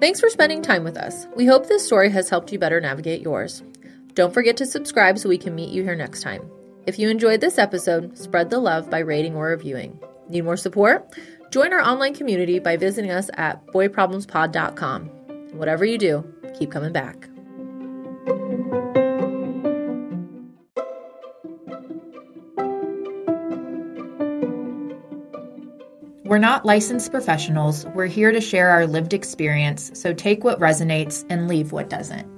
Thanks 0.00 0.18
for 0.18 0.28
spending 0.30 0.62
time 0.62 0.82
with 0.82 0.96
us. 0.96 1.28
We 1.36 1.46
hope 1.46 1.68
this 1.68 1.86
story 1.86 2.10
has 2.10 2.28
helped 2.28 2.50
you 2.50 2.58
better 2.58 2.80
navigate 2.80 3.22
yours. 3.22 3.62
Don't 4.14 4.34
forget 4.34 4.56
to 4.56 4.66
subscribe 4.66 5.20
so 5.20 5.28
we 5.28 5.38
can 5.38 5.54
meet 5.54 5.70
you 5.70 5.84
here 5.84 5.94
next 5.94 6.22
time. 6.22 6.50
If 6.88 6.98
you 6.98 7.10
enjoyed 7.10 7.40
this 7.40 7.56
episode, 7.56 8.18
spread 8.18 8.50
the 8.50 8.58
love 8.58 8.90
by 8.90 8.98
rating 8.98 9.36
or 9.36 9.46
reviewing. 9.46 9.96
Need 10.28 10.42
more 10.42 10.56
support? 10.56 11.16
Join 11.52 11.72
our 11.72 11.82
online 11.82 12.14
community 12.14 12.58
by 12.58 12.78
visiting 12.78 13.12
us 13.12 13.30
at 13.34 13.64
boyproblemspod.com. 13.68 15.06
Whatever 15.56 15.84
you 15.84 15.98
do, 15.98 16.34
keep 16.58 16.72
coming 16.72 16.92
back. 16.92 17.28
We're 26.28 26.36
not 26.36 26.66
licensed 26.66 27.10
professionals. 27.10 27.86
We're 27.94 28.04
here 28.04 28.32
to 28.32 28.40
share 28.42 28.68
our 28.68 28.86
lived 28.86 29.14
experience, 29.14 29.90
so 29.94 30.12
take 30.12 30.44
what 30.44 30.60
resonates 30.60 31.24
and 31.30 31.48
leave 31.48 31.72
what 31.72 31.88
doesn't. 31.88 32.37